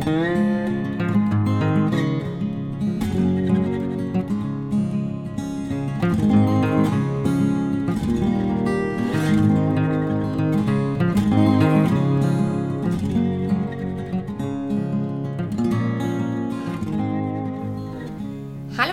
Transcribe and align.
Hallo 0.00 0.14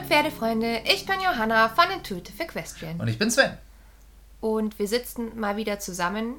Pferdefreunde, 0.06 0.82
ich 0.84 1.06
bin 1.06 1.16
Johanna 1.24 1.70
von 1.70 1.86
Intuitive 1.92 2.44
Equestrian. 2.44 3.00
Und 3.00 3.08
ich 3.08 3.18
bin 3.18 3.32
Sven. 3.32 3.58
Und 4.42 4.78
wir 4.78 4.90
sitzen 4.90 5.40
mal 5.40 5.56
wieder 5.56 5.80
zusammen. 5.80 6.36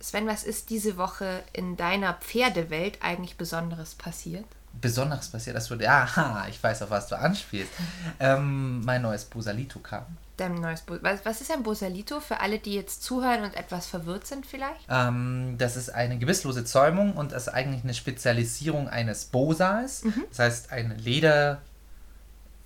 Sven, 0.00 0.26
was 0.26 0.44
ist 0.44 0.70
diese 0.70 0.96
Woche 0.96 1.42
in 1.52 1.76
deiner 1.76 2.14
Pferdewelt 2.14 2.98
eigentlich 3.02 3.36
Besonderes 3.36 3.94
passiert? 3.94 4.44
Besonderes 4.80 5.28
passiert, 5.28 5.56
das 5.56 5.70
wurde. 5.70 5.90
Aha, 5.90 6.46
ich 6.48 6.62
weiß, 6.62 6.82
auf 6.82 6.90
was 6.90 7.08
du 7.08 7.18
anspielst. 7.18 7.72
Ähm, 8.20 8.84
mein 8.84 9.02
neues 9.02 9.24
Busalito 9.24 9.78
kam. 9.78 10.04
Dein 10.36 10.54
neues 10.56 10.80
Bo 10.80 10.96
was, 11.02 11.24
was 11.24 11.40
ist 11.40 11.52
ein 11.52 11.62
Bosalito 11.62 12.18
für 12.18 12.40
alle, 12.40 12.58
die 12.58 12.74
jetzt 12.74 13.04
zuhören 13.04 13.44
und 13.44 13.54
etwas 13.56 13.86
verwirrt 13.86 14.26
sind 14.26 14.44
vielleicht? 14.44 14.80
Ähm, 14.88 15.54
das 15.56 15.76
ist 15.76 15.90
eine 15.90 16.18
gebisslose 16.18 16.64
Zäumung 16.64 17.12
und 17.12 17.30
das 17.30 17.46
ist 17.46 17.54
eigentlich 17.54 17.84
eine 17.84 17.94
Spezialisierung 17.94 18.88
eines 18.88 19.26
Bosals. 19.26 20.02
Das 20.30 20.38
heißt, 20.38 20.72
ein 20.72 20.96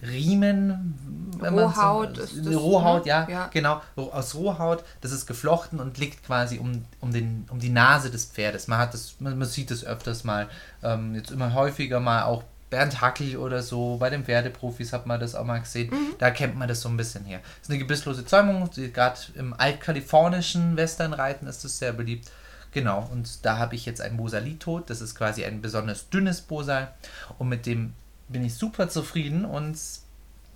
Lederriemen. 0.02 0.94
wenn 1.38 1.54
man 1.54 1.64
Rohhaut 1.64 2.16
so, 2.16 2.22
ist 2.22 2.46
das, 2.46 2.54
Rohhaut, 2.54 3.04
ne? 3.04 3.08
ja, 3.08 3.28
Ja. 3.28 3.46
genau. 3.52 3.80
Aus 3.96 4.34
Rohhaut. 4.34 4.84
Das 5.00 5.12
ist 5.12 5.26
geflochten 5.26 5.80
und 5.80 5.98
liegt 5.98 6.24
quasi 6.24 6.58
um, 6.58 6.84
um, 7.00 7.12
den, 7.12 7.46
um 7.50 7.58
die 7.58 7.70
Nase 7.70 8.10
des 8.10 8.26
Pferdes. 8.26 8.68
Man, 8.68 8.78
hat 8.78 8.94
das, 8.94 9.16
man, 9.20 9.38
man 9.38 9.48
sieht 9.48 9.70
es 9.70 9.84
öfters 9.84 10.24
mal. 10.24 10.48
Ähm, 10.82 11.14
jetzt 11.14 11.30
immer 11.30 11.54
häufiger 11.54 12.00
mal 12.00 12.24
auch 12.24 12.44
Bernd 12.70 13.02
Hackel 13.02 13.36
oder 13.36 13.62
so, 13.62 13.98
bei 13.98 14.08
den 14.08 14.24
Pferdeprofis 14.24 14.94
hat 14.94 15.06
man 15.06 15.20
das 15.20 15.34
auch 15.34 15.44
mal 15.44 15.58
gesehen. 15.58 15.90
Mhm. 15.90 16.14
Da 16.18 16.30
kennt 16.30 16.56
man 16.56 16.68
das 16.68 16.80
so 16.80 16.88
ein 16.88 16.96
bisschen 16.96 17.24
her. 17.26 17.40
Das 17.42 17.64
ist 17.64 17.70
eine 17.70 17.78
gebisslose 17.78 18.24
Zäumung, 18.24 18.70
gerade 18.94 19.20
im 19.34 19.52
altkalifornischen 19.52 20.74
Westernreiten 20.78 21.46
ist 21.46 21.64
das 21.64 21.78
sehr 21.78 21.92
beliebt. 21.92 22.30
Genau, 22.72 23.06
und 23.12 23.44
da 23.44 23.58
habe 23.58 23.74
ich 23.74 23.84
jetzt 23.84 24.00
ein 24.00 24.16
Bosalito, 24.16 24.80
das 24.80 25.02
ist 25.02 25.14
quasi 25.14 25.44
ein 25.44 25.60
besonders 25.60 26.08
dünnes 26.08 26.40
Bosal 26.40 26.90
und 27.38 27.50
mit 27.50 27.66
dem 27.66 27.92
bin 28.28 28.44
ich 28.44 28.54
super 28.54 28.88
zufrieden 28.88 29.44
und 29.44 29.78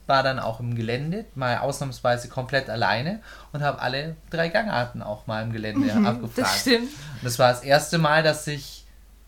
war 0.06 0.22
dann 0.22 0.38
auch 0.38 0.60
im 0.60 0.76
Gelände, 0.76 1.24
mal 1.34 1.58
ausnahmsweise 1.58 2.28
komplett 2.28 2.70
alleine 2.70 3.20
und 3.52 3.62
habe 3.62 3.80
alle 3.80 4.16
drei 4.30 4.48
Gangarten 4.48 5.02
auch 5.02 5.26
mal 5.26 5.42
im 5.42 5.52
Gelände 5.52 5.92
abgefragt. 5.92 6.38
Das 6.38 6.60
stimmt. 6.60 6.90
Und 6.90 7.24
das 7.24 7.38
war 7.38 7.48
das 7.50 7.62
erste 7.62 7.98
Mal, 7.98 8.22
dass 8.22 8.46
ich 8.46 8.84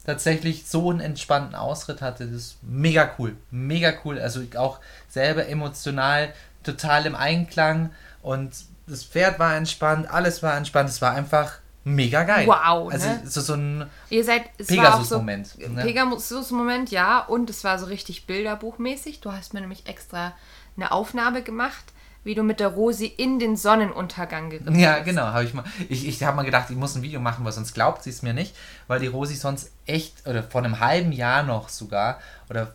tatsächlich 0.07 0.67
so 0.67 0.91
einen 0.91 1.01
entspannten 1.01 1.55
Ausritt 1.55 2.01
hatte. 2.01 2.27
Das 2.27 2.35
ist 2.35 2.57
mega 2.63 3.11
cool. 3.19 3.37
Mega 3.51 3.93
cool. 4.05 4.19
Also 4.19 4.41
auch 4.57 4.79
selber 5.09 5.49
emotional 5.49 6.33
total 6.63 7.07
im 7.07 7.15
Einklang. 7.15 7.91
Und 8.23 8.53
das 8.87 9.05
Pferd 9.05 9.39
war 9.39 9.57
entspannt, 9.57 10.09
alles 10.11 10.43
war 10.43 10.57
entspannt. 10.57 10.89
Es 10.89 11.03
war 11.03 11.13
einfach 11.13 11.59
mega 11.95 12.23
geil. 12.25 12.47
Wow, 12.47 12.91
Also 12.93 13.09
ne? 13.09 13.23
so, 13.25 13.41
so 13.41 13.55
ein 13.55 13.87
Ihr 14.11 14.25
seid 14.25 14.43
es 14.59 14.69
war 14.77 14.95
auch 14.95 15.05
so 15.05 15.19
Pegasus-Moment. 15.21 15.59
ne? 15.75 15.83
Pegasus-Moment, 15.83 16.91
ja, 16.91 17.21
und 17.21 17.51
es 17.51 17.65
war 17.65 17.79
so 17.79 17.87
richtig 17.87 18.27
Bilderbuchmäßig. 18.27 19.21
Du 19.21 19.33
hast 19.33 19.55
mir 19.55 19.61
nämlich 19.61 19.87
extra 19.87 20.33
eine 20.77 20.93
Aufnahme 20.93 21.43
gemacht, 21.43 21.85
wie 22.25 22.35
du 22.35 22.43
mit 22.43 22.61
der 22.61 22.69
Rosi 22.69 23.07
in 23.07 23.39
den 23.39 23.57
Sonnenuntergang 23.57 24.51
geritten 24.51 24.79
Ja, 24.79 24.95
bist. 24.95 25.07
genau, 25.07 25.23
habe 25.23 25.45
ich 25.45 25.55
mal. 25.55 25.65
Ich, 25.89 26.07
ich 26.07 26.23
habe 26.23 26.37
mal 26.37 26.43
gedacht, 26.45 26.69
ich 26.71 26.77
muss 26.77 26.95
ein 26.95 27.03
Video 27.03 27.21
machen, 27.21 27.45
weil 27.45 27.53
sonst 27.53 27.73
glaubt 27.75 28.03
sie 28.03 28.11
es 28.11 28.23
mir 28.23 28.35
nicht, 28.35 28.55
weil 28.87 29.01
die 29.01 29.07
Rosi 29.07 29.35
sonst 29.35 29.71
echt, 29.87 30.27
oder 30.27 30.43
vor 30.43 30.63
einem 30.63 30.81
halben 30.81 31.13
Jahr 31.13 31.43
noch 31.43 31.69
sogar, 31.69 32.19
oder 32.51 32.75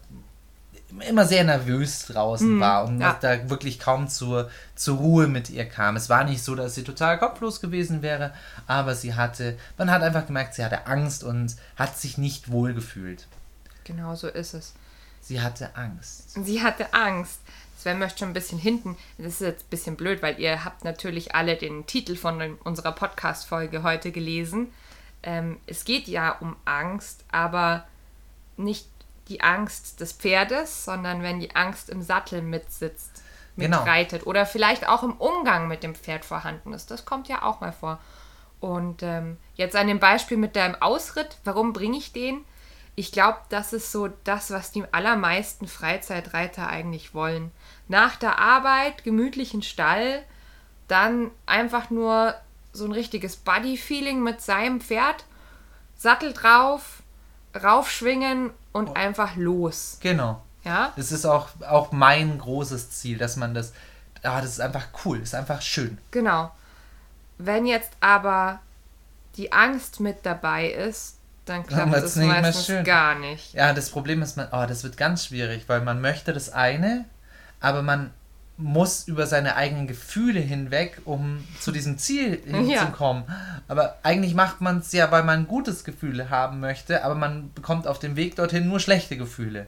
immer 1.02 1.26
sehr 1.26 1.44
nervös 1.44 2.06
draußen 2.08 2.60
war 2.60 2.86
und 2.86 2.96
Mhm, 2.96 3.02
ja. 3.02 3.18
da 3.20 3.50
wirklich 3.50 3.80
kaum 3.80 4.08
zur, 4.08 4.50
zur 4.76 4.98
Ruhe 4.98 5.28
mit 5.28 5.50
ihr 5.50 5.66
kam. 5.66 5.96
Es 5.96 6.10
war 6.10 6.24
nicht 6.24 6.44
so, 6.44 6.56
dass 6.56 6.76
sie 6.76 6.84
total 6.84 7.18
kopflos 7.20 7.62
gewesen 7.62 8.02
wäre, 8.02 8.34
aber 8.68 8.96
sie 8.96 9.14
hatte, 9.16 9.58
man 9.78 9.90
hat 9.92 10.02
einfach 10.04 10.26
gemerkt, 10.28 10.56
sie 10.56 10.64
hatte 10.64 10.88
Angst 10.88 11.24
und 11.24 11.56
hat 11.76 11.98
sich 11.98 12.18
nicht 12.18 12.52
wohl 12.52 12.74
gefühlt. 12.74 13.28
Genau 13.84 14.16
so 14.16 14.28
ist 14.28 14.54
es. 14.54 14.74
Sie 15.22 15.42
hatte 15.42 15.76
Angst. 15.76 16.32
Sie 16.44 16.62
hatte 16.62 16.94
Angst. 16.94 17.40
Sven 17.78 18.00
möchte 18.00 18.20
schon 18.20 18.30
ein 18.30 18.34
bisschen 18.34 18.60
hinten. 18.60 18.96
Das 19.18 19.34
ist 19.34 19.42
jetzt 19.42 19.66
ein 19.66 19.70
bisschen 19.70 19.96
blöd, 19.98 20.22
weil 20.22 20.40
ihr 20.40 20.64
habt 20.64 20.84
natürlich 20.86 21.36
alle 21.36 21.56
den 21.58 21.86
Titel 21.86 22.16
von 22.16 22.56
unserer 22.64 22.94
Podcast-Folge 22.94 23.84
heute 23.84 24.12
gelesen. 24.12 24.68
Ähm, 25.22 25.58
es 25.68 25.84
geht 25.86 26.08
ja 26.08 26.32
um 26.40 26.56
Angst, 26.66 27.24
aber 27.32 27.86
nicht 28.58 28.88
die 29.30 29.42
Angst 29.42 30.00
des 30.00 30.14
Pferdes, 30.14 30.86
sondern 30.86 31.22
wenn 31.24 31.40
die 31.40 31.56
Angst 31.56 31.90
im 31.90 32.02
Sattel 32.02 32.42
mitsitzt, 32.42 33.24
Genau. 33.56 33.78
mitreitet 33.78 34.26
oder 34.26 34.46
vielleicht 34.48 34.88
auch 34.88 35.04
im 35.04 35.14
Umgang 35.14 35.68
mit 35.68 35.84
dem 35.84 35.94
Pferd 35.94 36.26
vorhanden 36.26 36.74
ist. 36.74 36.90
Das 36.90 37.06
kommt 37.06 37.28
ja 37.28 37.44
auch 37.44 37.62
mal 37.62 37.72
vor. 37.72 38.00
Und 38.60 39.04
ähm, 39.04 39.38
jetzt 39.56 39.76
an 39.76 39.88
dem 39.88 40.00
Beispiel 40.00 40.38
mit 40.38 40.56
deinem 40.56 40.76
Ausritt, 40.82 41.38
warum 41.44 41.72
bringe 41.72 41.98
ich 41.98 42.14
den? 42.14 42.44
Ich 42.96 43.12
glaube, 43.12 43.38
das 43.50 43.74
ist 43.74 43.92
so 43.92 44.10
das, 44.24 44.52
was 44.52 44.72
die 44.72 44.86
allermeisten 44.92 45.68
Freizeitreiter 45.68 46.68
eigentlich 46.68 47.14
wollen. 47.14 47.52
Nach 47.88 48.16
der 48.16 48.40
Arbeit, 48.40 49.04
gemütlichen 49.04 49.62
Stall, 49.62 50.24
dann 50.88 51.30
einfach 51.46 51.90
nur 51.90 52.36
so 52.72 52.86
ein 52.86 52.92
richtiges 52.92 53.36
Buddy-Feeling 53.36 54.24
mit 54.24 54.42
seinem 54.42 54.82
Pferd, 54.82 55.26
Sattel 55.96 56.34
drauf, 56.34 57.03
raufschwingen 57.62 58.52
und 58.72 58.96
einfach 58.96 59.36
los. 59.36 59.98
Genau. 60.02 60.42
Ja? 60.64 60.94
Das 60.96 61.12
ist 61.12 61.26
auch, 61.26 61.50
auch 61.68 61.92
mein 61.92 62.38
großes 62.38 62.92
Ziel, 62.92 63.18
dass 63.18 63.36
man 63.36 63.54
das, 63.54 63.74
ah, 64.24 64.42
das 64.42 64.52
ist 64.52 64.62
einfach 64.62 64.88
cool, 65.06 65.20
ist 65.20 65.36
einfach 65.36 65.62
schön. 65.62 65.98
Genau. 66.12 66.52
Wenn 67.38 67.66
jetzt 67.66 67.92
aber 68.00 68.60
die 69.36 69.52
Angst 69.52 70.00
mit 70.00 70.26
dabei 70.26 70.68
ist, 70.70 71.18
dann 71.46 71.66
klappt 71.66 71.94
es 71.96 72.16
meistens 72.16 72.66
schön. 72.66 72.84
gar 72.86 73.16
nicht. 73.16 73.54
Ja, 73.54 73.74
das 73.74 73.90
Problem 73.90 74.22
ist, 74.22 74.38
man, 74.38 74.48
oh, 74.52 74.66
das 74.66 74.84
wird 74.84 74.96
ganz 74.96 75.26
schwierig, 75.26 75.64
weil 75.68 75.82
man 75.82 76.00
möchte 76.00 76.32
das 76.32 76.50
eine, 76.54 77.06
aber 77.60 77.82
man 77.82 78.12
muss 78.58 79.08
über 79.08 79.26
seine 79.26 79.56
eigenen 79.56 79.88
Gefühle 79.88 80.40
hinweg, 80.40 81.02
um 81.06 81.44
zu 81.60 81.72
diesem 81.72 81.98
Ziel 81.98 82.40
hinzukommen. 82.46 83.24
Aber 83.68 83.98
eigentlich 84.04 84.36
macht 84.36 84.62
man 84.62 84.80
es 84.80 84.92
ja, 84.92 85.12
weil 85.12 85.24
man 85.24 85.42
ein 85.42 85.48
gutes 85.48 85.84
Gefühl 85.84 86.30
haben 86.30 86.60
möchte, 86.60 87.04
aber 87.04 87.16
man 87.16 87.52
bekommt 87.54 87.88
auf 87.88 88.00
dem 88.00 88.16
Weg 88.16 88.36
dorthin 88.36 88.68
nur 88.68 88.80
schlechte 88.80 89.18
Gefühle. 89.18 89.68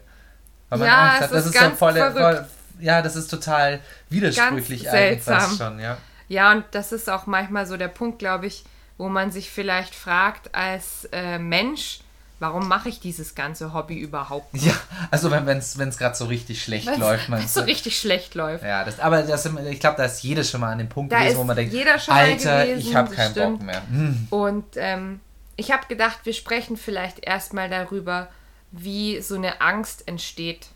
Weil 0.70 0.80
man 0.80 0.88
Ja, 0.88 1.04
Angst 1.10 1.22
hat. 1.22 1.32
Das 1.32 1.46
ist 1.46 1.46
ist, 1.48 1.56
ja 1.56 1.62
ganz 1.62 1.80
voll, 1.80 1.94
voll, 1.94 2.46
ja, 2.80 3.02
das 3.02 3.16
ist 3.16 3.28
total 3.30 3.80
widersprüchlich 4.10 4.84
Ganz 4.84 4.96
eigentlich 4.96 5.24
seltsam. 5.24 5.40
fast 5.40 5.58
schon, 5.58 5.80
ja. 5.80 5.98
Ja, 6.28 6.52
und 6.52 6.66
das 6.72 6.92
ist 6.92 7.10
auch 7.10 7.26
manchmal 7.28 7.66
so 7.66 7.78
der 7.78 7.88
Punkt, 7.88 8.20
glaube 8.20 8.48
ich, 8.48 8.66
wo 8.98 9.10
man 9.10 9.32
sich 9.32 9.50
vielleicht 9.50 9.96
fragt 9.96 10.54
als 10.56 11.08
äh, 11.12 11.38
Mensch, 11.38 12.00
warum 12.40 12.68
mache 12.68 12.90
ich 12.90 13.00
dieses 13.00 13.36
ganze 13.36 13.74
Hobby 13.74 13.98
überhaupt? 13.98 14.54
Ja, 14.54 14.74
also 15.12 15.32
wenn 15.32 15.48
es 15.58 15.98
gerade 15.98 16.16
so 16.16 16.26
richtig 16.26 16.62
schlecht 16.62 16.86
läuft, 16.98 17.30
Wenn 17.30 17.40
es 17.40 17.54
so 17.54 17.62
richtig 17.62 18.00
schlecht 18.00 18.36
läuft. 18.36 18.64
Ja, 18.64 18.84
das, 18.84 19.00
aber 19.00 19.24
das, 19.24 19.46
ich 19.46 19.80
glaube, 19.80 19.98
da 19.98 20.06
ist 20.06 20.22
jeder 20.24 20.44
schon 20.44 20.62
mal 20.62 20.72
an 20.72 20.80
dem 20.80 20.90
Punkt 20.90 21.12
Da 21.12 21.20
gewesen, 21.20 21.34
ist 21.34 21.38
wo 21.38 21.44
man 21.44 21.56
denkt, 21.56 21.74
Alter, 22.10 22.66
gewesen, 22.66 22.80
ich 22.80 22.96
habe 22.96 23.14
keinen 23.14 23.32
stimmt. 23.32 23.60
Bock 23.60 23.66
mehr. 23.66 23.82
Hm. 23.90 24.28
Und 24.30 24.66
ähm, 24.76 25.20
ich 25.56 25.72
habe 25.72 25.88
gedacht, 25.88 26.20
wir 26.24 26.34
sprechen 26.34 26.78
vielleicht 26.78 27.26
erstmal 27.26 27.70
darüber, 27.70 28.28
wie 28.72 29.22
so 29.22 29.36
eine 29.36 29.62
Angst 29.62 30.08
entsteht. 30.08 30.68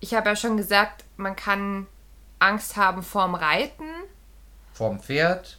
Ich 0.00 0.14
habe 0.14 0.30
ja 0.30 0.36
schon 0.36 0.56
gesagt, 0.56 1.04
man 1.16 1.36
kann 1.36 1.86
Angst 2.38 2.76
haben 2.76 3.02
vorm 3.02 3.34
Reiten. 3.34 3.84
Vorm 4.72 5.00
Pferd. 5.00 5.58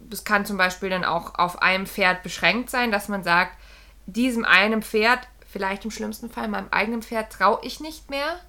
Das 0.00 0.24
kann 0.24 0.44
zum 0.44 0.56
Beispiel 0.56 0.90
dann 0.90 1.04
auch 1.04 1.34
auf 1.38 1.62
einem 1.62 1.86
Pferd 1.86 2.22
beschränkt 2.22 2.70
sein, 2.70 2.90
dass 2.92 3.08
man 3.08 3.24
sagt, 3.24 3.52
diesem 4.06 4.44
einen 4.44 4.82
Pferd, 4.82 5.20
vielleicht 5.50 5.84
im 5.84 5.90
schlimmsten 5.90 6.30
Fall 6.30 6.48
meinem 6.48 6.68
eigenen 6.70 7.02
Pferd, 7.02 7.32
traue 7.32 7.60
ich 7.62 7.80
nicht 7.80 8.10
mehr. 8.10 8.40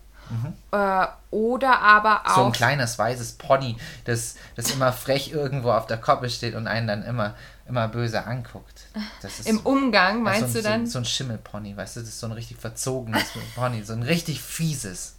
Äh, 0.71 1.07
oder 1.31 1.79
aber 1.81 2.21
auch. 2.25 2.29
Mhm. 2.29 2.35
So 2.35 2.45
ein 2.45 2.51
kleines 2.51 2.97
weißes 2.97 3.33
Pony, 3.33 3.77
das, 4.05 4.35
das 4.55 4.71
immer 4.71 4.91
frech 4.91 5.31
irgendwo 5.31 5.71
auf 5.71 5.85
der 5.85 5.97
Koppe 5.97 6.29
steht 6.29 6.55
und 6.55 6.67
einen 6.67 6.87
dann 6.87 7.03
immer, 7.03 7.35
immer 7.67 7.87
böse 7.87 8.25
anguckt. 8.25 8.87
Das 9.21 9.39
ist 9.39 9.47
Im 9.47 9.59
Umgang, 9.59 10.23
meinst 10.23 10.53
so, 10.53 10.59
du 10.59 10.63
dann? 10.63 10.85
So, 10.85 10.93
so 10.93 10.99
ein 10.99 11.05
Schimmelpony, 11.05 11.77
weißt 11.77 11.97
du, 11.97 11.99
das 11.99 12.09
ist 12.09 12.19
so 12.19 12.27
ein 12.27 12.31
richtig 12.31 12.57
verzogenes 12.57 13.25
Pony, 13.55 13.83
so 13.83 13.93
ein 13.93 14.03
richtig 14.03 14.41
fieses. 14.41 15.17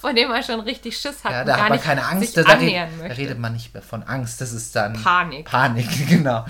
von 0.00 0.16
dem 0.16 0.28
man 0.28 0.42
schon 0.42 0.60
richtig 0.60 0.96
Schiss 0.96 1.22
hat 1.22 1.30
Ja, 1.30 1.44
da 1.44 1.58
hat 1.58 1.68
man 1.68 1.80
keine 1.80 2.04
Angst, 2.04 2.36
da, 2.36 2.42
da, 2.42 2.54
redet, 2.54 2.88
da 3.00 3.14
redet 3.14 3.38
man 3.38 3.52
nicht 3.52 3.74
mehr 3.74 3.82
von 3.82 4.02
Angst, 4.02 4.40
das 4.40 4.52
ist 4.52 4.74
dann 4.74 5.00
Panik. 5.00 5.48
Panik, 5.48 5.88
genau. 6.08 6.44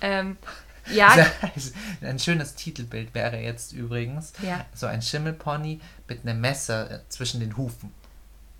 Ähm, 0.00 0.38
ja, 0.90 1.14
Ein 2.02 2.18
schönes 2.18 2.54
Titelbild 2.54 3.14
wäre 3.14 3.38
jetzt 3.38 3.72
übrigens 3.72 4.32
Ja. 4.42 4.64
so 4.74 4.86
ein 4.86 5.02
Schimmelpony 5.02 5.80
mit 6.08 6.22
einem 6.22 6.40
Messer 6.40 6.90
äh, 6.90 6.98
zwischen 7.08 7.40
den 7.40 7.56
Hufen. 7.56 7.92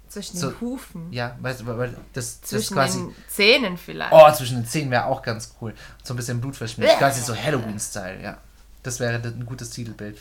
zwischen 0.08 0.36
so- 0.38 0.50
den 0.50 0.60
Hufen. 0.60 1.12
Ja, 1.12 1.36
weißt 1.40 1.60
du, 1.60 1.66
weil 1.66 1.94
das, 2.12 2.40
das 2.40 2.50
Zwischen 2.50 2.74
quasi. 2.74 2.98
den 2.98 3.14
Zähnen 3.28 3.76
vielleicht. 3.76 4.12
Oh, 4.12 4.30
zwischen 4.32 4.58
den 4.62 4.66
Zähnen 4.66 4.90
wäre 4.90 5.04
auch 5.06 5.22
ganz 5.22 5.54
cool. 5.60 5.74
So 6.02 6.14
ein 6.14 6.16
bisschen 6.16 6.40
Blut 6.40 6.56
verschmiert. 6.56 6.96
Quasi 6.98 7.20
so 7.20 7.36
Halloween-Style, 7.36 8.22
ja. 8.22 8.38
Das 8.82 9.00
wäre 9.00 9.14
ein 9.22 9.44
gutes 9.46 9.70
Titelbild. 9.70 10.18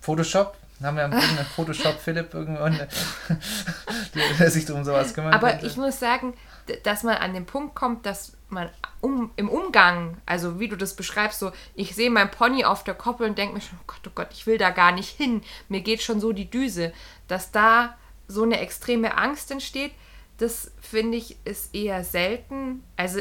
Photoshop? 0.00 0.56
Haben 0.82 0.96
wir 0.96 1.04
irgendeinen 1.04 1.46
Photoshop 1.46 1.98
Philipp 2.04 2.34
irgendwann, 2.34 2.78
der 4.38 4.50
sich 4.50 4.70
um 4.70 4.84
sowas 4.84 5.14
kümmert? 5.14 5.34
Aber 5.34 5.50
könnte? 5.50 5.66
ich 5.66 5.76
muss 5.76 5.98
sagen, 6.00 6.34
dass 6.82 7.02
man 7.02 7.16
an 7.16 7.32
den 7.34 7.46
Punkt 7.46 7.74
kommt, 7.74 8.06
dass 8.06 8.32
man 8.54 8.70
um, 9.00 9.30
im 9.36 9.48
Umgang, 9.48 10.16
also 10.24 10.58
wie 10.58 10.68
du 10.68 10.76
das 10.76 10.96
beschreibst, 10.96 11.38
so, 11.38 11.52
ich 11.74 11.94
sehe 11.94 12.10
mein 12.10 12.30
Pony 12.30 12.64
auf 12.64 12.84
der 12.84 12.94
Koppel 12.94 13.28
und 13.28 13.36
denke 13.36 13.54
mir 13.54 13.60
schon, 13.60 13.78
oh 13.82 13.84
Gott, 13.86 14.00
oh 14.06 14.12
Gott, 14.14 14.28
ich 14.32 14.46
will 14.46 14.56
da 14.56 14.70
gar 14.70 14.92
nicht 14.92 15.10
hin. 15.10 15.42
Mir 15.68 15.82
geht 15.82 16.02
schon 16.02 16.20
so 16.20 16.32
die 16.32 16.50
Düse. 16.50 16.92
Dass 17.28 17.52
da 17.52 17.96
so 18.28 18.42
eine 18.42 18.60
extreme 18.60 19.18
Angst 19.18 19.50
entsteht, 19.50 19.92
das 20.38 20.72
finde 20.80 21.18
ich 21.18 21.36
ist 21.44 21.74
eher 21.74 22.02
selten. 22.04 22.82
Also 22.96 23.20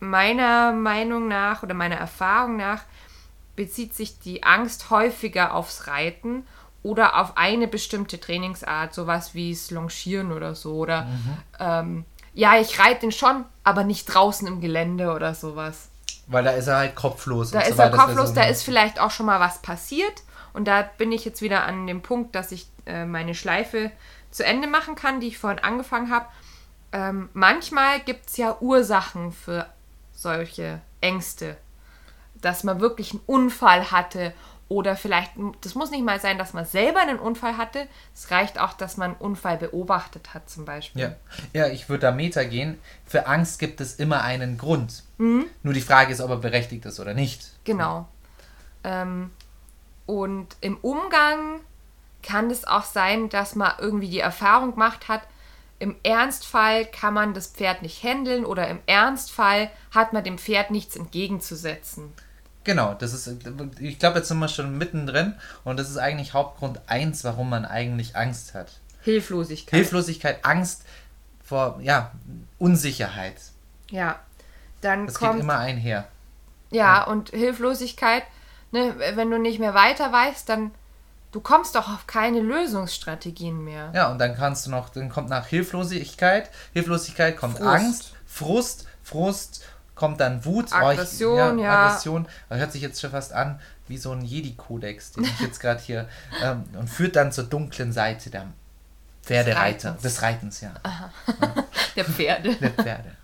meiner 0.00 0.72
Meinung 0.72 1.28
nach 1.28 1.62
oder 1.62 1.74
meiner 1.74 1.96
Erfahrung 1.96 2.56
nach 2.56 2.82
bezieht 3.54 3.94
sich 3.94 4.18
die 4.18 4.42
Angst 4.42 4.90
häufiger 4.90 5.54
aufs 5.54 5.86
Reiten 5.86 6.44
oder 6.82 7.20
auf 7.20 7.36
eine 7.36 7.68
bestimmte 7.68 8.18
Trainingsart, 8.18 8.92
sowas 8.92 9.34
wie 9.34 9.52
das 9.52 9.70
Longieren 9.70 10.32
oder 10.32 10.54
so. 10.54 10.74
Oder 10.74 11.04
mhm. 11.04 11.36
ähm, 11.60 12.04
ja, 12.34 12.58
ich 12.58 12.78
reite 12.78 13.00
den 13.00 13.12
schon, 13.12 13.44
aber 13.64 13.84
nicht 13.84 14.06
draußen 14.06 14.46
im 14.46 14.60
Gelände 14.60 15.12
oder 15.12 15.34
sowas. 15.34 15.88
Weil 16.26 16.44
da 16.44 16.50
ist 16.52 16.66
er 16.66 16.78
halt 16.78 16.94
kopflos. 16.94 17.50
Da 17.50 17.60
ist 17.60 17.76
so 17.76 17.82
er 17.82 17.90
kopflos, 17.90 18.30
so 18.30 18.34
da 18.34 18.44
ist 18.44 18.62
vielleicht 18.62 19.00
auch 19.00 19.10
schon 19.10 19.26
mal 19.26 19.40
was 19.40 19.60
passiert. 19.60 20.22
Und 20.52 20.66
da 20.66 20.82
bin 20.82 21.12
ich 21.12 21.24
jetzt 21.24 21.42
wieder 21.42 21.64
an 21.64 21.86
dem 21.86 22.02
Punkt, 22.02 22.34
dass 22.34 22.52
ich 22.52 22.66
äh, 22.86 23.04
meine 23.04 23.34
Schleife 23.34 23.90
zu 24.30 24.44
Ende 24.44 24.68
machen 24.68 24.94
kann, 24.94 25.20
die 25.20 25.28
ich 25.28 25.38
vorhin 25.38 25.58
angefangen 25.58 26.10
habe. 26.10 26.26
Ähm, 26.92 27.28
manchmal 27.32 28.00
gibt 28.00 28.28
es 28.28 28.36
ja 28.36 28.56
Ursachen 28.60 29.32
für 29.32 29.66
solche 30.12 30.80
Ängste. 31.00 31.56
Dass 32.34 32.64
man 32.64 32.80
wirklich 32.80 33.12
einen 33.12 33.22
Unfall 33.26 33.90
hatte 33.90 34.34
oder 34.72 34.96
vielleicht, 34.96 35.32
das 35.60 35.74
muss 35.74 35.90
nicht 35.90 36.02
mal 36.02 36.18
sein, 36.18 36.38
dass 36.38 36.54
man 36.54 36.64
selber 36.64 37.00
einen 37.00 37.18
Unfall 37.18 37.58
hatte. 37.58 37.86
Es 38.14 38.30
reicht 38.30 38.58
auch, 38.58 38.72
dass 38.72 38.96
man 38.96 39.10
einen 39.10 39.20
Unfall 39.20 39.58
beobachtet 39.58 40.32
hat, 40.32 40.48
zum 40.48 40.64
Beispiel. 40.64 41.02
Ja, 41.02 41.14
ja 41.52 41.68
ich 41.68 41.90
würde 41.90 42.06
da 42.06 42.10
Meter 42.10 42.46
gehen. 42.46 42.78
Für 43.04 43.26
Angst 43.26 43.58
gibt 43.58 43.82
es 43.82 43.96
immer 43.96 44.22
einen 44.22 44.56
Grund. 44.56 45.02
Mhm. 45.18 45.44
Nur 45.62 45.74
die 45.74 45.82
Frage 45.82 46.10
ist, 46.10 46.22
ob 46.22 46.30
er 46.30 46.38
berechtigt 46.38 46.86
ist 46.86 47.00
oder 47.00 47.12
nicht. 47.12 47.50
Genau. 47.64 48.08
Ähm, 48.82 49.30
und 50.06 50.56
im 50.62 50.78
Umgang 50.78 51.60
kann 52.22 52.50
es 52.50 52.64
auch 52.64 52.84
sein, 52.84 53.28
dass 53.28 53.54
man 53.54 53.72
irgendwie 53.78 54.08
die 54.08 54.20
Erfahrung 54.20 54.72
gemacht 54.72 55.08
hat, 55.08 55.22
im 55.80 55.96
Ernstfall 56.02 56.86
kann 56.86 57.12
man 57.12 57.34
das 57.34 57.48
Pferd 57.48 57.82
nicht 57.82 58.02
handeln 58.04 58.46
oder 58.46 58.68
im 58.68 58.78
Ernstfall 58.86 59.68
hat 59.90 60.12
man 60.12 60.24
dem 60.24 60.38
Pferd 60.38 60.70
nichts 60.70 60.96
entgegenzusetzen. 60.96 62.14
Genau, 62.64 62.94
das 62.94 63.12
ist, 63.12 63.28
ich 63.80 63.98
glaube, 63.98 64.18
jetzt 64.18 64.28
sind 64.28 64.38
wir 64.38 64.48
schon 64.48 64.78
mittendrin 64.78 65.34
und 65.64 65.78
das 65.78 65.90
ist 65.90 65.96
eigentlich 65.96 66.32
Hauptgrund 66.32 66.80
1, 66.86 67.24
warum 67.24 67.50
man 67.50 67.64
eigentlich 67.64 68.16
Angst 68.16 68.54
hat. 68.54 68.68
Hilflosigkeit. 69.02 69.80
Hilflosigkeit, 69.80 70.44
Angst 70.44 70.84
vor, 71.44 71.80
ja, 71.82 72.12
Unsicherheit. 72.58 73.34
Ja, 73.90 74.20
dann 74.80 75.06
das 75.06 75.16
kommt. 75.16 75.34
geht 75.34 75.42
immer 75.42 75.58
einher. 75.58 76.06
Ja, 76.70 76.78
ja, 76.78 77.04
und 77.04 77.30
Hilflosigkeit, 77.30 78.22
ne, 78.70 78.94
wenn 79.14 79.30
du 79.30 79.38
nicht 79.38 79.58
mehr 79.58 79.74
weiter 79.74 80.12
weißt, 80.12 80.48
dann 80.48 80.70
du 81.32 81.40
kommst 81.40 81.74
doch 81.74 81.88
auf 81.88 82.06
keine 82.06 82.40
Lösungsstrategien 82.40 83.64
mehr. 83.64 83.90
Ja, 83.94 84.10
und 84.10 84.18
dann 84.18 84.36
kannst 84.36 84.66
du 84.66 84.70
noch, 84.70 84.90
dann 84.90 85.08
kommt 85.08 85.28
nach 85.28 85.46
Hilflosigkeit, 85.46 86.50
Hilflosigkeit 86.72 87.36
kommt 87.36 87.58
Frust. 87.58 87.68
Angst, 87.68 88.12
Frust, 88.26 88.86
Frust 89.02 89.64
kommt 90.02 90.18
dann 90.18 90.44
Wut, 90.44 90.72
Aggression, 90.72 91.60
oh, 91.60 91.62
ja, 91.62 91.86
Aggression. 91.86 92.26
Das 92.48 92.58
hört 92.58 92.72
sich 92.72 92.82
jetzt 92.82 93.00
schon 93.00 93.12
fast 93.12 93.32
an 93.32 93.60
wie 93.86 93.96
so 93.96 94.10
ein 94.10 94.22
Jedi-Kodex, 94.22 95.12
den 95.12 95.22
ich 95.22 95.38
jetzt 95.38 95.60
gerade 95.60 95.80
hier 95.80 96.08
ähm, 96.42 96.64
und 96.76 96.90
führt 96.90 97.14
dann 97.14 97.30
zur 97.30 97.44
dunklen 97.44 97.92
Seite 97.92 98.28
der 98.28 98.48
Pferdereiter, 99.22 99.96
des 100.02 100.20
Reitens, 100.20 100.60
ja. 100.60 100.74
der 101.94 102.04
Pferde. 102.04 102.52
Der 102.60 102.70
Pferde. 102.70 103.16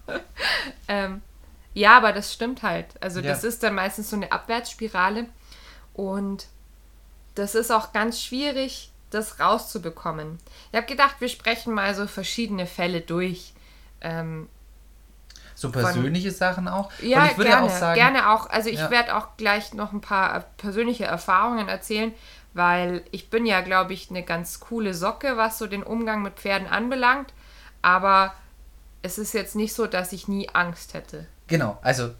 ähm, 0.86 1.20
ja, 1.74 1.96
aber 1.96 2.12
das 2.12 2.32
stimmt 2.32 2.62
halt. 2.62 2.86
Also 3.00 3.18
ja. 3.18 3.26
das 3.32 3.42
ist 3.42 3.64
dann 3.64 3.74
meistens 3.74 4.10
so 4.10 4.14
eine 4.14 4.30
Abwärtsspirale 4.30 5.26
und 5.94 6.46
das 7.34 7.56
ist 7.56 7.72
auch 7.72 7.92
ganz 7.92 8.22
schwierig, 8.22 8.92
das 9.10 9.40
rauszubekommen. 9.40 10.38
Ich 10.70 10.76
habe 10.76 10.86
gedacht, 10.86 11.16
wir 11.18 11.28
sprechen 11.28 11.74
mal 11.74 11.96
so 11.96 12.06
verschiedene 12.06 12.66
Fälle 12.66 13.00
durch. 13.00 13.52
Ähm, 14.00 14.48
so 15.58 15.72
persönliche 15.72 16.30
von, 16.30 16.38
Sachen 16.38 16.68
auch? 16.68 16.92
Ja, 17.02 17.26
ich 17.26 17.36
würde 17.36 17.50
gerne, 17.50 17.66
auch 17.66 17.70
sagen, 17.70 17.94
gerne 17.96 18.30
auch. 18.30 18.48
Also 18.48 18.68
ich 18.68 18.78
ja. 18.78 18.90
werde 18.90 19.16
auch 19.16 19.36
gleich 19.36 19.74
noch 19.74 19.92
ein 19.92 20.00
paar 20.00 20.44
persönliche 20.56 21.04
Erfahrungen 21.04 21.66
erzählen, 21.66 22.12
weil 22.54 23.02
ich 23.10 23.28
bin 23.28 23.44
ja, 23.44 23.60
glaube 23.60 23.92
ich, 23.92 24.08
eine 24.08 24.22
ganz 24.22 24.60
coole 24.60 24.94
Socke, 24.94 25.36
was 25.36 25.58
so 25.58 25.66
den 25.66 25.82
Umgang 25.82 26.22
mit 26.22 26.34
Pferden 26.34 26.68
anbelangt. 26.68 27.32
Aber 27.82 28.34
es 29.02 29.18
ist 29.18 29.32
jetzt 29.32 29.56
nicht 29.56 29.74
so, 29.74 29.88
dass 29.88 30.12
ich 30.12 30.28
nie 30.28 30.48
Angst 30.50 30.94
hätte. 30.94 31.26
Genau, 31.48 31.78
also 31.82 32.14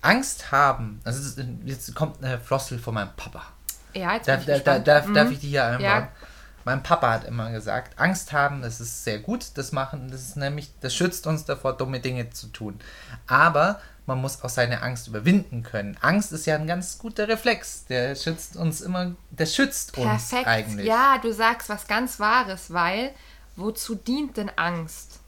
Angst 0.00 0.52
haben, 0.52 1.00
also 1.02 1.42
jetzt 1.64 1.92
kommt 1.96 2.22
eine 2.22 2.38
Flossel 2.38 2.78
von 2.78 2.94
meinem 2.94 3.10
Papa. 3.16 3.42
Ja, 3.92 4.14
jetzt 4.14 4.28
da, 4.28 4.36
da, 4.36 4.58
da, 4.58 4.78
darf, 4.78 5.06
mhm. 5.08 5.14
darf 5.14 5.30
ich 5.32 5.40
die 5.40 5.48
hier 5.48 5.64
einbauen? 5.64 5.82
Ja. 5.82 6.08
Mein 6.64 6.82
Papa 6.82 7.10
hat 7.10 7.24
immer 7.24 7.50
gesagt, 7.50 7.98
Angst 7.98 8.32
haben, 8.32 8.62
das 8.62 8.80
ist 8.80 9.04
sehr 9.04 9.18
gut, 9.18 9.56
das 9.56 9.72
machen, 9.72 10.10
das 10.10 10.22
ist 10.22 10.36
nämlich, 10.36 10.70
das 10.80 10.94
schützt 10.94 11.26
uns 11.26 11.44
davor, 11.44 11.76
dumme 11.76 12.00
Dinge 12.00 12.30
zu 12.30 12.48
tun. 12.48 12.80
Aber 13.26 13.80
man 14.06 14.20
muss 14.20 14.42
auch 14.42 14.48
seine 14.48 14.82
Angst 14.82 15.08
überwinden 15.08 15.62
können. 15.62 15.96
Angst 16.00 16.32
ist 16.32 16.46
ja 16.46 16.56
ein 16.56 16.66
ganz 16.66 16.98
guter 16.98 17.28
Reflex, 17.28 17.84
der 17.86 18.16
schützt 18.16 18.56
uns 18.56 18.80
immer, 18.80 19.12
der 19.30 19.46
schützt 19.46 19.96
uns 19.96 20.28
Perfekt. 20.28 20.46
eigentlich. 20.46 20.86
Ja, 20.86 21.18
du 21.18 21.32
sagst 21.32 21.68
was 21.68 21.86
ganz 21.86 22.18
Wahres, 22.18 22.72
weil 22.72 23.12
wozu 23.56 23.94
dient 23.94 24.36
denn 24.36 24.50
Angst? 24.56 25.20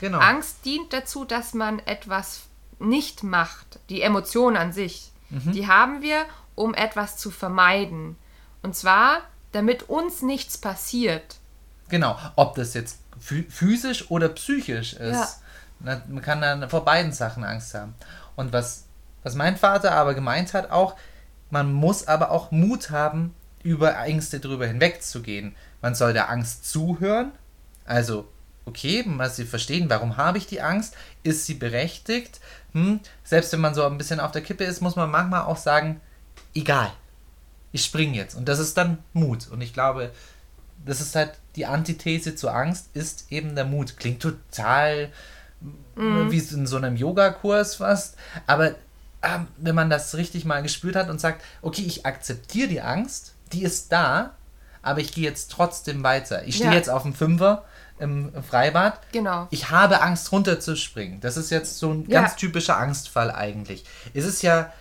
Genau. 0.00 0.18
Angst 0.18 0.64
dient 0.64 0.92
dazu, 0.92 1.24
dass 1.24 1.54
man 1.54 1.80
etwas 1.80 2.42
nicht 2.78 3.24
macht. 3.24 3.80
Die 3.88 4.02
Emotion 4.02 4.56
an 4.56 4.72
sich, 4.72 5.10
mhm. 5.30 5.52
die 5.52 5.66
haben 5.66 6.02
wir, 6.02 6.24
um 6.54 6.74
etwas 6.74 7.16
zu 7.16 7.30
vermeiden. 7.30 8.16
Und 8.62 8.76
zwar 8.76 9.22
damit 9.52 9.88
uns 9.88 10.22
nichts 10.22 10.58
passiert. 10.58 11.36
Genau, 11.88 12.18
ob 12.36 12.54
das 12.54 12.74
jetzt 12.74 12.98
physisch 13.18 14.10
oder 14.10 14.28
psychisch 14.28 14.92
ist. 14.94 15.40
Ja. 15.80 16.02
Man 16.08 16.22
kann 16.22 16.40
dann 16.40 16.68
vor 16.68 16.84
beiden 16.84 17.12
Sachen 17.12 17.44
Angst 17.44 17.74
haben. 17.74 17.94
Und 18.36 18.52
was, 18.52 18.84
was 19.22 19.34
mein 19.34 19.56
Vater 19.56 19.92
aber 19.92 20.14
gemeint 20.14 20.54
hat, 20.54 20.70
auch, 20.70 20.96
man 21.50 21.72
muss 21.72 22.06
aber 22.06 22.30
auch 22.30 22.50
Mut 22.50 22.90
haben, 22.90 23.34
über 23.62 23.96
Ängste 23.98 24.40
drüber 24.40 24.66
hinwegzugehen. 24.66 25.54
Man 25.80 25.94
soll 25.94 26.12
der 26.12 26.30
Angst 26.30 26.70
zuhören, 26.70 27.32
also 27.84 28.28
okay, 28.64 29.02
mal 29.06 29.30
sie 29.30 29.44
verstehen, 29.44 29.88
warum 29.88 30.16
habe 30.16 30.38
ich 30.38 30.46
die 30.46 30.60
Angst, 30.60 30.94
ist 31.22 31.46
sie 31.46 31.54
berechtigt. 31.54 32.40
Hm? 32.72 33.00
Selbst 33.24 33.52
wenn 33.52 33.60
man 33.60 33.74
so 33.74 33.84
ein 33.84 33.98
bisschen 33.98 34.20
auf 34.20 34.30
der 34.30 34.42
Kippe 34.42 34.64
ist, 34.64 34.82
muss 34.82 34.96
man 34.96 35.10
manchmal 35.10 35.42
auch 35.42 35.56
sagen, 35.56 36.00
egal, 36.54 36.92
ich 37.72 37.84
springe 37.84 38.16
jetzt. 38.16 38.34
Und 38.34 38.48
das 38.48 38.58
ist 38.58 38.76
dann 38.76 38.98
Mut. 39.12 39.48
Und 39.48 39.60
ich 39.60 39.72
glaube, 39.72 40.10
das 40.84 41.00
ist 41.00 41.14
halt 41.14 41.32
die 41.56 41.66
Antithese 41.66 42.34
zur 42.34 42.54
Angst, 42.54 42.90
ist 42.94 43.30
eben 43.30 43.54
der 43.54 43.64
Mut. 43.64 43.96
Klingt 43.96 44.22
total 44.22 45.10
mhm. 45.96 46.30
wie 46.30 46.38
in 46.38 46.66
so 46.66 46.76
einem 46.76 46.96
Yogakurs 46.96 47.76
fast. 47.76 48.16
Aber 48.46 48.70
äh, 49.22 49.38
wenn 49.56 49.74
man 49.74 49.90
das 49.90 50.14
richtig 50.14 50.44
mal 50.44 50.62
gespürt 50.62 50.96
hat 50.96 51.10
und 51.10 51.20
sagt, 51.20 51.42
okay, 51.62 51.82
ich 51.82 52.06
akzeptiere 52.06 52.68
die 52.68 52.80
Angst, 52.80 53.34
die 53.52 53.62
ist 53.62 53.92
da, 53.92 54.34
aber 54.82 55.00
ich 55.00 55.12
gehe 55.12 55.24
jetzt 55.24 55.50
trotzdem 55.50 56.02
weiter. 56.02 56.44
Ich 56.46 56.56
stehe 56.56 56.70
ja. 56.70 56.76
jetzt 56.76 56.90
auf 56.90 57.02
dem 57.02 57.14
Fünfer 57.14 57.64
im 57.98 58.30
Freibad. 58.42 59.00
Genau. 59.12 59.48
Ich 59.50 59.70
habe 59.70 60.00
Angst 60.00 60.30
runterzuspringen. 60.30 61.20
Das 61.20 61.36
ist 61.36 61.50
jetzt 61.50 61.78
so 61.78 61.92
ein 61.92 62.08
ja. 62.08 62.20
ganz 62.20 62.36
typischer 62.36 62.78
Angstfall 62.78 63.30
eigentlich. 63.32 63.84
Es 64.14 64.24
ist 64.24 64.42
ja 64.42 64.72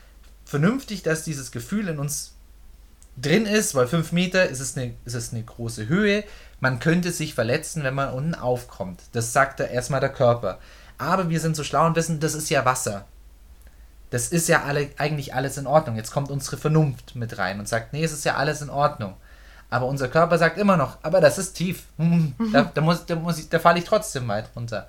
vernünftig, 0.46 1.02
dass 1.04 1.24
dieses 1.24 1.52
Gefühl 1.52 1.88
in 1.88 1.98
uns 2.00 2.34
drin 3.18 3.46
ist, 3.46 3.76
weil 3.76 3.88
5 3.88 4.12
Meter 4.12 4.48
ist 4.48 4.60
es, 4.60 4.78
eine, 4.78 4.94
ist 5.06 5.16
es 5.16 5.34
eine 5.34 5.44
große 5.44 5.88
Höhe. 5.88 6.24
Man 6.60 6.80
könnte 6.80 7.12
sich 7.12 7.34
verletzen, 7.34 7.84
wenn 7.84 7.96
man 7.96 8.14
unten 8.14 8.36
aufkommt. 8.36 9.02
Das 9.12 9.34
sagt 9.34 9.60
erstmal 9.60 10.00
der 10.00 10.14
Körper. 10.14 10.60
Aber 10.98 11.30
wir 11.30 11.40
sind 11.40 11.56
so 11.56 11.64
schlau 11.64 11.86
und 11.86 11.96
wissen, 11.96 12.20
das 12.20 12.34
ist 12.34 12.50
ja 12.50 12.66
Wasser. 12.66 13.06
Das 14.10 14.30
ist 14.30 14.48
ja 14.48 14.64
alle, 14.64 14.90
eigentlich 14.98 15.34
alles 15.34 15.58
in 15.58 15.68
Ordnung. 15.68 15.98
Jetzt 15.98 16.12
kommt 16.12 16.32
unsere 16.32 16.58
Vernunft 16.58 17.16
mit 17.16 17.38
rein 17.38 17.60
und 17.60 17.68
sagt, 17.68 17.94
nee, 17.94 18.04
es 18.04 18.14
ist 18.14 18.26
ja 18.26 18.36
alles 18.36 18.62
in 18.62 18.70
Ordnung. 18.70 19.16
Aber 19.70 19.88
unser 19.88 20.08
Körper 20.08 20.38
sagt 20.38 20.58
immer 20.58 20.78
noch, 20.78 20.98
aber 21.04 21.20
das 21.20 21.38
ist 21.38 21.54
tief. 21.54 21.84
Da, 22.54 22.72
da, 22.74 22.82
muss, 22.82 23.06
da, 23.06 23.16
muss 23.16 23.38
ich, 23.38 23.50
da 23.50 23.60
falle 23.60 23.80
ich 23.80 23.86
trotzdem 23.86 24.28
weit 24.28 24.50
runter. 24.56 24.88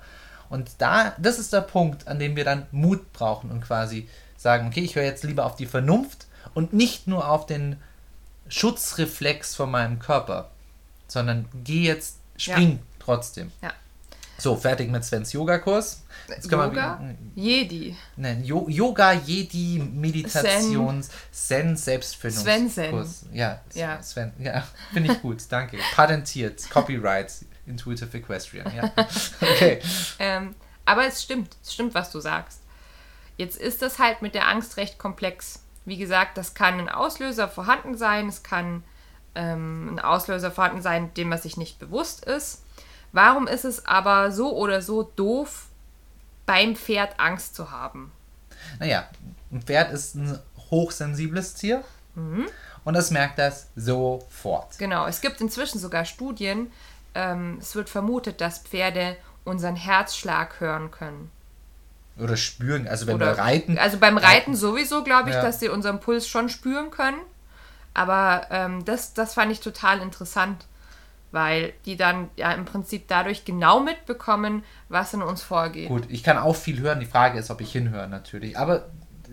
Und 0.49 0.71
da, 0.79 1.13
das 1.17 1.37
ist 1.37 1.53
der 1.53 1.61
Punkt, 1.61 2.07
an 2.07 2.17
dem 2.17 2.35
wir 2.35 2.45
dann 2.45 2.65
Mut 2.71 3.11
brauchen 3.13 3.51
und 3.51 3.61
quasi 3.61 4.07
sagen, 4.37 4.67
okay, 4.67 4.81
ich 4.81 4.95
höre 4.95 5.03
jetzt 5.03 5.23
lieber 5.23 5.45
auf 5.45 5.55
die 5.55 5.65
Vernunft 5.65 6.27
und 6.53 6.73
nicht 6.73 7.07
nur 7.07 7.29
auf 7.29 7.45
den 7.45 7.75
Schutzreflex 8.49 9.55
von 9.55 9.71
meinem 9.71 9.99
Körper, 9.99 10.49
sondern 11.07 11.47
geh 11.63 11.83
jetzt, 11.83 12.17
spring 12.37 12.71
ja. 12.73 12.79
trotzdem. 12.99 13.51
Ja. 13.61 13.71
So, 14.37 14.55
fertig 14.55 14.89
mit 14.89 15.03
Svens 15.03 15.33
Yogakurs. 15.33 16.03
Jetzt 16.29 16.49
können 16.49 16.69
Yoga? 16.69 17.01
Jedi. 17.35 17.95
Nein, 18.15 18.43
Jo- 18.43 18.69
Yoga, 18.69 19.11
Jedi, 19.11 19.79
Meditation, 19.79 21.03
Zen, 21.31 21.75
Selbstfindungskurs. 21.75 23.19
Sven 23.21 23.33
Ja, 23.33 23.61
Ja. 23.73 24.01
Sven, 24.01 24.31
ja, 24.39 24.65
finde 24.93 25.11
ich 25.11 25.21
gut, 25.21 25.41
danke. 25.49 25.77
Patentiert, 25.93 26.69
Copyright, 26.69 27.33
Intuitive 27.65 28.17
Equestrian, 28.17 28.73
ja. 28.73 28.91
Okay. 29.41 29.81
Ähm, 30.19 30.55
aber 30.85 31.05
es 31.05 31.21
stimmt, 31.21 31.57
es 31.61 31.73
stimmt, 31.73 31.93
was 31.93 32.11
du 32.11 32.19
sagst. 32.19 32.61
Jetzt 33.37 33.57
ist 33.57 33.81
das 33.81 33.99
halt 33.99 34.21
mit 34.21 34.35
der 34.35 34.47
Angst 34.47 34.77
recht 34.77 34.97
komplex. 34.97 35.59
Wie 35.89 35.97
gesagt, 35.97 36.37
das 36.37 36.53
kann 36.53 36.79
ein 36.79 36.87
Auslöser 36.89 37.47
vorhanden 37.47 37.97
sein, 37.97 38.27
es 38.27 38.43
kann 38.43 38.83
ähm, 39.35 39.89
ein 39.95 39.99
Auslöser 39.99 40.51
vorhanden 40.51 40.81
sein, 40.81 41.13
dem 41.15 41.29
man 41.29 41.39
sich 41.39 41.57
nicht 41.57 41.79
bewusst 41.79 42.25
ist. 42.25 42.63
Warum 43.11 43.47
ist 43.47 43.65
es 43.65 43.85
aber 43.85 44.31
so 44.31 44.55
oder 44.55 44.81
so 44.81 45.03
doof, 45.03 45.65
beim 46.45 46.75
Pferd 46.75 47.19
Angst 47.19 47.55
zu 47.55 47.71
haben? 47.71 48.11
Naja, 48.79 49.07
ein 49.51 49.61
Pferd 49.63 49.91
ist 49.91 50.15
ein 50.15 50.39
hochsensibles 50.69 51.55
Tier 51.55 51.83
Mhm. 52.15 52.47
und 52.85 52.95
es 52.95 53.11
merkt 53.11 53.39
das 53.39 53.67
sofort. 53.75 54.77
Genau, 54.77 55.05
es 55.07 55.21
gibt 55.21 55.41
inzwischen 55.41 55.79
sogar 55.79 56.05
Studien, 56.05 56.71
ähm, 57.15 57.57
es 57.59 57.75
wird 57.75 57.89
vermutet, 57.89 58.41
dass 58.41 58.59
Pferde 58.59 59.15
unseren 59.45 59.75
Herzschlag 59.75 60.59
hören 60.59 60.91
können. 60.91 61.31
Oder 62.19 62.37
spüren, 62.37 62.87
also 62.87 63.07
wenn 63.07 63.15
Oder, 63.15 63.37
wir 63.37 63.39
reiten. 63.39 63.77
Also 63.77 63.97
beim 63.97 64.17
Reiten 64.17 64.55
sowieso, 64.55 65.03
glaube 65.03 65.29
ich, 65.29 65.35
Ja. 65.35 65.41
dass 65.41 65.59
sie 65.59 65.69
unseren 65.69 65.99
Puls 65.99 66.27
schon 66.27 66.49
spüren 66.49 66.91
können. 66.91 67.19
Aber 67.93 68.47
ähm, 68.51 68.85
das, 68.85 69.13
das 69.13 69.33
fand 69.33 69.51
ich 69.51 69.59
total 69.59 70.01
interessant, 70.01 70.65
weil 71.31 71.73
die 71.85 71.97
dann 71.97 72.29
ja 72.35 72.51
im 72.53 72.65
Prinzip 72.65 73.07
dadurch 73.07 73.45
genau 73.45 73.79
mitbekommen, 73.79 74.63
was 74.89 75.13
in 75.13 75.21
uns 75.21 75.41
vorgeht. 75.41 75.87
Gut, 75.87 76.05
ich 76.09 76.23
kann 76.23 76.37
auch 76.37 76.55
viel 76.55 76.79
hören. 76.79 76.99
Die 76.99 77.05
Frage 77.05 77.39
ist, 77.39 77.49
ob 77.49 77.61
ich 77.61 77.71
hinhöre 77.71 78.07
natürlich. 78.07 78.57
Aber 78.57 78.85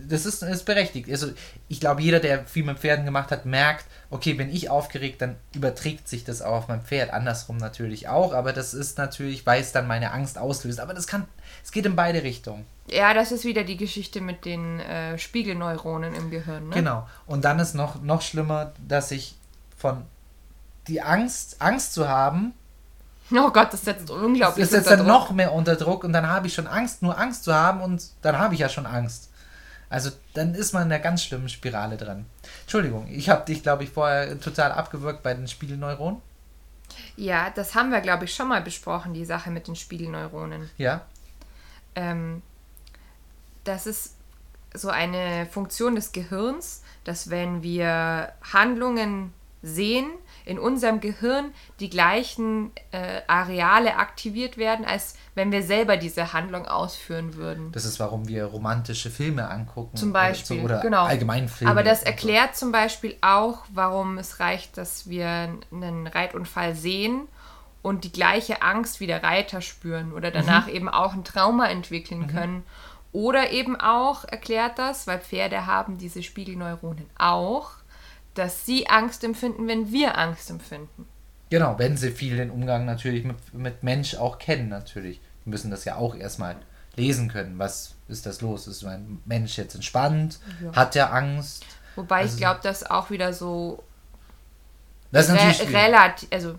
das 0.08 0.26
ist, 0.26 0.42
ist 0.42 0.64
berechtigt. 0.64 1.10
Also 1.10 1.28
ich 1.68 1.80
glaube, 1.80 2.02
jeder, 2.02 2.20
der 2.20 2.44
viel 2.46 2.64
mit 2.64 2.78
Pferden 2.78 3.04
gemacht 3.04 3.30
hat, 3.30 3.46
merkt, 3.46 3.86
okay, 4.10 4.34
bin 4.34 4.50
ich 4.50 4.68
aufgeregt, 4.68 5.22
dann 5.22 5.36
überträgt 5.54 6.08
sich 6.08 6.24
das 6.24 6.42
auch 6.42 6.56
auf 6.56 6.68
mein 6.68 6.82
Pferd. 6.82 7.12
Andersrum 7.12 7.56
natürlich 7.56 8.08
auch. 8.08 8.32
Aber 8.34 8.52
das 8.52 8.74
ist 8.74 8.98
natürlich, 8.98 9.46
weil 9.46 9.60
es 9.60 9.72
dann 9.72 9.86
meine 9.86 10.12
Angst 10.12 10.38
auslöst. 10.38 10.80
Aber 10.80 10.94
das 10.94 11.06
kann, 11.06 11.26
es 11.64 11.72
geht 11.72 11.86
in 11.86 11.96
beide 11.96 12.22
Richtungen. 12.22 12.66
Ja, 12.88 13.14
das 13.14 13.32
ist 13.32 13.44
wieder 13.44 13.64
die 13.64 13.76
Geschichte 13.76 14.20
mit 14.20 14.44
den 14.44 14.80
äh, 14.80 15.18
Spiegelneuronen 15.18 16.14
im 16.14 16.30
Gehirn. 16.30 16.68
Ne? 16.68 16.74
Genau. 16.76 17.08
Und 17.26 17.44
dann 17.44 17.58
ist 17.58 17.74
noch, 17.74 18.00
noch 18.02 18.22
schlimmer, 18.22 18.72
dass 18.86 19.10
ich 19.10 19.36
von 19.76 20.04
die 20.86 21.02
Angst, 21.02 21.60
Angst 21.60 21.94
zu 21.94 22.08
haben, 22.08 22.54
Oh 23.32 23.50
Gott, 23.50 23.72
das 23.72 23.82
setzt 23.82 24.08
unglaublich 24.08 24.64
ist 24.64 24.72
jetzt 24.72 24.84
unter 24.84 24.98
dann 24.98 25.06
Druck. 25.06 25.08
noch 25.08 25.30
mehr 25.32 25.52
unter 25.52 25.74
Druck 25.74 26.04
und 26.04 26.12
dann 26.12 26.28
habe 26.28 26.46
ich 26.46 26.54
schon 26.54 26.68
Angst, 26.68 27.02
nur 27.02 27.18
Angst 27.18 27.42
zu 27.42 27.52
haben 27.52 27.80
und 27.80 28.10
dann 28.22 28.38
habe 28.38 28.54
ich 28.54 28.60
ja 28.60 28.68
schon 28.68 28.86
Angst. 28.86 29.30
Also 29.88 30.10
dann 30.34 30.54
ist 30.54 30.72
man 30.72 30.84
in 30.84 30.92
einer 30.92 31.02
ganz 31.02 31.24
schlimmen 31.24 31.48
Spirale 31.48 31.96
dran. 31.96 32.26
Entschuldigung, 32.62 33.08
ich 33.08 33.28
habe 33.28 33.44
dich, 33.44 33.62
glaube 33.62 33.84
ich, 33.84 33.90
vorher 33.90 34.38
total 34.40 34.72
abgewürgt 34.72 35.22
bei 35.24 35.34
den 35.34 35.48
Spiegelneuronen. 35.48 36.20
Ja, 37.16 37.50
das 37.50 37.74
haben 37.74 37.90
wir, 37.90 38.00
glaube 38.00 38.26
ich, 38.26 38.34
schon 38.34 38.48
mal 38.48 38.62
besprochen, 38.62 39.12
die 39.12 39.24
Sache 39.24 39.50
mit 39.50 39.66
den 39.66 39.74
Spiegelneuronen. 39.74 40.70
Ja, 40.78 41.00
ähm, 41.96 42.42
das 43.68 43.86
ist 43.86 44.16
so 44.74 44.88
eine 44.88 45.46
Funktion 45.46 45.94
des 45.94 46.12
Gehirns, 46.12 46.82
dass 47.04 47.30
wenn 47.30 47.62
wir 47.62 48.32
Handlungen 48.52 49.32
sehen, 49.62 50.10
in 50.44 50.60
unserem 50.60 51.00
Gehirn 51.00 51.52
die 51.80 51.90
gleichen 51.90 52.70
äh, 52.92 53.22
Areale 53.26 53.96
aktiviert 53.96 54.58
werden, 54.58 54.84
als 54.84 55.16
wenn 55.34 55.50
wir 55.50 55.62
selber 55.62 55.96
diese 55.96 56.32
Handlung 56.32 56.66
ausführen 56.66 57.34
würden. 57.34 57.72
das 57.72 57.84
ist, 57.84 57.98
warum 57.98 58.28
wir 58.28 58.44
romantische 58.44 59.10
Filme 59.10 59.50
angucken. 59.50 59.96
Zum 59.96 60.12
Beispiel, 60.12 60.60
Oder, 60.60 60.66
so, 60.66 60.74
oder 60.74 60.82
genau. 60.82 61.04
allgemein 61.04 61.48
Filme. 61.48 61.70
Aber 61.70 61.82
das 61.82 62.00
und 62.00 62.04
so. 62.04 62.10
erklärt 62.10 62.56
zum 62.56 62.70
Beispiel 62.70 63.16
auch, 63.22 63.64
warum 63.74 64.18
es 64.18 64.38
reicht, 64.38 64.78
dass 64.78 65.08
wir 65.08 65.26
einen 65.72 66.06
Reitunfall 66.06 66.76
sehen 66.76 67.26
und 67.82 68.04
die 68.04 68.12
gleiche 68.12 68.62
Angst 68.62 69.00
wie 69.00 69.08
der 69.08 69.24
Reiter 69.24 69.60
spüren 69.60 70.12
oder 70.12 70.30
danach 70.30 70.68
eben 70.68 70.88
auch 70.88 71.12
ein 71.12 71.24
Trauma 71.24 71.66
entwickeln 71.66 72.28
können. 72.28 72.62
Oder 73.16 73.50
eben 73.50 73.80
auch 73.80 74.24
erklärt 74.24 74.78
das, 74.78 75.06
weil 75.06 75.20
Pferde 75.20 75.64
haben 75.64 75.96
diese 75.96 76.22
Spiegelneuronen 76.22 77.06
auch, 77.18 77.70
dass 78.34 78.66
sie 78.66 78.88
Angst 78.88 79.24
empfinden, 79.24 79.66
wenn 79.68 79.90
wir 79.90 80.18
Angst 80.18 80.50
empfinden. 80.50 81.08
Genau, 81.48 81.78
wenn 81.78 81.96
sie 81.96 82.10
viel 82.10 82.36
den 82.36 82.50
Umgang 82.50 82.84
natürlich 82.84 83.24
mit, 83.24 83.54
mit 83.54 83.82
Mensch 83.82 84.16
auch 84.16 84.38
kennen, 84.38 84.68
natürlich. 84.68 85.18
Die 85.46 85.48
müssen 85.48 85.70
das 85.70 85.86
ja 85.86 85.96
auch 85.96 86.14
erstmal 86.14 86.56
lesen 86.94 87.30
können. 87.30 87.58
Was 87.58 87.94
ist 88.06 88.26
das 88.26 88.42
los? 88.42 88.66
Ist 88.66 88.82
mein 88.82 89.22
Mensch 89.24 89.56
jetzt 89.56 89.74
entspannt? 89.74 90.38
Ja. 90.62 90.74
Hat 90.76 90.94
der 90.94 91.14
Angst? 91.14 91.64
Wobei 91.94 92.18
Also- 92.18 92.34
ich 92.34 92.36
glaube, 92.36 92.60
dass 92.62 92.84
auch 92.84 93.08
wieder 93.08 93.32
so 93.32 93.82
Das 95.10 95.30
ist 95.30 95.32
natürlich 95.32 95.74
re 95.74 95.84
relativ, 95.84 96.28
also 96.30 96.56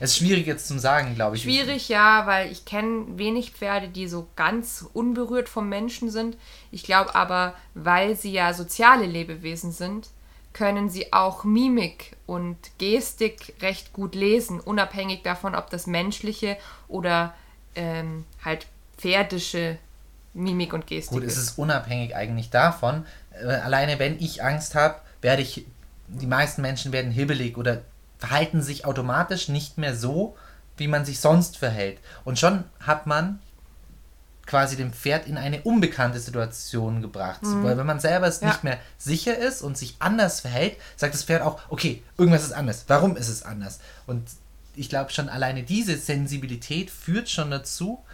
Es 0.00 0.12
ist 0.12 0.18
schwierig 0.18 0.46
jetzt 0.46 0.68
zum 0.68 0.78
Sagen, 0.78 1.14
glaube 1.14 1.36
ich. 1.36 1.42
Schwierig, 1.42 1.88
ja, 1.88 2.26
weil 2.26 2.50
ich 2.50 2.64
kenne 2.64 3.06
wenig 3.16 3.52
Pferde, 3.52 3.88
die 3.88 4.08
so 4.08 4.26
ganz 4.36 4.84
unberührt 4.92 5.48
vom 5.48 5.68
Menschen 5.68 6.10
sind. 6.10 6.36
Ich 6.70 6.82
glaube 6.82 7.14
aber, 7.14 7.54
weil 7.74 8.16
sie 8.16 8.32
ja 8.32 8.52
soziale 8.54 9.06
Lebewesen 9.06 9.72
sind, 9.72 10.08
können 10.52 10.90
sie 10.90 11.12
auch 11.12 11.44
Mimik 11.44 12.16
und 12.26 12.56
Gestik 12.78 13.54
recht 13.60 13.92
gut 13.92 14.14
lesen, 14.14 14.60
unabhängig 14.60 15.22
davon, 15.22 15.54
ob 15.54 15.70
das 15.70 15.86
menschliche 15.86 16.56
oder 16.88 17.34
ähm, 17.74 18.24
halt 18.44 18.66
pferdische 18.98 19.78
Mimik 20.34 20.72
und 20.72 20.86
Gestik 20.86 21.12
Gut, 21.12 21.24
es 21.24 21.36
ist. 21.36 21.42
ist 21.50 21.58
unabhängig 21.58 22.14
eigentlich 22.14 22.50
davon. 22.50 23.06
Äh, 23.32 23.46
alleine 23.46 23.98
wenn 23.98 24.18
ich 24.20 24.42
Angst 24.42 24.74
habe, 24.74 24.96
werde 25.20 25.42
ich, 25.42 25.66
die 26.08 26.26
meisten 26.26 26.62
Menschen 26.62 26.92
werden 26.92 27.10
hibbelig 27.10 27.56
oder 27.56 27.82
verhalten 28.22 28.62
sich 28.62 28.84
automatisch 28.84 29.48
nicht 29.48 29.78
mehr 29.78 29.96
so, 29.96 30.36
wie 30.76 30.86
man 30.86 31.04
sich 31.04 31.18
sonst 31.18 31.56
verhält. 31.56 31.98
Und 32.22 32.38
schon 32.38 32.62
hat 32.78 33.08
man 33.08 33.40
quasi 34.46 34.76
dem 34.76 34.92
Pferd 34.92 35.26
in 35.26 35.36
eine 35.36 35.62
unbekannte 35.62 36.20
Situation 36.20 37.02
gebracht. 37.02 37.40
Weil 37.42 37.76
wenn 37.76 37.86
man 37.86 37.98
selber 37.98 38.28
es 38.28 38.40
Ja. 38.40 38.46
nicht 38.46 38.62
mehr 38.62 38.78
sicher 38.96 39.36
ist 39.36 39.60
und 39.60 39.76
sich 39.76 39.96
anders 39.98 40.38
verhält, 40.38 40.76
sagt 40.94 41.14
das 41.14 41.24
Pferd 41.24 41.42
auch, 41.42 41.58
okay, 41.68 42.00
irgendwas 42.16 42.44
ist 42.44 42.52
anders. 42.52 42.84
Warum 42.86 43.16
ist 43.16 43.28
es 43.28 43.42
anders? 43.42 43.80
Und 44.06 44.22
ich 44.76 44.88
glaube 44.88 45.10
schon 45.10 45.28
alleine 45.28 45.64
diese 45.64 45.96
Sensibilität 45.98 46.92
führt 46.92 47.28
schon 47.28 47.50
dazu, 47.50 48.04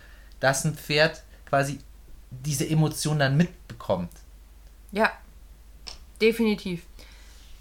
dass 0.40 0.64
ein 0.64 0.74
Pferd 0.74 1.22
quasi 1.50 1.80
diese 2.30 2.66
Emotion 2.66 3.18
dann 3.18 3.36
mitbekommt. 3.36 4.12
Ja, 4.90 5.12
definitiv. 6.18 6.80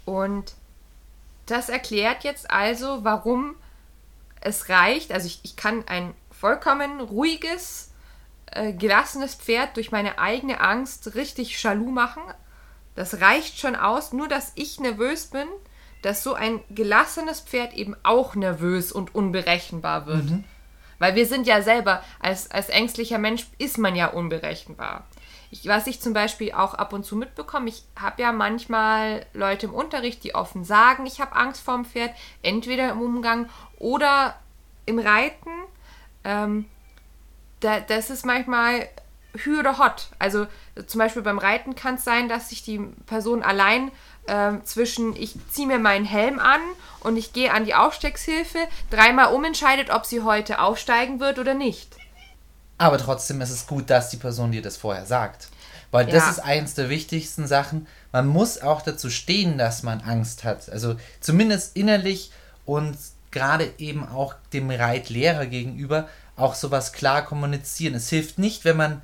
Und 0.06 0.54
das 1.50 1.68
erklärt 1.68 2.24
jetzt 2.24 2.50
also, 2.50 3.04
warum 3.04 3.56
es 4.40 4.68
reicht. 4.68 5.12
Also 5.12 5.26
ich, 5.26 5.40
ich 5.42 5.56
kann 5.56 5.84
ein 5.88 6.14
vollkommen 6.30 7.00
ruhiges, 7.00 7.92
äh, 8.46 8.72
gelassenes 8.72 9.34
Pferd 9.34 9.76
durch 9.76 9.90
meine 9.90 10.18
eigene 10.18 10.60
Angst 10.60 11.14
richtig 11.14 11.58
schalu 11.58 11.90
machen. 11.90 12.22
Das 12.94 13.20
reicht 13.20 13.58
schon 13.58 13.76
aus, 13.76 14.12
nur 14.12 14.28
dass 14.28 14.52
ich 14.54 14.80
nervös 14.80 15.26
bin, 15.26 15.46
dass 16.02 16.22
so 16.22 16.34
ein 16.34 16.60
gelassenes 16.70 17.40
Pferd 17.40 17.74
eben 17.74 17.96
auch 18.02 18.34
nervös 18.34 18.92
und 18.92 19.14
unberechenbar 19.14 20.06
wird. 20.06 20.24
Weil 20.98 21.14
wir 21.14 21.26
sind 21.26 21.46
ja 21.46 21.62
selber, 21.62 22.02
als, 22.20 22.50
als 22.50 22.68
ängstlicher 22.68 23.18
Mensch 23.18 23.46
ist 23.58 23.78
man 23.78 23.94
ja 23.94 24.08
unberechenbar. 24.08 25.06
Ich, 25.50 25.66
was 25.66 25.86
ich 25.86 26.00
zum 26.00 26.12
Beispiel 26.12 26.52
auch 26.52 26.74
ab 26.74 26.92
und 26.92 27.04
zu 27.04 27.16
mitbekomme, 27.16 27.68
ich 27.68 27.82
habe 27.98 28.20
ja 28.20 28.32
manchmal 28.32 29.24
Leute 29.32 29.66
im 29.66 29.74
Unterricht, 29.74 30.22
die 30.24 30.34
offen 30.34 30.64
sagen, 30.64 31.06
ich 31.06 31.20
habe 31.20 31.36
Angst 31.36 31.62
vorm 31.62 31.84
Pferd, 31.84 32.14
entweder 32.42 32.90
im 32.90 33.00
Umgang 33.00 33.48
oder 33.78 34.34
im 34.84 34.98
Reiten. 34.98 35.50
Ähm, 36.24 36.66
da, 37.60 37.80
das 37.80 38.10
ist 38.10 38.26
manchmal 38.26 38.88
hü 39.34 39.58
oder 39.58 39.78
hot. 39.78 40.08
Also 40.18 40.46
zum 40.86 40.98
Beispiel 40.98 41.22
beim 41.22 41.38
Reiten 41.38 41.74
kann 41.74 41.96
es 41.96 42.04
sein, 42.04 42.28
dass 42.28 42.50
sich 42.50 42.62
die 42.62 42.78
Person 43.06 43.42
allein 43.42 43.90
ähm, 44.26 44.64
zwischen 44.64 45.16
ich 45.16 45.34
ziehe 45.50 45.66
mir 45.66 45.78
meinen 45.78 46.04
Helm 46.04 46.38
an 46.38 46.60
und 47.00 47.16
ich 47.16 47.32
gehe 47.32 47.52
an 47.52 47.64
die 47.64 47.74
Aufstiegshilfe 47.74 48.58
dreimal 48.90 49.32
umentscheidet, 49.32 49.90
ob 49.90 50.04
sie 50.04 50.22
heute 50.22 50.60
aufsteigen 50.60 51.20
wird 51.20 51.38
oder 51.38 51.54
nicht. 51.54 51.97
Aber 52.78 52.98
trotzdem 52.98 53.40
ist 53.40 53.50
es 53.50 53.66
gut, 53.66 53.90
dass 53.90 54.10
die 54.10 54.16
Person 54.16 54.52
dir 54.52 54.62
das 54.62 54.76
vorher 54.76 55.04
sagt. 55.06 55.48
Weil 55.90 56.06
das 56.06 56.24
Ja. 56.24 56.30
ist 56.30 56.38
eins 56.40 56.74
der 56.74 56.88
wichtigsten 56.88 57.46
Sachen. 57.46 57.86
Man 58.12 58.26
muss 58.26 58.60
auch 58.60 58.82
dazu 58.82 59.10
stehen, 59.10 59.58
dass 59.58 59.82
man 59.82 60.00
Angst 60.00 60.44
hat. 60.44 60.68
Also 60.70 60.96
zumindest 61.20 61.76
innerlich 61.76 62.30
und 62.66 62.96
gerade 63.30 63.72
eben 63.78 64.06
auch 64.08 64.34
dem 64.52 64.70
Reitlehrer 64.70 65.46
gegenüber 65.46 66.08
auch 66.36 66.54
sowas 66.54 66.92
klar 66.92 67.24
kommunizieren. 67.24 67.94
Es 67.94 68.08
hilft 68.08 68.38
nicht, 68.38 68.64
wenn 68.64 68.76
man 68.76 69.02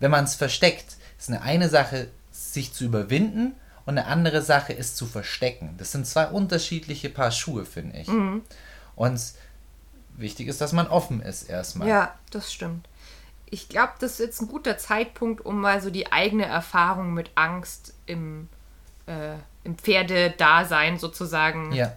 wenn 0.00 0.10
man 0.10 0.24
es 0.24 0.34
versteckt. 0.34 0.96
Es 1.18 1.24
ist 1.24 1.30
eine, 1.30 1.40
eine 1.42 1.68
Sache, 1.70 2.08
sich 2.32 2.74
zu 2.74 2.84
überwinden 2.84 3.52
und 3.86 3.96
eine 3.96 4.06
andere 4.06 4.42
Sache 4.42 4.72
ist 4.72 4.96
zu 4.96 5.06
verstecken. 5.06 5.76
Das 5.78 5.92
sind 5.92 6.06
zwei 6.06 6.26
unterschiedliche 6.26 7.08
Paar 7.08 7.30
Schuhe, 7.30 7.64
finde 7.64 7.98
ich. 8.00 8.08
Und 8.96 9.20
wichtig 10.16 10.48
ist, 10.48 10.60
dass 10.60 10.72
man 10.72 10.88
offen 10.88 11.22
ist 11.22 11.44
erstmal. 11.44 11.88
Ja, 11.88 12.14
das 12.30 12.52
stimmt. 12.52 12.86
Ich 13.50 13.68
glaube, 13.68 13.92
das 14.00 14.12
ist 14.12 14.18
jetzt 14.20 14.40
ein 14.42 14.48
guter 14.48 14.78
Zeitpunkt, 14.78 15.44
um 15.44 15.60
mal 15.60 15.80
so 15.80 15.90
die 15.90 16.10
eigene 16.12 16.44
Erfahrung 16.46 17.14
mit 17.14 17.30
Angst 17.34 17.94
im, 18.06 18.48
äh, 19.06 19.34
im 19.64 19.76
Pferdedasein 19.78 20.98
sozusagen 20.98 21.72
Ja. 21.72 21.92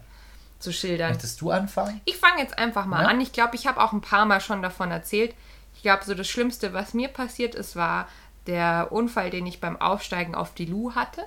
zu 0.59 0.71
schildern. 0.71 1.09
Möchtest 1.11 1.41
du 1.41 1.51
anfangen? 1.51 2.01
Ich 2.05 2.17
fange 2.17 2.41
jetzt 2.41 2.57
einfach 2.57 2.85
mal 2.85 3.03
Ja. 3.03 3.07
an. 3.09 3.21
Ich 3.21 3.31
glaube, 3.31 3.55
ich 3.55 3.65
habe 3.67 3.81
auch 3.81 3.91
ein 3.93 4.01
paar 4.01 4.25
Mal 4.25 4.41
schon 4.41 4.61
davon 4.61 4.91
erzählt. 4.91 5.33
Ich 5.75 5.81
glaube, 5.81 6.03
so 6.05 6.13
das 6.13 6.27
Schlimmste, 6.27 6.73
was 6.73 6.93
mir 6.93 7.07
passiert 7.07 7.55
ist, 7.55 7.75
war 7.75 8.07
der 8.47 8.87
Unfall, 8.91 9.29
den 9.29 9.45
ich 9.45 9.59
beim 9.59 9.79
Aufsteigen 9.79 10.35
auf 10.35 10.53
die 10.53 10.65
Lu 10.65 10.95
hatte. 10.95 11.23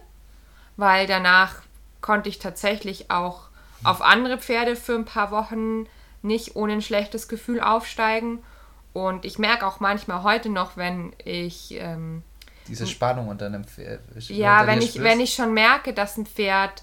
Weil 0.77 1.07
danach 1.07 1.57
konnte 2.01 2.29
ich 2.29 2.39
tatsächlich 2.39 3.11
auch 3.11 3.49
auf 3.85 4.01
andere 4.03 4.39
Pferde 4.39 4.77
für 4.77 4.95
ein 4.95 5.05
paar 5.05 5.31
Wochen 5.31 5.87
nicht 6.23 6.57
ohne 6.57 6.75
ein 6.75 6.83
schlechtes 6.83 7.29
Gefühl 7.29 7.61
aufsteigen. 7.61 8.43
Und 8.93 9.25
ich 9.25 9.39
merke 9.39 9.67
auch 9.67 9.81
manchmal 9.81 10.23
heute 10.23 10.49
noch, 10.49 10.77
wenn 10.77 11.13
ich 11.25 11.75
ähm, 11.79 12.23
Diese 12.67 12.87
Spannung 12.87 13.29
unter 13.29 13.47
einem 13.47 13.65
Pferd. 13.65 14.01
ja, 14.29 14.67
wenn 14.67 14.79
ich, 14.79 14.91
spürst? 14.91 15.05
wenn 15.05 15.21
ich 15.21 15.35
schon 15.35 15.55
merke, 15.55 15.93
dass 15.93 16.17
ein 16.17 16.27
Pferd 16.27 16.83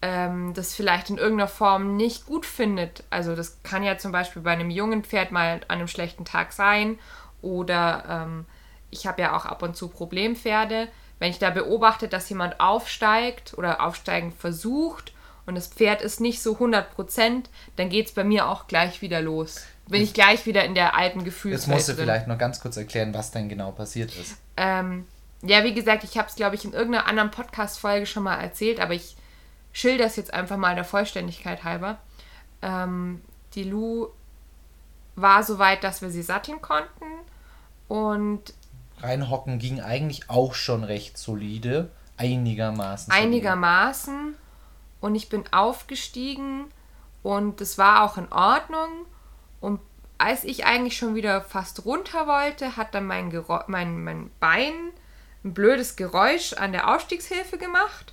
ähm, 0.00 0.52
das 0.54 0.74
vielleicht 0.74 1.10
in 1.10 1.18
irgendeiner 1.18 1.48
Form 1.48 1.96
nicht 1.96 2.26
gut 2.26 2.46
findet. 2.46 3.04
Also 3.10 3.34
das 3.34 3.62
kann 3.62 3.82
ja 3.82 3.98
zum 3.98 4.12
Beispiel 4.12 4.42
bei 4.42 4.52
einem 4.52 4.70
jungen 4.70 5.02
Pferd 5.02 5.32
mal 5.32 5.62
an 5.68 5.78
einem 5.78 5.88
schlechten 5.88 6.24
Tag 6.24 6.52
sein. 6.52 6.98
Oder 7.42 8.04
ähm, 8.08 8.46
ich 8.90 9.06
habe 9.06 9.22
ja 9.22 9.36
auch 9.36 9.46
ab 9.46 9.62
und 9.62 9.76
zu 9.76 9.88
Problempferde. 9.88 10.88
Wenn 11.18 11.30
ich 11.30 11.38
da 11.38 11.50
beobachte, 11.50 12.06
dass 12.06 12.28
jemand 12.28 12.60
aufsteigt 12.60 13.54
oder 13.56 13.80
aufsteigen 13.80 14.32
versucht 14.32 15.12
und 15.46 15.54
das 15.54 15.68
Pferd 15.68 16.02
ist 16.02 16.20
nicht 16.20 16.42
so 16.42 16.56
100%, 16.56 17.44
dann 17.76 17.88
geht 17.88 18.06
es 18.06 18.12
bei 18.12 18.24
mir 18.24 18.48
auch 18.48 18.66
gleich 18.66 19.00
wieder 19.00 19.20
los. 19.20 19.64
Bin 19.88 20.02
ich 20.02 20.14
gleich 20.14 20.46
wieder 20.46 20.64
in 20.64 20.74
der 20.74 20.96
alten 20.96 21.20
Jetzt 21.20 21.26
Gefühlswelt 21.26 21.76
musst 21.76 21.88
du 21.88 21.92
drin. 21.92 22.04
vielleicht 22.04 22.26
noch 22.26 22.38
ganz 22.38 22.60
kurz 22.60 22.76
erklären, 22.76 23.12
was 23.12 23.30
denn 23.30 23.48
genau 23.48 23.70
passiert 23.72 24.16
ist. 24.16 24.36
Ähm, 24.56 25.06
ja, 25.42 25.62
wie 25.62 25.74
gesagt, 25.74 26.04
ich 26.04 26.16
habe 26.16 26.28
es, 26.28 26.36
glaube 26.36 26.54
ich, 26.54 26.64
in 26.64 26.72
irgendeiner 26.72 27.06
anderen 27.06 27.30
Podcast-Folge 27.30 28.06
schon 28.06 28.22
mal 28.22 28.36
erzählt, 28.36 28.80
aber 28.80 28.94
ich 28.94 29.14
schilder 29.72 30.06
es 30.06 30.16
jetzt 30.16 30.32
einfach 30.32 30.56
mal 30.56 30.74
der 30.74 30.84
Vollständigkeit 30.84 31.64
halber. 31.64 31.98
Ähm, 32.62 33.20
die 33.54 33.64
Lu 33.64 34.08
war 35.16 35.42
so 35.42 35.58
weit, 35.58 35.84
dass 35.84 36.00
wir 36.00 36.10
sie 36.10 36.22
satteln 36.22 36.62
konnten 36.62 37.04
und 37.88 38.54
Reinhocken 39.00 39.58
ging 39.58 39.80
eigentlich 39.80 40.30
auch 40.30 40.54
schon 40.54 40.82
recht 40.82 41.18
solide. 41.18 41.90
Einigermaßen. 42.16 43.12
solide. 43.12 43.26
einigermaßen 43.26 44.34
und 45.00 45.14
ich 45.14 45.28
bin 45.28 45.44
aufgestiegen 45.52 46.66
und 47.22 47.60
es 47.60 47.76
war 47.76 48.04
auch 48.04 48.16
in 48.16 48.32
Ordnung 48.32 48.88
und 49.64 49.80
als 50.18 50.44
ich 50.44 50.64
eigentlich 50.64 50.96
schon 50.96 51.14
wieder 51.14 51.40
fast 51.40 51.84
runter 51.84 52.26
wollte, 52.26 52.76
hat 52.76 52.94
dann 52.94 53.06
mein, 53.06 53.30
Gerä 53.30 53.64
mein, 53.66 54.04
mein 54.04 54.30
Bein 54.40 54.72
ein 55.44 55.52
blödes 55.54 55.96
Geräusch 55.96 56.52
an 56.54 56.72
der 56.72 56.88
Aufstiegshilfe 56.94 57.58
gemacht 57.58 58.12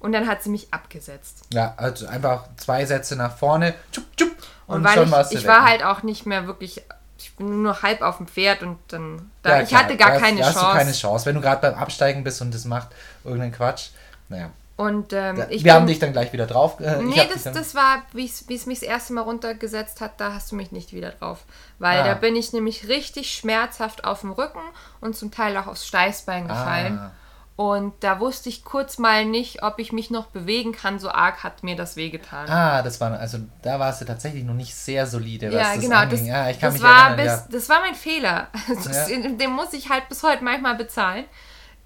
und 0.00 0.12
dann 0.12 0.26
hat 0.26 0.42
sie 0.42 0.50
mich 0.50 0.72
abgesetzt. 0.72 1.42
Ja, 1.52 1.74
also 1.76 2.06
einfach 2.06 2.44
zwei 2.56 2.84
Sätze 2.86 3.16
nach 3.16 3.36
vorne. 3.36 3.74
Tschup, 3.92 4.04
tschup, 4.16 4.30
Und, 4.66 4.84
und, 4.84 4.90
schon 4.92 5.04
ich, 5.04 5.10
warst 5.12 5.32
du 5.32 5.36
ich 5.36 5.42
weg. 5.44 5.50
war 5.50 5.64
halt 5.64 5.84
auch 5.84 6.02
nicht 6.02 6.26
mehr 6.26 6.46
wirklich, 6.46 6.82
ich 7.18 7.36
bin 7.36 7.48
nur 7.62 7.72
noch 7.72 7.82
halb 7.82 8.00
auf 8.02 8.16
dem 8.16 8.26
Pferd 8.26 8.62
und 8.62 8.78
dann, 8.88 9.30
da, 9.42 9.56
Ja, 9.58 9.62
ich 9.62 9.68
klar, 9.68 9.84
hatte 9.84 9.96
gar 9.96 10.08
da 10.08 10.14
hast- 10.14 10.22
keine 10.22 10.40
da 10.40 10.46
hast 10.46 10.54
Chance. 10.54 10.66
Du 10.72 10.78
keine 10.78 10.92
Chance. 10.92 11.26
Wenn 11.26 11.34
du 11.36 11.40
gerade 11.40 11.60
beim 11.60 11.74
Absteigen 11.78 12.24
bist 12.24 12.40
und 12.42 12.52
das 12.54 12.64
macht 12.64 12.88
irgendeinen 13.24 13.52
Quatsch. 13.52 13.90
Naja. 14.28 14.50
Und 14.76 15.12
ähm, 15.12 15.36
Da, 15.36 15.46
ich 15.50 15.64
wir 15.64 15.74
haben 15.74 15.82
bin- 15.82 15.88
dich 15.88 15.98
dann 15.98 16.12
gleich 16.12 16.32
wieder 16.32 16.46
drauf. 16.46 16.80
Äh, 16.80 17.02
Nee, 17.02 17.28
das, 17.32 17.44
das 17.44 17.74
war, 17.74 18.02
wie 18.12 18.24
es 18.24 18.66
mich 18.66 18.80
das 18.80 18.88
erste 18.88 19.12
Mal 19.12 19.20
runtergesetzt 19.20 20.00
hat, 20.00 20.18
da 20.18 20.32
hast 20.32 20.50
du 20.50 20.56
mich 20.56 20.72
nicht 20.72 20.92
wieder 20.92 21.10
drauf. 21.10 21.40
Weil 21.78 22.00
Ah. 22.00 22.04
da 22.04 22.14
bin 22.14 22.34
ich 22.36 22.52
nämlich 22.52 22.88
richtig 22.88 23.30
schmerzhaft 23.32 24.04
auf 24.04 24.22
dem 24.22 24.32
Rücken 24.32 24.60
und 25.00 25.14
zum 25.14 25.30
Teil 25.30 25.56
auch 25.58 25.66
aufs 25.66 25.86
Steißbein 25.86 26.48
gefallen. 26.48 26.98
Ah. 26.98 27.12
Und 27.54 27.92
da 28.00 28.18
wusste 28.18 28.48
ich 28.48 28.64
kurz 28.64 28.96
mal 28.96 29.26
nicht, 29.26 29.62
ob 29.62 29.78
ich 29.78 29.92
mich 29.92 30.10
noch 30.10 30.26
bewegen 30.28 30.72
kann. 30.72 30.98
So 30.98 31.10
arg 31.10 31.44
hat 31.44 31.62
mir 31.62 31.76
das 31.76 31.96
wehgetan. 31.96 32.48
Ah, 32.48 32.82
das 32.82 32.98
war, 32.98 33.12
also 33.12 33.38
da 33.60 33.78
warst 33.78 34.00
du 34.00 34.06
tatsächlich 34.06 34.42
noch 34.42 34.54
nicht 34.54 34.74
sehr 34.74 35.06
solide, 35.06 35.48
was 35.48 35.54
ja, 35.54 35.74
das 35.74 35.80
genau. 35.84 36.04
Das, 36.06 36.26
ja, 36.26 36.48
ich 36.48 36.58
kann 36.58 36.68
das, 36.72 36.80
mich 36.80 36.82
war 36.82 37.10
erinnern, 37.10 37.42
bis, 37.50 37.60
das 37.60 37.68
war 37.68 37.80
mein 37.82 37.94
Fehler. 37.94 38.48
Das, 38.68 39.10
Ja. 39.10 39.18
Den 39.28 39.50
muss 39.50 39.74
ich 39.74 39.90
halt 39.90 40.08
bis 40.08 40.22
heute 40.22 40.42
manchmal 40.42 40.76
bezahlen. 40.76 41.26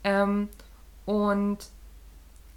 Ähm, 0.04 0.48
und 1.04 1.58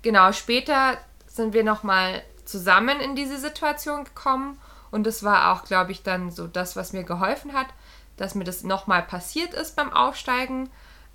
genau, 0.02 0.32
später 0.32 0.98
sind 1.28 1.54
wir 1.54 1.64
nochmal 1.64 2.22
zusammen 2.46 3.00
in 3.00 3.16
diese 3.16 3.38
Situation 3.38 4.04
gekommen. 4.04 4.60
Und 4.92 5.06
das 5.06 5.24
war 5.24 5.54
auch, 5.54 5.66
glaube 5.66 5.92
ich, 5.92 6.04
dann 6.04 6.32
so 6.32 6.48
das, 6.48 6.76
was 6.76 6.94
mir 6.94 7.04
geholfen 7.04 7.54
hat, 7.54 7.68
dass 8.18 8.36
mir 8.36 8.44
das 8.44 8.64
nochmal 8.64 9.04
passiert 9.04 9.54
ist 9.54 9.76
beim 9.76 9.94
Aufsteigen. 9.94 10.70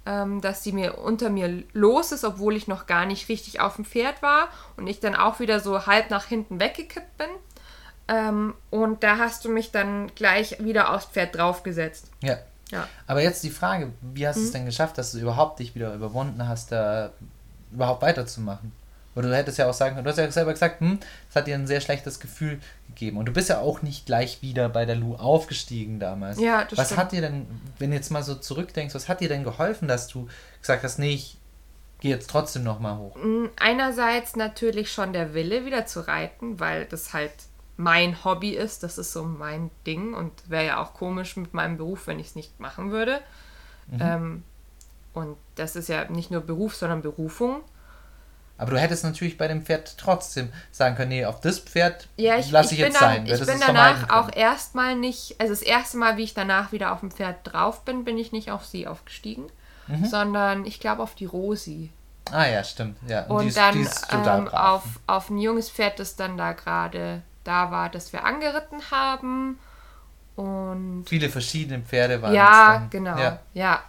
Ähm, 0.06 0.42
dass 0.42 0.62
sie 0.62 0.72
mir 0.72 0.98
unter 0.98 1.30
mir 1.30 1.62
los 1.72 2.12
ist, 2.12 2.24
obwohl 2.24 2.56
ich 2.56 2.68
noch 2.68 2.84
gar 2.84 3.06
nicht 3.06 3.30
richtig 3.30 3.60
auf 3.60 3.76
dem 3.76 3.86
Pferd 3.86 4.20
war 4.20 4.48
und 4.76 4.86
ich 4.86 5.00
dann 5.00 5.14
auch 5.16 5.40
wieder 5.40 5.60
so 5.60 5.86
halb 5.86 6.10
nach 6.10 6.26
hinten 6.26 6.60
weggekippt 6.60 7.16
bin. 7.16 7.30
Ähm, 8.08 8.52
und 8.68 9.02
da 9.02 9.16
hast 9.16 9.46
du 9.46 9.48
mich 9.48 9.70
dann 9.70 10.14
gleich 10.14 10.62
wieder 10.62 10.92
aufs 10.92 11.06
Pferd 11.06 11.34
draufgesetzt. 11.36 12.10
Ja. 12.22 12.36
Ja. 12.70 12.88
Aber 13.06 13.22
jetzt 13.22 13.44
die 13.44 13.50
Frage, 13.50 13.92
wie 14.02 14.26
hast 14.26 14.36
du 14.36 14.42
es 14.42 14.52
denn 14.52 14.66
geschafft, 14.66 14.98
dass 14.98 15.12
du 15.12 15.18
überhaupt 15.18 15.58
dich 15.58 15.74
wieder 15.74 15.94
überwunden 15.94 16.48
hast, 16.48 16.72
da 16.72 17.12
überhaupt 17.74 18.02
weiterzumachen? 18.02 18.72
Oder 19.14 19.28
du 19.28 19.36
hättest 19.36 19.58
ja 19.58 19.68
auch 19.68 19.74
sagen 19.74 19.94
können, 19.94 20.04
du 20.04 20.10
hast 20.10 20.18
ja 20.18 20.30
selber 20.30 20.52
gesagt, 20.52 20.80
hm, 20.80 20.98
es 21.30 21.36
hat 21.36 21.46
dir 21.46 21.54
ein 21.54 21.66
sehr 21.66 21.80
schlechtes 21.80 22.18
Gefühl 22.18 22.58
gegeben. 22.88 23.16
Und 23.16 23.26
du 23.26 23.32
bist 23.32 23.48
ja 23.48 23.60
auch 23.60 23.82
nicht 23.82 24.06
gleich 24.06 24.42
wieder 24.42 24.68
bei 24.68 24.86
der 24.86 24.96
Lu 24.96 25.14
aufgestiegen 25.14 26.00
damals. 26.00 26.40
Ja, 26.40 26.64
das 26.64 26.78
Was 26.78 26.86
stimmt. 26.86 27.00
hat 27.00 27.12
dir 27.12 27.20
denn, 27.20 27.46
wenn 27.78 27.90
du 27.90 27.96
jetzt 27.96 28.10
mal 28.10 28.24
so 28.24 28.34
zurückdenkst, 28.34 28.94
was 28.94 29.08
hat 29.08 29.20
dir 29.20 29.28
denn 29.28 29.44
geholfen, 29.44 29.86
dass 29.86 30.08
du 30.08 30.28
gesagt 30.60 30.82
hast, 30.82 30.98
nee, 30.98 31.14
ich 31.14 31.38
gehe 32.00 32.10
jetzt 32.10 32.28
trotzdem 32.28 32.64
nochmal 32.64 32.98
hoch? 32.98 33.16
Einerseits 33.60 34.34
natürlich 34.34 34.90
schon 34.90 35.12
der 35.12 35.32
Wille, 35.32 35.64
wieder 35.64 35.86
zu 35.86 36.06
reiten, 36.08 36.58
weil 36.58 36.84
das 36.86 37.12
halt 37.12 37.32
mein 37.76 38.24
Hobby 38.24 38.50
ist. 38.50 38.82
Das 38.82 38.98
ist 38.98 39.12
so 39.12 39.22
mein 39.22 39.70
Ding 39.86 40.14
und 40.14 40.32
wäre 40.50 40.66
ja 40.66 40.82
auch 40.82 40.92
komisch 40.94 41.36
mit 41.36 41.54
meinem 41.54 41.76
Beruf, 41.76 42.08
wenn 42.08 42.18
ich 42.18 42.28
es 42.28 42.34
nicht 42.34 42.58
machen 42.58 42.90
würde. 42.90 43.20
Mhm. 43.86 43.98
Ähm, 44.00 44.42
und 45.14 45.36
das 45.54 45.76
ist 45.76 45.88
ja 45.88 46.04
nicht 46.10 46.30
nur 46.30 46.40
Beruf, 46.42 46.74
sondern 46.76 47.00
Berufung. 47.02 47.62
Aber 48.56 48.70
du 48.72 48.78
hättest 48.78 49.02
natürlich 49.02 49.36
bei 49.36 49.48
dem 49.48 49.64
Pferd 49.64 49.98
trotzdem 49.98 50.52
sagen 50.70 50.94
können, 50.94 51.08
nee, 51.08 51.24
auf 51.24 51.40
das 51.40 51.58
Pferd 51.58 52.06
Ja, 52.16 52.36
ich, 52.36 52.50
lasse 52.52 52.74
ich 52.74 52.80
ich, 52.80 52.86
jetzt 52.86 53.00
dann, 53.00 53.26
sein. 53.26 53.26
ich 53.26 53.44
bin 53.46 53.58
danach 53.58 54.10
auch 54.10 54.30
erstmal 54.32 54.94
nicht, 54.94 55.40
also 55.40 55.52
das 55.52 55.62
erste 55.62 55.96
Mal, 55.96 56.16
wie 56.18 56.22
ich 56.22 56.34
danach 56.34 56.70
wieder 56.70 56.92
auf 56.92 57.00
dem 57.00 57.10
Pferd 57.10 57.38
drauf 57.42 57.84
bin, 57.84 58.04
bin 58.04 58.16
ich 58.16 58.30
nicht 58.30 58.52
auf 58.52 58.64
sie 58.64 58.86
aufgestiegen, 58.86 59.46
Mhm. 59.88 60.04
sondern 60.06 60.64
ich 60.66 60.78
glaube 60.80 61.02
auf 61.02 61.14
die 61.16 61.26
Rosi. 61.26 61.90
Ah 62.30 62.46
ja, 62.46 62.62
stimmt. 62.64 62.96
Ja. 63.08 63.24
Und 63.26 63.42
die 63.42 63.48
ist- 63.48 63.56
dann 63.56 63.74
die 63.74 63.80
ist 63.80 64.08
total 64.08 64.38
ähm, 64.42 64.48
auf, 64.48 64.82
auf 65.08 65.30
ein 65.30 65.38
junges 65.38 65.68
Pferd, 65.68 65.98
das 65.98 66.14
dann 66.16 66.36
da 66.38 66.52
gerade 66.52 67.22
da 67.42 67.70
war, 67.72 67.88
das 67.90 68.12
wir 68.12 68.24
angeritten 68.24 68.80
haben. 68.92 69.58
Und 70.36 71.04
Viele 71.08 71.28
verschiedene 71.28 71.82
Pferde 71.82 72.22
waren 72.22 72.34
ja, 72.34 72.74
es 72.74 72.80
dann. 72.80 72.90
genau. 72.90 73.18
Ja. 73.18 73.38
Ja. 73.52 73.82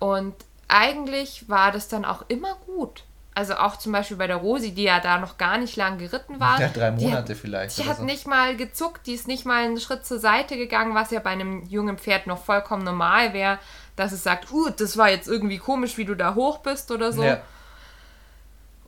Und 0.00 0.34
eigentlich 0.68 1.48
war 1.48 1.72
das 1.72 1.88
dann 1.88 2.04
auch 2.04 2.24
immer 2.28 2.54
gut. 2.66 3.04
Also 3.34 3.54
auch 3.54 3.76
zum 3.76 3.92
Beispiel 3.92 4.16
bei 4.16 4.26
der 4.26 4.36
Rosi, 4.36 4.72
die 4.72 4.82
ja 4.82 4.98
da 4.98 5.18
noch 5.18 5.38
gar 5.38 5.58
nicht 5.58 5.76
lang 5.76 5.98
geritten 5.98 6.40
war. 6.40 6.60
Ja, 6.60 6.68
drei 6.68 6.90
die 6.90 7.04
Monate 7.04 7.34
hat, 7.34 7.38
vielleicht. 7.38 7.78
Die 7.78 7.84
hat 7.84 7.98
so. 7.98 8.04
nicht 8.04 8.26
mal 8.26 8.56
gezuckt, 8.56 9.06
die 9.06 9.14
ist 9.14 9.28
nicht 9.28 9.46
mal 9.46 9.62
einen 9.62 9.78
Schritt 9.78 10.04
zur 10.04 10.18
Seite 10.18 10.56
gegangen, 10.56 10.94
was 10.96 11.12
ja 11.12 11.20
bei 11.20 11.30
einem 11.30 11.64
jungen 11.66 11.98
Pferd 11.98 12.26
noch 12.26 12.42
vollkommen 12.42 12.82
normal 12.82 13.32
wäre, 13.34 13.60
dass 13.94 14.10
es 14.10 14.24
sagt, 14.24 14.50
uh, 14.50 14.70
das 14.70 14.96
war 14.96 15.08
jetzt 15.08 15.28
irgendwie 15.28 15.58
komisch, 15.58 15.96
wie 15.98 16.04
du 16.04 16.16
da 16.16 16.34
hoch 16.34 16.58
bist 16.58 16.90
oder 16.90 17.12
so. 17.12 17.22
Ja. 17.22 17.40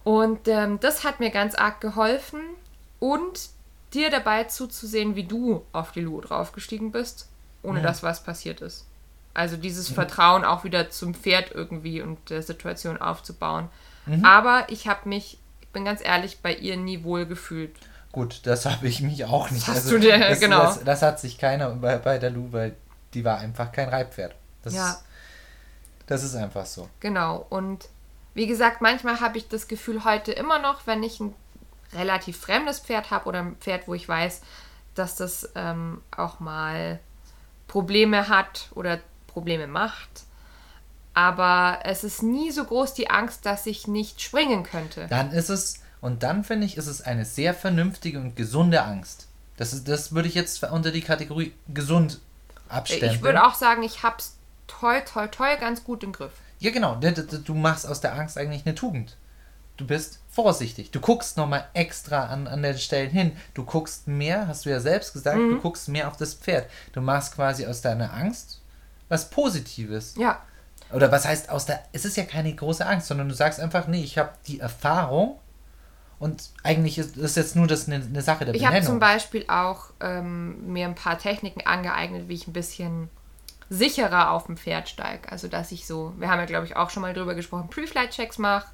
Und 0.02 0.48
ähm, 0.48 0.80
das 0.80 1.04
hat 1.04 1.20
mir 1.20 1.30
ganz 1.30 1.54
arg 1.54 1.80
geholfen 1.80 2.40
und 2.98 3.50
dir 3.94 4.10
dabei 4.10 4.44
zuzusehen, 4.44 5.14
wie 5.14 5.24
du 5.24 5.64
auf 5.72 5.92
die 5.92 6.00
Lu 6.00 6.20
draufgestiegen 6.20 6.90
bist, 6.90 7.28
ohne 7.62 7.78
Ja. 7.80 7.86
dass 7.86 8.02
was 8.02 8.24
passiert 8.24 8.60
ist. 8.62 8.86
Also 9.34 9.56
dieses 9.56 9.88
Vertrauen 9.88 10.44
auch 10.44 10.64
wieder 10.64 10.90
zum 10.90 11.14
Pferd 11.14 11.52
irgendwie 11.52 12.02
und 12.02 12.30
der 12.30 12.42
Situation 12.42 13.00
aufzubauen. 13.00 13.68
Mhm. 14.06 14.24
Aber 14.24 14.64
ich 14.68 14.88
habe 14.88 15.08
mich, 15.08 15.38
ich 15.60 15.68
bin 15.68 15.84
ganz 15.84 16.00
ehrlich, 16.04 16.40
bei 16.40 16.54
ihr 16.54 16.76
nie 16.76 17.04
wohl 17.04 17.26
gefühlt. 17.26 17.74
Gut, 18.12 18.40
das 18.44 18.66
habe 18.66 18.88
ich 18.88 19.00
mich 19.02 19.24
auch 19.24 19.50
nicht. 19.50 19.68
hast 19.68 19.88
du 19.90 19.98
dir- 19.98 20.18
das, 20.18 20.40
genau. 20.40 20.62
Das, 20.62 20.82
das 20.82 21.02
hat 21.02 21.20
sich 21.20 21.38
keiner 21.38 21.70
bei, 21.70 21.96
bei 21.98 22.18
der 22.18 22.30
Lu, 22.30 22.48
weil 22.50 22.74
die 23.14 23.24
war 23.24 23.38
einfach 23.38 23.70
kein 23.70 23.88
Reitpferd. 23.88 24.34
Das, 24.64 24.74
Ja. 24.74 24.98
das 26.06 26.24
ist 26.24 26.34
einfach 26.34 26.66
so. 26.66 26.88
Genau. 26.98 27.46
Und 27.50 27.88
wie 28.34 28.48
gesagt, 28.48 28.80
manchmal 28.80 29.20
habe 29.20 29.38
ich 29.38 29.48
das 29.48 29.68
Gefühl 29.68 30.04
heute 30.04 30.32
immer 30.32 30.58
noch, 30.58 30.86
wenn 30.88 31.02
ich 31.04 31.20
ein 31.20 31.34
relativ 31.92 32.36
fremdes 32.40 32.80
Pferd 32.80 33.10
habe 33.12 33.26
oder 33.28 33.40
ein 33.40 33.56
Pferd, 33.56 33.86
wo 33.86 33.94
ich 33.94 34.08
weiß, 34.08 34.40
dass 34.96 35.14
das 35.16 35.50
ähm, 35.54 36.02
auch 36.16 36.40
mal 36.40 36.98
Probleme 37.68 38.28
hat 38.28 38.68
oder 38.74 38.98
Probleme 39.30 39.66
macht. 39.66 40.24
Aber 41.14 41.80
es 41.84 42.04
ist 42.04 42.22
nie 42.22 42.50
so 42.50 42.64
groß 42.64 42.94
die 42.94 43.10
Angst, 43.10 43.44
dass 43.44 43.66
ich 43.66 43.86
nicht 43.86 44.20
springen 44.20 44.62
könnte. 44.62 45.06
Dann 45.08 45.32
ist 45.32 45.48
es, 45.48 45.80
und 46.00 46.22
dann 46.22 46.44
finde 46.44 46.66
ich, 46.66 46.76
ist 46.76 46.86
es 46.86 47.02
eine 47.02 47.24
sehr 47.24 47.54
vernünftige 47.54 48.20
und 48.20 48.36
gesunde 48.36 48.82
Angst. 48.82 49.26
Das, 49.56 49.72
ist, 49.72 49.88
das 49.88 50.14
würde 50.14 50.28
ich 50.28 50.34
jetzt 50.34 50.62
unter 50.62 50.92
die 50.92 51.02
Kategorie 51.02 51.52
gesund 51.68 52.20
abstellen. 52.68 53.14
Ich 53.14 53.22
würde 53.22 53.44
auch 53.44 53.54
sagen, 53.54 53.82
ich 53.82 54.02
hab's 54.02 54.36
toll, 54.66 55.02
toll, 55.04 55.28
toll 55.28 55.56
ganz 55.58 55.84
gut 55.84 56.04
im 56.04 56.12
Griff. 56.12 56.32
Ja, 56.60 56.70
genau. 56.70 56.94
Du 56.96 57.54
machst 57.54 57.86
aus 57.86 58.00
der 58.00 58.14
Angst 58.14 58.38
eigentlich 58.38 58.64
eine 58.64 58.74
Tugend. 58.74 59.16
Du 59.76 59.86
bist 59.86 60.20
vorsichtig. 60.28 60.90
Du 60.90 61.00
guckst 61.00 61.36
nochmal 61.36 61.66
extra 61.72 62.26
an, 62.26 62.46
an 62.46 62.62
den 62.62 62.78
Stellen 62.78 63.10
hin. 63.10 63.32
Du 63.54 63.64
guckst 63.64 64.06
mehr, 64.06 64.46
hast 64.46 64.66
du 64.66 64.70
ja 64.70 64.78
selbst 64.78 65.14
gesagt, 65.14 65.38
mhm. 65.38 65.50
du 65.50 65.60
guckst 65.60 65.88
mehr 65.88 66.06
auf 66.06 66.16
das 66.16 66.34
Pferd. 66.34 66.68
Du 66.92 67.00
machst 67.00 67.34
quasi 67.34 67.66
aus 67.66 67.80
deiner 67.80 68.12
Angst 68.12 68.59
was 69.10 69.28
Positives. 69.28 70.14
Ja. 70.16 70.40
Oder 70.92 71.12
was 71.12 71.26
heißt 71.26 71.50
aus 71.50 71.66
der. 71.66 71.82
Es 71.92 72.06
ist 72.06 72.16
ja 72.16 72.24
keine 72.24 72.54
große 72.54 72.86
Angst, 72.86 73.08
sondern 73.08 73.28
du 73.28 73.34
sagst 73.34 73.60
einfach, 73.60 73.86
nee, 73.86 74.02
ich 74.02 74.16
habe 74.16 74.30
die 74.46 74.60
Erfahrung 74.60 75.38
und 76.20 76.50
eigentlich 76.62 76.98
ist 76.98 77.20
das 77.20 77.34
jetzt 77.34 77.56
nur 77.56 77.66
das 77.66 77.86
eine, 77.86 78.04
eine 78.04 78.22
Sache 78.22 78.44
der 78.44 78.54
ich 78.54 78.60
Benennung. 78.60 78.82
Ich 78.82 78.88
habe 78.88 78.92
zum 78.92 78.98
Beispiel 79.00 79.44
auch 79.48 79.86
ähm, 80.00 80.72
mir 80.72 80.86
ein 80.86 80.94
paar 80.94 81.18
Techniken 81.18 81.66
angeeignet, 81.66 82.28
wie 82.28 82.34
ich 82.34 82.46
ein 82.46 82.52
bisschen 82.52 83.08
sicherer 83.70 84.30
auf 84.30 84.46
dem 84.46 84.58
Pferd 84.58 84.88
steige. 84.88 85.32
Also 85.32 85.48
dass 85.48 85.72
ich 85.72 85.86
so, 85.86 86.12
wir 86.18 86.28
haben 86.28 86.38
ja 86.38 86.44
glaube 86.44 86.66
ich 86.66 86.76
auch 86.76 86.90
schon 86.90 87.00
mal 87.00 87.14
drüber 87.14 87.34
gesprochen, 87.34 87.68
Pre-Flight-Checks 87.70 88.36
mache, 88.36 88.68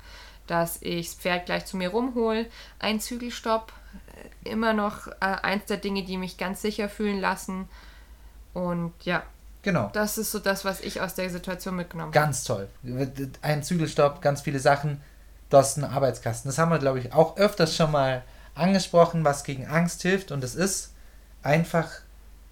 dass 0.49 0.83
ich 0.83 1.11
das 1.11 1.15
Pferd 1.17 1.47
gleich 1.47 1.67
zu 1.67 1.77
mir 1.77 1.91
rumhole, 1.91 2.47
ein 2.81 2.99
Zügelstopp, 2.99 3.73
äh, 4.45 4.51
immer 4.51 4.73
noch 4.73 5.07
äh, 5.07 5.13
eins 5.21 5.67
der 5.67 5.77
Dinge, 5.77 6.03
die 6.03 6.17
mich 6.17 6.39
ganz 6.39 6.63
sicher 6.63 6.89
fühlen 6.89 7.21
lassen. 7.21 7.69
Und 8.55 8.93
ja, 9.03 9.23
Genau. 9.67 9.91
Das 9.95 10.17
ist 10.17 10.31
so 10.31 10.39
das, 10.39 10.65
was 10.65 10.81
ich 10.81 11.01
aus 11.01 11.15
der 11.15 11.29
Situation 11.29 11.75
mitgenommen 11.75 12.15
habe. 12.15 12.25
Ganz 12.25 12.45
toll. 12.45 12.69
Ein 13.43 13.65
Zügelstopp, 13.65 14.23
ganz 14.23 14.41
viele 14.41 14.61
Sachen. 14.61 15.01
Du 15.51 15.57
hast 15.57 15.77
einen 15.77 15.91
Arbeitskasten. 15.93 16.49
Das 16.49 16.57
haben 16.59 16.71
wir, 16.71 16.79
glaube 16.79 17.01
ich, 17.01 17.13
auch 17.13 17.37
öfters 17.37 17.75
schon 17.75 17.91
mal 17.91 18.23
angesprochen, 18.55 19.25
was 19.25 19.43
gegen 19.43 19.67
Angst 19.67 20.03
hilft. 20.03 20.31
Und 20.31 20.45
es 20.45 20.55
ist 20.55 20.93
einfach, 21.43 21.89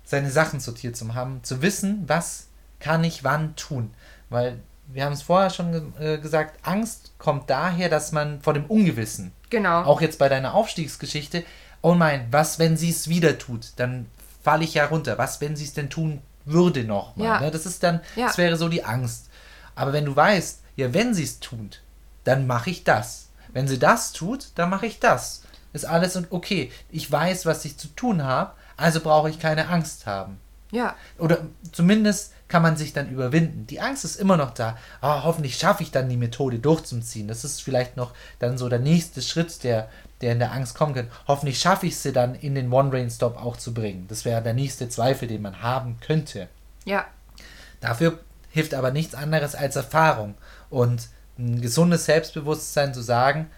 seine 0.02 0.28
Sachen 0.28 0.58
sortiert 0.58 0.96
zu 0.96 1.14
haben, 1.14 1.38
zu 1.44 1.62
wissen, 1.62 2.02
was 2.08 2.48
kann 2.80 3.04
ich 3.04 3.22
wann 3.22 3.54
tun. 3.54 3.94
Weil 4.28 4.58
wir 4.88 5.04
haben 5.04 5.12
es 5.12 5.22
vorher 5.22 5.50
schon 5.50 5.94
äh, 6.00 6.18
gesagt, 6.18 6.66
Angst 6.66 7.12
kommt 7.18 7.48
daher, 7.48 7.88
dass 7.88 8.10
man 8.10 8.42
vor 8.42 8.54
dem 8.54 8.64
Ungewissen. 8.64 9.30
Genau. 9.50 9.84
Auch 9.84 10.00
jetzt 10.00 10.18
bei 10.18 10.28
deiner 10.28 10.54
Aufstiegsgeschichte. 10.54 11.44
Oh 11.80 11.94
mein, 11.94 12.26
was, 12.32 12.58
wenn 12.58 12.76
sie 12.76 12.90
es 12.90 13.06
wieder 13.06 13.38
tut? 13.38 13.74
Dann 13.76 14.06
falle 14.42 14.64
ich 14.64 14.74
ja 14.74 14.86
runter. 14.86 15.16
Was, 15.16 15.40
wenn 15.40 15.54
sie 15.54 15.64
es 15.64 15.74
denn 15.74 15.90
tun 15.90 16.20
würde 16.44 16.84
noch 16.84 17.16
mal. 17.16 17.24
Ja. 17.24 17.40
Ne? 17.40 17.50
Das 17.50 17.66
ist 17.66 17.82
dann, 17.82 18.00
ja. 18.16 18.26
das 18.26 18.38
wäre 18.38 18.56
so 18.56 18.68
die 18.68 18.84
Angst. 18.84 19.28
Aber 19.74 19.92
wenn 19.92 20.04
du 20.04 20.14
weißt, 20.14 20.62
ja, 20.76 20.92
wenn 20.92 21.14
sie 21.14 21.24
es 21.24 21.40
tut, 21.40 21.82
dann 22.24 22.46
mache 22.46 22.70
ich 22.70 22.84
das. 22.84 23.28
Wenn 23.52 23.68
sie 23.68 23.78
das 23.78 24.12
tut, 24.12 24.48
dann 24.56 24.70
mache 24.70 24.86
ich 24.86 25.00
das. 25.00 25.42
Ist 25.72 25.84
alles 25.84 26.20
okay. 26.30 26.70
Ich 26.90 27.10
weiß, 27.10 27.46
was 27.46 27.64
ich 27.64 27.76
zu 27.76 27.88
tun 27.88 28.22
habe, 28.22 28.52
also 28.76 29.00
brauche 29.00 29.30
ich 29.30 29.38
keine 29.38 29.68
Angst 29.68 30.06
haben. 30.06 30.38
Ja. 30.70 30.96
Oder 31.18 31.46
zumindest 31.72 32.32
kann 32.48 32.62
man 32.62 32.76
sich 32.76 32.92
dann 32.92 33.08
überwinden. 33.08 33.66
Die 33.66 33.80
Angst 33.80 34.04
ist 34.04 34.16
immer 34.16 34.36
noch 34.36 34.52
da. 34.52 34.76
Oh, 35.02 35.22
hoffentlich 35.22 35.56
schaffe 35.56 35.82
ich 35.82 35.90
dann 35.90 36.08
die 36.08 36.16
Methode 36.16 36.58
durchzuziehen. 36.58 37.28
Das 37.28 37.44
ist 37.44 37.62
vielleicht 37.62 37.96
noch 37.96 38.12
dann 38.38 38.58
so 38.58 38.68
der 38.68 38.80
nächste 38.80 39.22
Schritt, 39.22 39.62
der, 39.62 39.88
der 40.20 40.32
in 40.32 40.38
der 40.38 40.52
Angst 40.52 40.74
kommen 40.74 40.94
kann. 40.94 41.10
Hoffentlich 41.26 41.58
schaffe 41.58 41.86
ich 41.86 41.98
sie 41.98 42.12
dann 42.12 42.34
in 42.34 42.54
den 42.54 42.72
One-Rain-Stop 42.72 43.36
auch 43.36 43.56
zu 43.56 43.74
bringen. 43.74 44.06
Das 44.08 44.24
wäre 44.24 44.42
der 44.42 44.54
nächste 44.54 44.88
Zweifel, 44.88 45.28
den 45.28 45.42
man 45.42 45.62
haben 45.62 45.98
könnte. 46.00 46.48
Ja. 46.84 47.06
Dafür 47.80 48.18
hilft 48.50 48.74
aber 48.74 48.90
nichts 48.90 49.14
anderes 49.14 49.54
als 49.54 49.76
Erfahrung 49.76 50.34
und 50.70 51.08
ein 51.38 51.60
gesundes 51.60 52.04
Selbstbewusstsein 52.04 52.94
zu 52.94 53.02
sagen, 53.02 53.50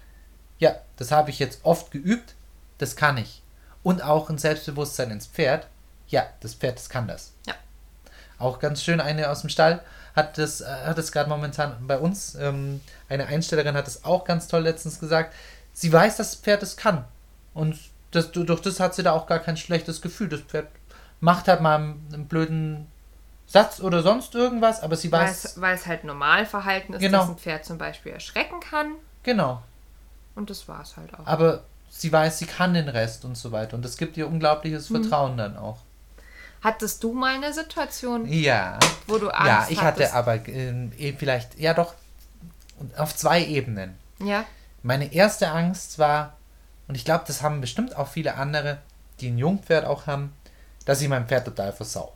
ja, 0.58 0.76
das 0.96 1.12
habe 1.12 1.30
ich 1.30 1.38
jetzt 1.38 1.60
oft 1.64 1.90
geübt, 1.90 2.34
das 2.78 2.96
kann 2.96 3.18
ich. 3.18 3.42
Und 3.82 4.02
auch 4.02 4.30
ein 4.30 4.38
Selbstbewusstsein 4.38 5.10
ins 5.10 5.26
Pferd, 5.26 5.68
ja, 6.08 6.26
das 6.40 6.54
Pferd, 6.54 6.78
das 6.78 6.88
kann 6.88 7.06
das. 7.06 7.32
Ja. 7.46 7.54
Auch 8.38 8.58
ganz 8.58 8.82
schön 8.82 9.00
eine 9.00 9.28
aus 9.30 9.42
dem 9.42 9.50
Stall 9.50 9.82
hat 10.14 10.38
das, 10.38 10.62
äh, 10.62 10.66
hat 10.66 10.98
es 10.98 11.12
gerade 11.12 11.28
momentan 11.28 11.76
bei 11.86 11.98
uns, 11.98 12.34
ähm, 12.36 12.80
eine 13.08 13.26
Einstellerin 13.26 13.76
hat 13.76 13.86
es 13.86 14.04
auch 14.04 14.24
ganz 14.24 14.48
toll 14.48 14.62
letztens 14.62 14.98
gesagt, 14.98 15.34
sie 15.76 15.92
weiß, 15.92 16.16
dass 16.16 16.30
das 16.30 16.40
Pferd 16.40 16.62
es 16.62 16.76
kann. 16.76 17.04
Und 17.52 17.78
das, 18.10 18.32
durch 18.32 18.60
das 18.60 18.80
hat 18.80 18.94
sie 18.94 19.02
da 19.02 19.12
auch 19.12 19.26
gar 19.26 19.38
kein 19.38 19.58
schlechtes 19.58 20.00
Gefühl. 20.00 20.28
Das 20.28 20.40
Pferd 20.40 20.68
macht 21.20 21.48
halt 21.48 21.60
mal 21.60 21.76
einen 21.76 22.26
blöden 22.28 22.86
Satz 23.46 23.80
oder 23.80 24.02
sonst 24.02 24.34
irgendwas, 24.34 24.82
aber 24.82 24.96
sie 24.96 25.12
weiß. 25.12 25.60
Weil 25.60 25.74
es 25.74 25.86
halt 25.86 26.04
Normalverhalten 26.04 26.94
ist, 26.94 27.00
genau. 27.00 27.18
dass 27.18 27.28
ein 27.28 27.36
Pferd 27.36 27.64
zum 27.66 27.76
Beispiel 27.76 28.12
erschrecken 28.12 28.60
kann. 28.60 28.92
Genau. 29.22 29.62
Und 30.34 30.48
das 30.48 30.66
war 30.66 30.80
es 30.80 30.96
halt 30.96 31.12
auch. 31.14 31.26
Aber 31.26 31.64
sie 31.90 32.10
weiß, 32.10 32.38
sie 32.38 32.46
kann 32.46 32.72
den 32.72 32.88
Rest 32.88 33.26
und 33.26 33.36
so 33.36 33.52
weiter. 33.52 33.76
Und 33.76 33.84
das 33.84 33.98
gibt 33.98 34.16
ihr 34.16 34.26
unglaubliches 34.26 34.88
mhm. 34.88 35.02
Vertrauen 35.02 35.36
dann 35.36 35.58
auch. 35.58 35.80
Hattest 36.62 37.04
du 37.04 37.12
mal 37.12 37.34
eine 37.34 37.52
Situation, 37.52 38.26
ja. 38.26 38.78
wo 39.06 39.18
du 39.18 39.28
Angst 39.28 39.46
Ja, 39.46 39.66
ich 39.68 39.82
hattest? 39.82 40.14
hatte 40.14 40.30
aber 40.30 40.48
äh, 40.48 41.12
vielleicht, 41.18 41.58
ja 41.58 41.74
doch, 41.74 41.94
auf 42.96 43.14
zwei 43.14 43.44
Ebenen. 43.44 43.94
Ja. 44.20 44.46
Meine 44.86 45.12
erste 45.12 45.50
Angst 45.50 45.98
war, 45.98 46.36
und 46.86 46.94
ich 46.94 47.04
glaube, 47.04 47.24
das 47.26 47.42
haben 47.42 47.60
bestimmt 47.60 47.96
auch 47.96 48.06
viele 48.06 48.36
andere, 48.36 48.78
die 49.18 49.30
ein 49.30 49.36
Jungpferd 49.36 49.84
auch 49.84 50.06
haben, 50.06 50.32
dass 50.84 51.00
ich 51.00 51.08
mein 51.08 51.26
Pferd 51.26 51.44
total 51.44 51.72
versau. 51.72 52.12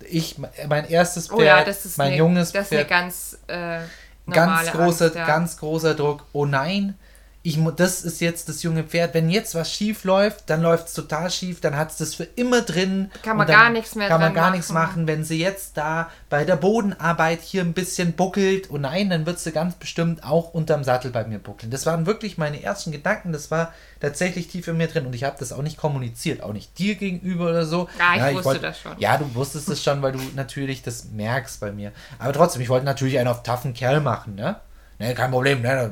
Ich, 0.00 0.36
mein 0.66 0.88
erstes 0.88 1.28
Pferd, 1.28 1.38
oh 1.38 1.42
ja, 1.42 1.64
mein 1.98 2.08
eine, 2.08 2.16
junges 2.16 2.50
das 2.50 2.66
Pferd. 2.66 2.90
Das 2.90 3.32
ist 3.32 3.38
eine 3.46 3.54
ganz, 3.54 3.88
äh, 4.26 4.32
ganz 4.32 4.72
großer, 4.72 5.04
Angst, 5.04 5.16
ja. 5.16 5.26
ganz 5.26 5.56
großer 5.58 5.94
Druck. 5.94 6.26
Oh 6.32 6.46
nein, 6.46 6.98
ich, 7.42 7.58
das 7.76 8.02
ist 8.02 8.20
jetzt 8.20 8.50
das 8.50 8.62
junge 8.62 8.84
Pferd. 8.84 9.14
Wenn 9.14 9.30
jetzt 9.30 9.54
was 9.54 9.72
schief 9.72 10.04
läuft, 10.04 10.50
dann 10.50 10.60
läuft 10.60 10.88
es 10.88 10.92
total 10.92 11.30
schief, 11.30 11.60
dann 11.62 11.74
hat 11.74 11.90
es 11.90 11.96
das 11.96 12.14
für 12.14 12.24
immer 12.24 12.60
drin. 12.60 13.10
Kann 13.22 13.38
man 13.38 13.46
gar 13.46 13.70
nichts 13.70 13.94
mehr 13.94 14.08
Kann 14.08 14.20
man 14.20 14.34
gar 14.34 14.46
machen. 14.46 14.56
nichts 14.56 14.72
machen. 14.72 15.06
Wenn 15.06 15.24
sie 15.24 15.40
jetzt 15.40 15.78
da 15.78 16.10
bei 16.28 16.44
der 16.44 16.56
Bodenarbeit 16.56 17.40
hier 17.40 17.62
ein 17.62 17.72
bisschen 17.72 18.12
buckelt, 18.12 18.68
oh 18.70 18.76
nein, 18.76 19.08
dann 19.08 19.24
wird 19.24 19.38
sie 19.38 19.52
ganz 19.52 19.74
bestimmt 19.76 20.22
auch 20.22 20.52
unterm 20.52 20.84
Sattel 20.84 21.12
bei 21.12 21.24
mir 21.24 21.38
buckeln. 21.38 21.70
Das 21.70 21.86
waren 21.86 22.04
wirklich 22.04 22.36
meine 22.36 22.62
ersten 22.62 22.92
Gedanken. 22.92 23.32
Das 23.32 23.50
war 23.50 23.72
tatsächlich 24.00 24.48
tief 24.48 24.68
in 24.68 24.76
mir 24.76 24.88
drin 24.88 25.06
und 25.06 25.14
ich 25.14 25.24
habe 25.24 25.36
das 25.38 25.52
auch 25.52 25.62
nicht 25.62 25.78
kommuniziert, 25.78 26.42
auch 26.42 26.52
nicht 26.52 26.78
dir 26.78 26.96
gegenüber 26.96 27.48
oder 27.48 27.64
so. 27.64 27.88
Ja, 27.98 28.16
ich 28.16 28.20
ja, 28.20 28.32
wusste 28.32 28.44
wollt, 28.44 28.62
das 28.62 28.78
schon. 28.78 28.92
Ja, 28.98 29.16
du 29.16 29.34
wusstest 29.34 29.66
es 29.70 29.82
schon, 29.82 30.02
weil 30.02 30.12
du 30.12 30.20
natürlich 30.36 30.82
das 30.82 31.06
merkst 31.06 31.58
bei 31.60 31.72
mir. 31.72 31.92
Aber 32.18 32.34
trotzdem, 32.34 32.60
ich 32.60 32.68
wollte 32.68 32.84
natürlich 32.84 33.18
einen 33.18 33.28
auf 33.28 33.42
taffen 33.42 33.72
Kerl 33.72 34.00
machen, 34.00 34.34
ne? 34.34 34.56
Ne, 34.98 35.14
kein 35.14 35.30
Problem, 35.30 35.62
ne? 35.62 35.90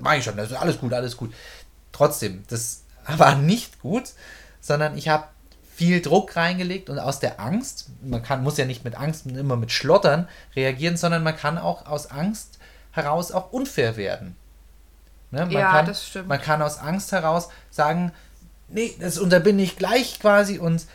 Mach 0.00 0.14
ich 0.14 0.24
schon, 0.24 0.36
das 0.36 0.50
ist 0.50 0.56
alles 0.56 0.78
gut, 0.78 0.92
alles 0.92 1.16
gut. 1.16 1.32
Trotzdem, 1.92 2.42
das 2.48 2.84
war 3.06 3.34
nicht 3.36 3.80
gut, 3.80 4.10
sondern 4.60 4.96
ich 4.96 5.08
habe 5.08 5.24
viel 5.74 6.02
Druck 6.02 6.36
reingelegt 6.36 6.90
und 6.90 6.98
aus 6.98 7.20
der 7.20 7.40
Angst, 7.40 7.88
man 8.02 8.22
kann, 8.22 8.42
muss 8.42 8.58
ja 8.58 8.66
nicht 8.66 8.84
mit 8.84 8.96
Angst 8.96 9.24
immer 9.26 9.56
mit 9.56 9.72
Schlottern 9.72 10.28
reagieren, 10.54 10.98
sondern 10.98 11.22
man 11.22 11.36
kann 11.36 11.56
auch 11.56 11.86
aus 11.86 12.10
Angst 12.10 12.58
heraus 12.92 13.32
auch 13.32 13.52
unfair 13.52 13.96
werden. 13.96 14.36
Ne? 15.30 15.46
Man 15.46 15.50
ja, 15.50 15.70
kann, 15.70 15.86
das 15.86 16.06
stimmt. 16.06 16.28
Man 16.28 16.40
kann 16.40 16.60
aus 16.60 16.78
Angst 16.78 17.12
heraus 17.12 17.48
sagen, 17.70 18.12
nee, 18.68 18.94
das 19.00 19.18
unterbinde 19.18 19.64
ich 19.64 19.76
gleich 19.76 20.20
quasi 20.20 20.58
und 20.58 20.86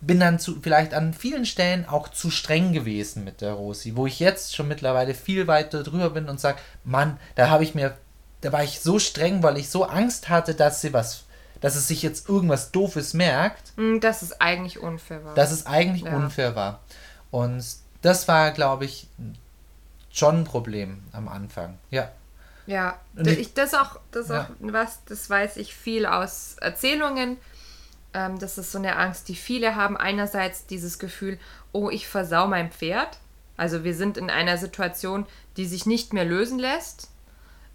bin 0.00 0.20
dann 0.20 0.38
zu, 0.38 0.60
vielleicht 0.62 0.94
an 0.94 1.12
vielen 1.12 1.44
Stellen 1.44 1.86
auch 1.86 2.08
zu 2.08 2.30
streng 2.30 2.72
gewesen 2.72 3.24
mit 3.24 3.40
der 3.40 3.52
Rosi, 3.52 3.96
wo 3.96 4.06
ich 4.06 4.20
jetzt 4.20 4.54
schon 4.54 4.68
mittlerweile 4.68 5.14
viel 5.14 5.46
weiter 5.46 5.82
drüber 5.82 6.10
bin 6.10 6.28
und 6.28 6.40
sage, 6.40 6.58
Mann, 6.84 7.18
da 7.34 7.50
habe 7.50 7.64
ich 7.64 7.74
mir 7.74 7.96
da 8.42 8.52
war 8.52 8.62
ich 8.62 8.80
so 8.80 8.98
streng, 8.98 9.42
weil 9.42 9.56
ich 9.56 9.70
so 9.70 9.84
Angst 9.84 10.28
hatte, 10.28 10.54
dass 10.54 10.80
sie 10.80 10.92
was, 10.92 11.24
dass 11.60 11.76
es 11.76 11.88
sich 11.88 12.02
jetzt 12.02 12.28
irgendwas 12.28 12.72
Doofes 12.72 13.14
merkt. 13.14 13.72
Mm, 13.76 14.00
dass 14.00 14.20
es 14.20 14.40
eigentlich 14.40 14.80
unfair 14.80 15.24
war. 15.24 15.34
Dass 15.34 15.52
es 15.52 15.64
eigentlich 15.64 16.02
ja. 16.02 16.14
unfair 16.14 16.54
war. 16.54 16.80
Und 17.30 17.64
das 18.02 18.28
war, 18.28 18.50
glaube 18.50 18.84
ich, 18.84 19.08
schon 20.10 20.40
ein 20.40 20.44
Problem 20.44 21.02
am 21.12 21.28
Anfang. 21.28 21.78
Ja. 21.90 22.10
Ja, 22.66 23.00
ich, 23.16 23.54
das 23.54 23.74
auch, 23.74 23.98
das 24.10 24.28
ja. 24.28 24.42
auch 24.42 24.46
was, 24.60 25.04
das 25.06 25.28
weiß 25.28 25.56
ich 25.56 25.74
viel 25.74 26.04
aus 26.06 26.56
Erzählungen. 26.60 27.36
Ähm, 28.12 28.38
das 28.38 28.58
ist 28.58 28.72
so 28.72 28.78
eine 28.78 28.96
Angst, 28.96 29.28
die 29.28 29.34
viele 29.34 29.74
haben. 29.76 29.96
Einerseits 29.96 30.66
dieses 30.66 30.98
Gefühl, 30.98 31.38
oh, 31.72 31.90
ich 31.90 32.08
versau 32.08 32.46
mein 32.46 32.70
Pferd. 32.70 33.18
Also 33.56 33.84
wir 33.84 33.94
sind 33.94 34.16
in 34.16 34.30
einer 34.30 34.58
Situation, 34.58 35.26
die 35.56 35.66
sich 35.66 35.86
nicht 35.86 36.12
mehr 36.12 36.24
lösen 36.24 36.58
lässt 36.58 37.08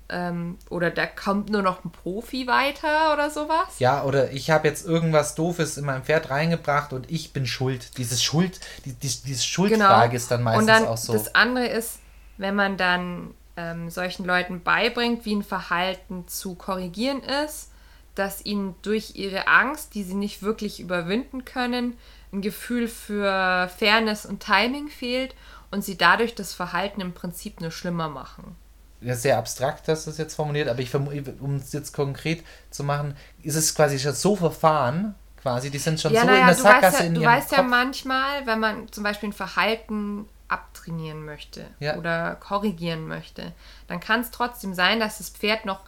ähm, 0.09 0.57
oder 0.69 0.89
da 0.89 1.05
kommt 1.05 1.49
nur 1.49 1.61
noch 1.61 1.83
ein 1.83 1.91
Profi 1.91 2.47
weiter 2.47 3.13
oder 3.13 3.29
sowas. 3.29 3.79
Ja, 3.79 4.03
oder 4.03 4.31
ich 4.31 4.49
habe 4.49 4.67
jetzt 4.67 4.85
irgendwas 4.85 5.35
Doofes 5.35 5.77
in 5.77 5.85
mein 5.85 6.03
Pferd 6.03 6.29
reingebracht 6.29 6.93
und 6.93 7.11
ich 7.11 7.33
bin 7.33 7.45
schuld. 7.45 7.97
Dieses 7.97 8.23
Schuld, 8.23 8.59
die, 8.85 8.93
die, 8.93 9.09
diese 9.25 9.43
Schuldfrage 9.43 10.09
genau. 10.09 10.15
ist 10.15 10.31
dann 10.31 10.43
meistens 10.43 10.61
und 10.61 10.67
dann 10.67 10.85
auch 10.85 10.97
so. 10.97 11.13
Das 11.13 11.35
andere 11.35 11.67
ist, 11.67 11.99
wenn 12.37 12.55
man 12.55 12.77
dann 12.77 13.33
ähm, 13.57 13.89
solchen 13.89 14.25
Leuten 14.25 14.63
beibringt, 14.63 15.25
wie 15.25 15.35
ein 15.35 15.43
Verhalten 15.43 16.27
zu 16.27 16.55
korrigieren 16.55 17.21
ist, 17.45 17.71
dass 18.15 18.45
ihnen 18.45 18.75
durch 18.81 19.15
ihre 19.15 19.47
Angst, 19.47 19.93
die 19.93 20.03
sie 20.03 20.15
nicht 20.15 20.41
wirklich 20.41 20.79
überwinden 20.79 21.43
können, 21.43 21.97
ein 22.31 22.41
Gefühl 22.41 22.87
für 22.87 23.69
Fairness 23.77 24.25
und 24.25 24.41
Timing 24.41 24.87
fehlt 24.87 25.35
und 25.69 25.83
sie 25.83 25.97
dadurch 25.97 26.33
das 26.33 26.53
Verhalten 26.53 27.01
im 27.01 27.13
Prinzip 27.13 27.61
nur 27.61 27.71
schlimmer 27.71 28.09
machen 28.09 28.55
ja, 29.01 29.15
sehr 29.15 29.37
abstrakt, 29.37 29.87
dass 29.87 30.05
das 30.05 30.17
jetzt 30.17 30.35
formuliert, 30.35 30.67
aber 30.69 30.79
ich 30.79 30.93
um 30.95 31.55
es 31.55 31.71
jetzt 31.73 31.93
konkret 31.93 32.43
zu 32.71 32.83
machen, 32.83 33.15
ist 33.43 33.55
es 33.55 33.73
quasi 33.75 33.99
schon 33.99 34.13
so 34.13 34.35
verfahren, 34.35 35.15
quasi. 35.41 35.69
Die 35.69 35.77
sind 35.77 35.99
schon 35.99 36.13
Ja, 36.13 36.21
so 36.21 36.27
naja, 36.27 36.39
in 36.41 36.45
der 36.47 36.55
du 36.55 36.61
Sackgasse 36.61 36.93
weißt, 36.97 37.01
ja, 37.01 37.07
in 37.07 37.13
du 37.13 37.23
weißt 37.23 37.51
ja 37.51 37.57
Kopf. 37.59 37.67
manchmal, 37.69 38.45
wenn 38.47 38.59
man 38.59 38.91
zum 38.91 39.03
Beispiel 39.03 39.29
ein 39.29 39.33
Verhalten 39.33 40.27
abtrainieren 40.47 41.25
möchte 41.25 41.65
Ja. 41.79 41.95
oder 41.97 42.35
korrigieren 42.35 43.07
möchte, 43.07 43.53
dann 43.87 43.99
kann 43.99 44.21
es 44.21 44.31
trotzdem 44.31 44.73
sein, 44.73 44.99
dass 44.99 45.17
das 45.19 45.29
Pferd 45.29 45.65
noch 45.65 45.81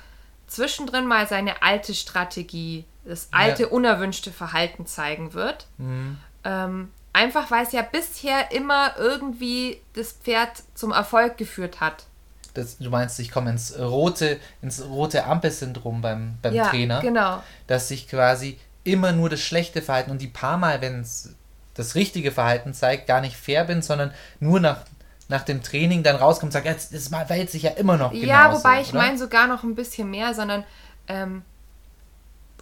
zwischendrin 0.47 1.05
mal 1.07 1.27
seine 1.27 1.61
alte 1.61 1.93
Strategie, 1.93 2.85
das 3.05 3.29
alte 3.31 3.63
Ja. 3.63 3.67
unerwünschte 3.69 4.31
Verhalten 4.31 4.85
zeigen 4.85 5.33
wird. 5.33 5.67
Mhm. 5.77 6.17
Ähm, 6.43 6.91
einfach 7.13 7.49
weil 7.51 7.63
es 7.65 7.71
ja 7.71 7.81
bisher 7.81 8.51
immer 8.51 8.95
irgendwie 8.97 9.81
das 9.93 10.11
Pferd 10.13 10.63
zum 10.75 10.91
Erfolg 10.91 11.37
geführt 11.37 11.79
hat. 11.79 12.05
Das, 12.53 12.77
du 12.77 12.89
meinst, 12.89 13.19
ich 13.19 13.31
komme 13.31 13.51
ins 13.51 13.77
rote, 13.77 14.39
ins 14.61 14.83
rote 14.83 15.25
Ampelsyndrom 15.25 16.01
beim, 16.01 16.37
beim 16.41 16.53
ja, 16.53 16.67
Trainer, 16.69 17.01
genau. 17.01 17.43
dass 17.67 17.87
sich 17.87 18.07
quasi 18.07 18.57
immer 18.83 19.11
nur 19.11 19.29
das 19.29 19.41
schlechte 19.41 19.81
Verhalten 19.81 20.11
und 20.11 20.21
die 20.21 20.27
paar 20.27 20.57
Mal, 20.57 20.81
wenn 20.81 21.01
es 21.01 21.35
das 21.73 21.95
richtige 21.95 22.31
Verhalten 22.31 22.73
zeigt, 22.73 23.07
gar 23.07 23.21
nicht 23.21 23.37
fair 23.37 23.63
bin, 23.63 23.81
sondern 23.81 24.11
nur 24.39 24.59
nach, 24.59 24.81
nach 25.27 25.43
dem 25.43 25.63
Training 25.63 26.03
dann 26.03 26.15
rauskommt 26.15 26.49
und 26.49 26.51
sagt, 26.51 26.65
jetzt 26.65 26.93
das 26.93 27.07
verhält 27.07 27.49
sich 27.49 27.63
ja 27.63 27.71
immer 27.71 27.97
noch 27.97 28.11
genauso. 28.11 28.27
Ja, 28.27 28.53
wobei 28.53 28.81
ich 28.81 28.93
meine 28.93 29.17
sogar 29.17 29.47
noch 29.47 29.63
ein 29.63 29.75
bisschen 29.75 30.09
mehr, 30.09 30.33
sondern 30.33 30.63
ähm, 31.07 31.43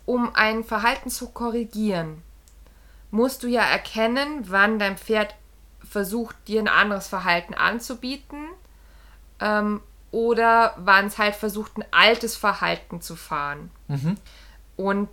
um 0.05 0.35
ein 0.35 0.63
Verhalten 0.63 1.09
zu 1.09 1.29
korrigieren, 1.29 2.21
musst 3.09 3.43
du 3.43 3.47
ja 3.47 3.63
erkennen, 3.63 4.43
wann 4.47 4.79
dein 4.79 4.97
Pferd 4.97 5.33
versucht, 5.83 6.35
dir 6.47 6.61
ein 6.61 6.67
anderes 6.67 7.07
Verhalten 7.07 7.53
anzubieten 7.53 8.47
ähm, 9.39 9.81
oder 10.11 10.73
wann 10.77 11.07
es 11.07 11.17
halt 11.17 11.35
versucht, 11.35 11.77
ein 11.77 11.85
altes 11.91 12.35
Verhalten 12.35 13.01
zu 13.01 13.15
fahren. 13.15 13.71
Mhm. 13.87 14.17
Und 14.75 15.09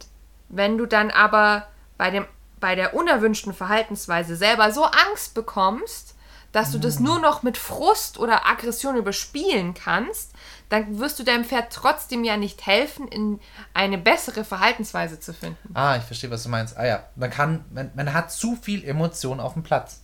wenn 0.48 0.78
du 0.78 0.86
dann 0.86 1.10
aber 1.10 1.66
bei, 1.98 2.10
dem, 2.10 2.26
bei 2.60 2.74
der 2.74 2.94
unerwünschten 2.94 3.52
Verhaltensweise 3.52 4.36
selber 4.36 4.72
so 4.72 4.84
Angst 4.84 5.34
bekommst, 5.34 6.14
dass 6.52 6.70
du 6.70 6.78
Mm. 6.78 6.82
das 6.82 7.00
nur 7.00 7.18
noch 7.18 7.42
mit 7.42 7.58
Frust 7.58 8.16
oder 8.16 8.46
Aggression 8.46 8.96
überspielen 8.96 9.74
kannst, 9.74 10.32
dann 10.68 11.00
wirst 11.00 11.18
du 11.18 11.24
deinem 11.24 11.44
Pferd 11.44 11.72
trotzdem 11.72 12.22
ja 12.22 12.36
nicht 12.36 12.64
helfen, 12.64 13.08
in 13.08 13.40
eine 13.74 13.98
bessere 13.98 14.44
Verhaltensweise 14.44 15.18
zu 15.18 15.34
finden. 15.34 15.74
Ah, 15.74 15.96
ich 15.96 16.04
verstehe, 16.04 16.30
was 16.30 16.44
du 16.44 16.50
meinst. 16.50 16.76
Ah 16.76 16.86
ja, 16.86 17.04
man 17.16 17.30
kann, 17.30 17.64
man, 17.72 17.90
man 17.96 18.12
hat 18.14 18.30
zu 18.30 18.54
viel 18.54 18.84
Emotion 18.84 19.40
auf 19.40 19.54
dem 19.54 19.64
Platz. 19.64 20.03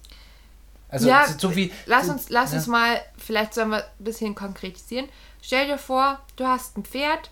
Also 0.90 1.08
ja, 1.08 1.24
zu 1.24 1.50
viel. 1.50 1.70
lass 1.86 2.08
uns, 2.08 2.30
lass 2.30 2.50
ja. 2.50 2.58
uns 2.58 2.66
mal, 2.66 3.00
vielleicht 3.16 3.54
sollen 3.54 3.70
wir 3.70 3.84
ein 3.84 4.04
bisschen 4.04 4.34
konkretisieren. 4.34 5.08
Stell 5.40 5.66
dir 5.66 5.78
vor, 5.78 6.20
du 6.36 6.46
hast 6.46 6.76
ein 6.76 6.84
Pferd, 6.84 7.30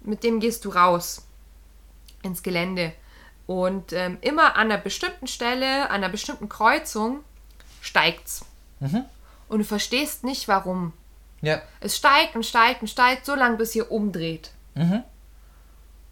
mit 0.00 0.24
dem 0.24 0.40
gehst 0.40 0.64
du 0.64 0.70
raus 0.70 1.26
ins 2.22 2.42
Gelände. 2.42 2.92
Und 3.46 3.92
ähm, 3.92 4.18
immer 4.22 4.56
an 4.56 4.72
einer 4.72 4.78
bestimmten 4.78 5.26
Stelle, 5.26 5.90
an 5.90 5.96
einer 5.96 6.08
bestimmten 6.08 6.48
Kreuzung 6.48 7.22
steigt's. 7.80 8.44
Mhm. 8.80 9.04
Und 9.48 9.58
du 9.58 9.64
verstehst 9.64 10.24
nicht, 10.24 10.48
warum. 10.48 10.92
Ja. 11.42 11.60
Es 11.80 11.96
steigt 11.96 12.34
und 12.34 12.44
steigt 12.44 12.82
und 12.82 12.88
steigt, 12.88 13.26
so 13.26 13.34
lange 13.34 13.56
bis 13.56 13.74
ihr 13.74 13.92
umdreht. 13.92 14.50
Mhm. 14.74 15.04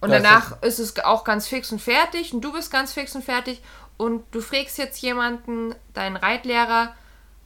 Und 0.01 0.13
ist 0.13 0.23
danach 0.23 0.63
ist 0.63 0.79
es 0.79 0.99
auch 1.01 1.25
ganz 1.25 1.49
fix 1.49 1.73
und 1.73 1.81
fertig 1.81 2.35
und 2.35 2.43
du 2.43 2.53
bist 2.53 2.71
ganz 2.71 2.93
fix 2.93 3.15
und 3.15 3.25
fertig 3.25 3.63
und 3.97 4.25
du 4.33 4.41
fragst 4.41 4.79
jetzt 4.79 5.01
jemanden, 5.03 5.75
deinen 5.93 6.17
Reitlehrer, 6.17 6.95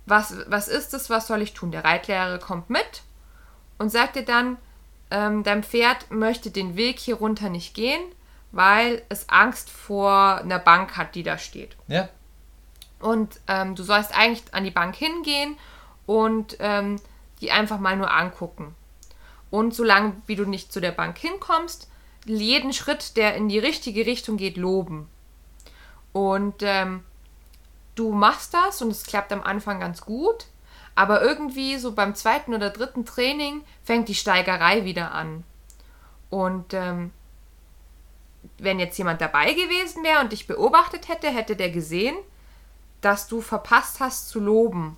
was, 0.06 0.34
was 0.48 0.68
ist 0.68 0.94
es, 0.94 1.10
was 1.10 1.26
soll 1.26 1.42
ich 1.42 1.52
tun? 1.52 1.70
Der 1.70 1.84
Reitlehrer 1.84 2.38
kommt 2.38 2.70
mit 2.70 3.02
und 3.78 3.90
sagt 3.90 4.16
dir 4.16 4.24
dann, 4.24 4.56
ähm, 5.10 5.42
dein 5.42 5.62
Pferd 5.62 6.10
möchte 6.10 6.50
den 6.50 6.76
Weg 6.76 6.98
hier 6.98 7.16
runter 7.16 7.50
nicht 7.50 7.74
gehen, 7.74 8.00
weil 8.52 9.02
es 9.08 9.28
Angst 9.28 9.70
vor 9.70 10.38
einer 10.38 10.58
Bank 10.58 10.96
hat, 10.96 11.14
die 11.14 11.22
da 11.22 11.38
steht. 11.38 11.76
Ja. 11.86 12.08
Und 13.00 13.40
ähm, 13.46 13.74
du 13.74 13.82
sollst 13.82 14.16
eigentlich 14.16 14.42
an 14.52 14.64
die 14.64 14.70
Bank 14.70 14.96
hingehen 14.96 15.56
und 16.06 16.56
ähm, 16.60 16.96
die 17.40 17.52
einfach 17.52 17.78
mal 17.78 17.96
nur 17.96 18.12
angucken. 18.12 18.74
Und 19.50 19.74
solange 19.74 20.14
wie 20.26 20.36
du 20.36 20.44
nicht 20.44 20.72
zu 20.72 20.80
der 20.80 20.90
Bank 20.92 21.16
hinkommst, 21.18 21.88
jeden 22.24 22.72
Schritt, 22.72 23.16
der 23.16 23.36
in 23.36 23.48
die 23.48 23.58
richtige 23.58 24.04
Richtung 24.04 24.36
geht, 24.36 24.56
loben. 24.56 25.08
Und 26.18 26.62
ähm, 26.62 27.04
du 27.94 28.10
machst 28.10 28.52
das 28.52 28.82
und 28.82 28.90
es 28.90 29.04
klappt 29.04 29.32
am 29.32 29.40
Anfang 29.40 29.78
ganz 29.78 30.00
gut, 30.00 30.46
aber 30.96 31.22
irgendwie 31.22 31.78
so 31.78 31.92
beim 31.92 32.16
zweiten 32.16 32.54
oder 32.54 32.70
dritten 32.70 33.06
Training 33.06 33.62
fängt 33.84 34.08
die 34.08 34.16
Steigerei 34.16 34.84
wieder 34.84 35.12
an. 35.12 35.44
Und 36.28 36.74
ähm, 36.74 37.12
wenn 38.58 38.80
jetzt 38.80 38.98
jemand 38.98 39.20
dabei 39.20 39.52
gewesen 39.52 40.02
wäre 40.02 40.18
und 40.18 40.32
dich 40.32 40.48
beobachtet 40.48 41.06
hätte, 41.06 41.28
hätte 41.28 41.54
der 41.54 41.70
gesehen, 41.70 42.16
dass 43.00 43.28
du 43.28 43.40
verpasst 43.40 44.00
hast 44.00 44.28
zu 44.28 44.40
loben. 44.40 44.96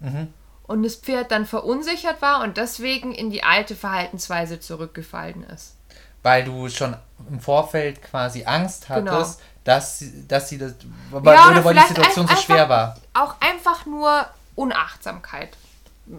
Mhm. 0.00 0.32
Und 0.62 0.82
das 0.82 0.96
Pferd 0.96 1.30
dann 1.30 1.44
verunsichert 1.44 2.22
war 2.22 2.42
und 2.42 2.56
deswegen 2.56 3.12
in 3.12 3.28
die 3.28 3.42
alte 3.44 3.76
Verhaltensweise 3.76 4.60
zurückgefallen 4.60 5.42
ist. 5.42 5.76
Weil 6.22 6.44
du 6.44 6.70
schon 6.70 6.96
im 7.28 7.38
Vorfeld 7.38 8.00
quasi 8.00 8.44
Angst 8.44 8.88
hattest, 8.88 9.04
Genau. 9.38 9.51
Dass, 9.64 9.98
sie- 10.00 10.26
dass 10.28 10.48
sie 10.48 10.58
das. 10.58 10.74
Weil, 11.10 11.34
Ja, 11.34 11.64
weil 11.64 11.74
die 11.74 11.80
Situation 11.88 12.26
so 12.28 12.36
schwer 12.36 12.68
war. 12.68 12.96
Auch 13.14 13.34
einfach 13.40 13.86
nur 13.86 14.26
Unachtsamkeit. 14.54 15.56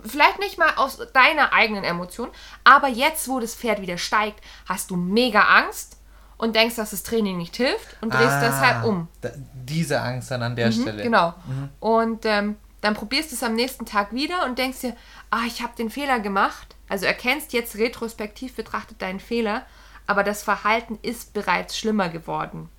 Vielleicht 0.05 0.39
nicht 0.39 0.57
mal 0.57 0.69
aus 0.77 0.99
deiner 1.13 1.51
eigenen 1.51 1.83
Emotion, 1.83 2.29
aber 2.63 2.87
jetzt, 2.87 3.27
wo 3.27 3.39
das 3.39 3.53
Pferd 3.53 3.81
wieder 3.81 3.97
steigt, 3.97 4.41
hast 4.67 4.89
du 4.91 4.95
mega 4.95 5.41
Angst 5.41 5.97
und 6.37 6.55
denkst, 6.55 6.75
dass 6.77 6.91
das 6.91 7.03
Training 7.03 7.37
nicht 7.37 7.55
hilft 7.57 7.97
und 8.01 8.13
drehst 8.13 8.31
Ah, 8.31 8.39
deshalb 8.41 8.85
um. 8.85 9.07
Diese 9.53 9.99
Angst 10.01 10.31
dann 10.31 10.41
an 10.41 10.55
der 10.55 10.71
Stelle. 10.71 11.03
Genau. 11.03 11.33
Und 11.81 12.25
ähm, 12.25 12.55
dann 12.81 12.93
probierst 12.93 13.31
du 13.31 13.35
es 13.35 13.43
am 13.43 13.55
nächsten 13.55 13.85
Tag 13.85 14.13
wieder 14.13 14.45
und 14.45 14.57
denkst 14.57 14.79
dir, 14.79 14.95
ah, 15.31 15.41
ich 15.47 15.61
habe 15.61 15.73
den 15.77 15.89
Fehler 15.89 16.19
gemacht. 16.21 16.75
Also 16.89 17.05
erkennst 17.05 17.51
jetzt 17.53 17.75
retrospektiv 17.75 18.55
betrachtet 18.55 19.01
deinen 19.01 19.19
Fehler, 19.19 19.63
aber 20.07 20.23
das 20.23 20.43
Verhalten 20.43 20.97
ist 21.01 21.33
bereits 21.33 21.77
schlimmer 21.77 22.07
geworden. 22.09 22.69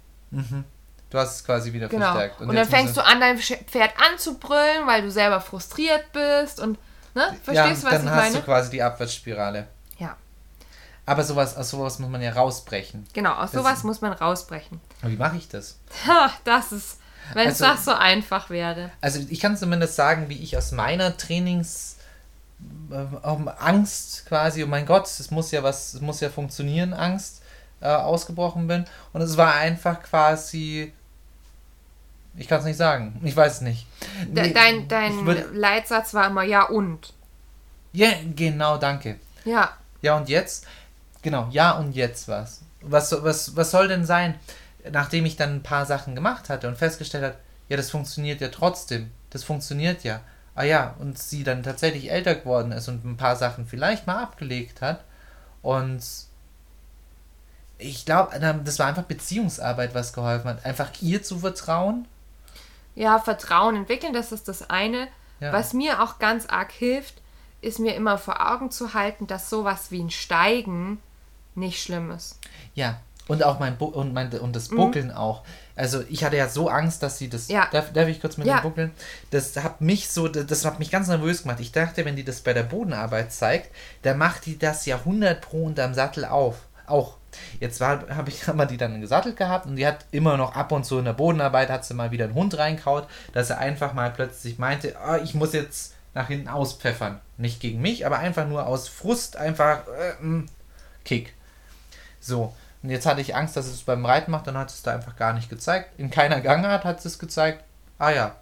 Du 1.11 1.18
hast 1.18 1.37
es 1.37 1.44
quasi 1.44 1.73
wieder 1.73 1.88
Genau. 1.88 2.07
verstärkt. 2.07 2.40
Und, 2.40 2.49
dann 2.49 2.57
jetzt 2.57 2.70
fängst 2.70 2.97
du 2.97 3.05
an, 3.05 3.20
dein 3.20 3.38
Pferd 3.38 3.92
anzubrüllen, 4.11 4.87
weil 4.87 5.03
du 5.03 5.11
selber 5.11 5.40
frustriert 5.40 6.05
bist 6.12 6.59
und 6.61 6.79
ne? 7.14 7.23
er- 7.23 7.35
Verstehst 7.35 7.55
ja, 7.55 7.66
du, 7.66 7.70
was 7.70 7.83
dann 7.83 8.05
ich 8.05 8.11
hast 8.11 8.16
meine? 8.23 8.37
du 8.37 8.42
quasi 8.42 8.70
die 8.70 8.83
Abwärtsspirale. 8.83 9.68
Ja, 9.99 10.16
Aber 11.07 11.23
sowas, 11.23 11.57
aus 11.57 11.70
sowas 11.70 11.99
muss 12.01 12.11
man 12.11 12.20
ja 12.23 12.33
rausbrechen. 12.33 13.07
genau. 13.12 13.35
Aus 13.35 13.53
Das- 13.53 13.62
sowas 13.62 13.85
muss 13.85 14.01
man 14.01 14.12
rausbrechen. 14.12 14.81
Aber 15.03 15.11
wie 15.12 15.16
mache 15.16 15.37
ich 15.37 15.49
das? 15.49 15.79
Das 16.44 16.73
ist, 16.73 16.99
wenn 17.35 17.49
es 17.49 17.62
Also- 17.62 17.75
das 17.77 17.85
so 17.85 17.92
einfach 17.92 18.51
wäre. 18.51 18.90
Also 19.01 19.20
ich 19.29 19.38
kann 19.40 19.57
zumindest 19.57 19.94
sagen, 19.97 20.29
wie 20.29 20.42
ich 20.42 20.57
aus 20.57 20.73
meiner 20.73 21.16
Trainings 21.16 21.97
äh, 22.90 23.51
Angst 23.59 24.25
quasi, 24.27 24.64
oh 24.64 24.66
mein 24.66 24.87
Gott, 24.87 25.07
es 25.07 25.31
muss 25.31 25.51
ja 25.51 25.62
was, 25.62 25.94
es 25.94 26.01
muss 26.01 26.20
ja 26.20 26.31
funktionieren, 26.31 26.92
Angst 26.94 27.42
äh, 27.85 27.88
ausgebrochen 27.88 28.66
bin. 28.66 28.85
Und 29.12 29.20
es 29.23 29.37
war 29.37 29.55
einfach 29.55 30.03
quasi, 30.03 30.92
ich 32.37 32.49
kann 32.49 32.59
es 32.61 32.64
nicht 32.64 32.77
sagen, 32.79 33.20
ich 33.23 33.37
weiß 33.37 33.57
es 33.57 33.61
nicht. 33.61 33.87
De 34.27 34.53
dein 34.53 34.88
dein 34.88 35.25
würde- 35.27 35.47
Leitsatz 35.53 36.14
war 36.14 36.27
immer 36.27 36.42
ja 36.42 36.64
und. 36.64 37.12
Ja, 37.92 38.09
genau, 38.35 38.77
danke. 38.79 39.20
Ja, 39.44 39.70
Ja 40.03 40.16
und 40.16 40.29
jetzt? 40.29 40.66
Genau, 41.23 41.47
ja 41.51 41.73
und 41.73 41.94
jetzt 41.94 42.27
was? 42.29 42.62
Was, 42.81 43.14
was, 43.23 43.57
was 43.57 43.70
soll 43.70 43.88
denn 43.88 44.05
sein, 44.05 44.35
nachdem 44.90 45.25
ich 45.27 45.37
dann 45.37 45.57
ein 45.57 45.62
paar 45.62 45.87
Sachen 45.87 46.14
gemacht 46.14 46.49
hatte 46.49 46.66
und 46.68 46.77
festgestellt 46.77 47.25
hat, 47.25 47.37
ja, 47.68 47.77
das 47.77 47.90
funktioniert 47.90 48.40
ja 48.40 48.49
trotzdem. 48.49 49.11
Das 49.31 49.44
funktioniert 49.44 50.03
ja. 50.05 50.20
Ah 50.55 50.64
ja, 50.64 50.94
und 50.99 51.18
sie 51.18 51.44
dann 51.44 51.62
tatsächlich 51.62 52.11
älter 52.11 52.35
geworden 52.35 52.73
ist 52.73 52.88
und 52.88 53.05
ein 53.05 53.16
paar 53.16 53.37
Sachen 53.37 53.66
vielleicht 53.66 54.07
mal 54.07 54.23
abgelegt 54.23 54.81
hat. 54.83 55.03
Und 55.62 56.03
ich 57.78 58.04
glaube, 58.04 58.38
das 58.64 58.78
war 58.78 58.87
einfach 58.87 59.02
Beziehungsarbeit, 59.04 59.94
was 59.94 60.12
geholfen 60.12 60.48
hat. 60.48 60.64
Einfach 60.64 60.90
ihr 61.00 61.22
zu 61.22 61.38
vertrauen. 61.40 62.06
Ja, 62.94 63.18
Vertrauen 63.18 63.76
entwickeln, 63.76 64.12
das 64.12 64.32
ist 64.32 64.48
das 64.48 64.70
eine. 64.70 65.08
Ja. 65.40 65.52
Was 65.52 65.72
mir 65.72 66.02
auch 66.02 66.18
ganz 66.18 66.46
arg 66.46 66.70
hilft, 66.70 67.14
ist 67.60 67.78
mir 67.80 67.94
immer 67.96 68.18
vor 68.18 68.52
Augen 68.52 68.70
zu 68.70 68.94
halten, 68.94 69.26
dass 69.26 69.50
sowas 69.50 69.90
wie 69.90 70.00
ein 70.02 70.10
Steigen 70.10 71.00
nicht 71.54 71.82
schlimm 71.82 72.10
ist. 72.10 72.38
Ja, 72.74 73.00
und 73.26 73.42
auch 73.42 73.58
mein, 73.58 73.76
Bu 73.78 73.87
und, 73.87 74.12
mein 74.12 74.30
und 74.38 74.54
das 74.54 74.68
Buckeln 74.68 75.10
auch. 75.10 75.42
Also 75.76 76.04
ich 76.08 76.24
hatte 76.24 76.37
ja 76.37 76.48
so 76.48 76.68
Angst, 76.68 77.02
dass 77.02 77.18
sie 77.18 77.28
das. 77.28 77.48
Mhm. 77.48 77.54
Ja. 77.54 77.68
Darf, 77.72 77.92
darf 77.92 78.06
ich 78.08 78.20
kurz 78.20 78.37
mit 78.37 78.46
Ja. 78.46 78.58
dem 78.58 78.62
Buckeln? 78.62 78.90
Das 79.30 79.56
hat 79.56 79.80
mich 79.80 80.08
so, 80.10 80.28
das 80.28 80.64
hat 80.64 80.78
mich 80.78 80.90
ganz 80.90 81.08
nervös 81.08 81.42
gemacht. 81.42 81.58
Ich 81.60 81.72
dachte, 81.72 82.04
wenn 82.04 82.16
die 82.16 82.24
das 82.24 82.42
bei 82.42 82.52
der 82.52 82.64
Bodenarbeit 82.64 83.32
zeigt, 83.32 83.70
dann 84.02 84.18
macht 84.18 84.46
die 84.46 84.58
das 84.58 84.84
ja 84.87 84.96
100 84.98 85.40
pro 85.40 85.64
unterm 85.64 85.94
Sattel 85.94 86.26
auf. 86.26 86.56
Auch. 86.87 87.16
Jetzt 87.61 87.81
habe 87.81 88.29
ich 88.29 88.47
wir 88.55 88.66
die 88.66 88.77
dann 88.77 89.01
gesattelt 89.01 89.37
gehabt 89.37 89.66
und 89.66 89.77
die 89.77 89.87
hat 89.87 90.07
immer 90.11 90.37
noch 90.37 90.55
ab 90.55 90.73
und 90.73 90.85
zu 90.85 90.99
in 90.99 91.05
der 91.05 91.12
Bodenarbeit 91.12 91.70
hat 91.70 91.85
sie 91.85 91.94
mal 91.94 92.11
wieder 92.11 92.25
einen 92.27 92.35
Hund 92.35 92.57
reinkaut, 92.59 93.09
dass 93.33 93.51
er 93.51 93.59
einfach 93.59 93.92
mal 93.92 94.11
plötzlich 94.11 94.59
meinte, 94.59 94.97
ah, 94.99 95.18
ich 95.18 95.35
muss 95.35 95.53
jetzt 95.53 95.94
nach 96.14 96.29
hinten 96.29 96.49
auspfeffern. 96.49 97.20
Nicht 97.37 97.61
gegen 97.61 97.81
mich, 97.81 98.07
aber 98.07 98.18
einfach 98.18 98.47
nur 98.47 98.66
aus 98.66 98.88
Frust, 98.88 99.37
einfach 99.37 99.83
äh, 99.88 100.23
mm, 100.23 100.47
Kick. 101.05 101.35
So. 102.20 102.55
Und 102.83 102.90
jetzt 102.90 103.07
hatte 103.07 103.20
ich 103.20 103.35
Angst, 103.35 103.57
dass 103.57 103.66
es 103.66 103.83
beim 103.83 104.05
Reiten 104.05 104.31
macht, 104.31 104.47
dann 104.47 104.59
hat 104.59 104.70
es 104.70 104.83
da 104.83 104.92
einfach 104.92 105.16
gar 105.16 105.33
nicht 105.33 105.49
gezeigt. 105.49 105.99
In 105.99 106.11
keiner 106.11 106.40
Gangart 106.40 106.85
hat 106.85 107.05
es 107.05 107.18
gezeigt, 107.18 107.64
ah 107.99 108.11
ja, 108.11 108.37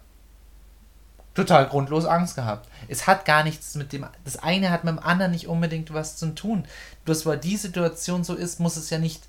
total 1.33 1.67
grundlos 1.67 2.05
Angst 2.05 2.35
gehabt. 2.35 2.69
Es 2.87 3.07
hat 3.07 3.25
gar 3.25 3.43
nichts 3.43 3.75
mit 3.75 3.93
dem, 3.93 4.05
das 4.23 4.37
eine 4.37 4.69
hat 4.69 4.83
mit 4.83 4.93
dem 4.93 4.99
anderen 4.99 5.31
nicht 5.31 5.47
unbedingt 5.47 5.93
was 5.93 6.15
zu 6.15 6.27
tun. 6.35 6.65
Bloß 7.05 7.25
weil 7.25 7.37
die 7.37 7.57
Situation 7.57 8.23
so 8.23 8.35
ist, 8.35 8.59
muss 8.59 8.77
es 8.77 8.89
ja 8.89 8.99
nicht 8.99 9.23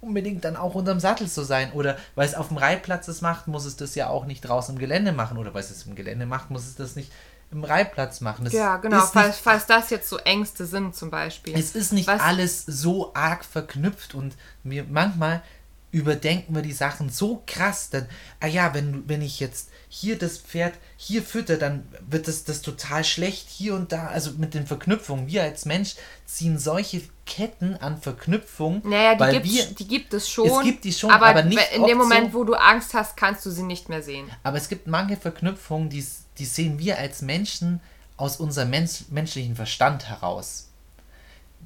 unbedingt 0.00 0.44
dann 0.44 0.56
auch 0.56 0.74
unterm 0.74 1.00
Sattel 1.00 1.28
so 1.28 1.44
sein. 1.44 1.72
Oder 1.72 1.96
weil 2.14 2.26
es 2.26 2.34
auf 2.34 2.48
dem 2.48 2.56
Reitplatz 2.56 3.08
es 3.08 3.20
macht, 3.20 3.48
muss 3.48 3.64
es 3.64 3.76
das 3.76 3.94
ja 3.94 4.08
auch 4.08 4.24
nicht 4.24 4.40
draußen 4.42 4.74
im 4.74 4.78
Gelände 4.78 5.12
machen. 5.12 5.38
Oder 5.38 5.54
weil 5.54 5.62
es 5.62 5.70
es 5.70 5.86
im 5.86 5.94
Gelände 5.94 6.26
macht, 6.26 6.50
muss 6.50 6.66
es 6.66 6.74
das 6.74 6.96
nicht 6.96 7.12
im 7.52 7.64
Reitplatz 7.64 8.20
machen. 8.20 8.44
Das 8.44 8.54
ja, 8.54 8.78
genau, 8.78 9.00
falls, 9.00 9.28
nicht, 9.28 9.40
falls 9.42 9.66
das 9.66 9.90
jetzt 9.90 10.08
so 10.08 10.16
Ängste 10.18 10.64
sind 10.64 10.96
zum 10.96 11.10
Beispiel. 11.10 11.54
Es 11.56 11.74
ist 11.74 11.92
nicht 11.92 12.08
Was? 12.08 12.20
alles 12.20 12.64
so 12.66 13.14
arg 13.14 13.44
verknüpft 13.44 14.14
und 14.14 14.34
mir 14.64 14.84
manchmal 14.88 15.42
überdenken 15.90 16.54
wir 16.54 16.62
die 16.62 16.72
Sachen 16.72 17.10
so 17.10 17.42
krass, 17.46 17.90
dann, 17.90 18.08
ah 18.40 18.46
ja, 18.46 18.72
wenn, 18.72 19.06
wenn 19.08 19.20
ich 19.20 19.38
jetzt 19.38 19.68
hier 19.94 20.16
das 20.16 20.38
Pferd 20.38 20.72
hier 20.96 21.22
fütter, 21.22 21.58
dann 21.58 21.86
wird 22.08 22.26
das, 22.26 22.44
das 22.44 22.62
total 22.62 23.04
schlecht 23.04 23.50
hier 23.50 23.74
und 23.74 23.92
da, 23.92 24.06
also 24.06 24.30
mit 24.38 24.54
den 24.54 24.66
Verknüpfungen. 24.66 25.26
Wir 25.26 25.42
als 25.42 25.66
Mensch 25.66 25.96
ziehen 26.24 26.58
solche 26.58 27.02
Ketten 27.26 27.76
an 27.76 28.00
Verknüpfungen. 28.00 28.80
Naja, 28.86 29.14
die, 29.14 29.20
weil 29.20 29.44
wir, 29.44 29.66
die 29.66 29.86
gibt 29.86 30.14
es 30.14 30.30
schon. 30.30 30.48
Es 30.48 30.62
gibt 30.62 30.84
die 30.84 30.94
schon, 30.94 31.10
aber, 31.10 31.26
aber 31.26 31.42
nicht 31.42 31.60
in 31.76 31.84
dem 31.84 31.98
Moment, 31.98 32.32
so, 32.32 32.38
wo 32.38 32.44
du 32.44 32.54
Angst 32.54 32.94
hast, 32.94 33.18
kannst 33.18 33.44
du 33.44 33.50
sie 33.50 33.64
nicht 33.64 33.90
mehr 33.90 34.02
sehen. 34.02 34.30
Aber 34.42 34.56
es 34.56 34.70
gibt 34.70 34.86
manche 34.86 35.18
Verknüpfungen, 35.18 35.90
die, 35.90 36.02
die 36.38 36.46
sehen 36.46 36.78
wir 36.78 36.96
als 36.96 37.20
Menschen 37.20 37.80
aus 38.16 38.38
unserem 38.38 38.70
Mensch, 38.70 39.04
menschlichen 39.10 39.56
Verstand 39.56 40.08
heraus. 40.08 40.70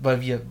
Weil 0.00 0.20
wir 0.20 0.42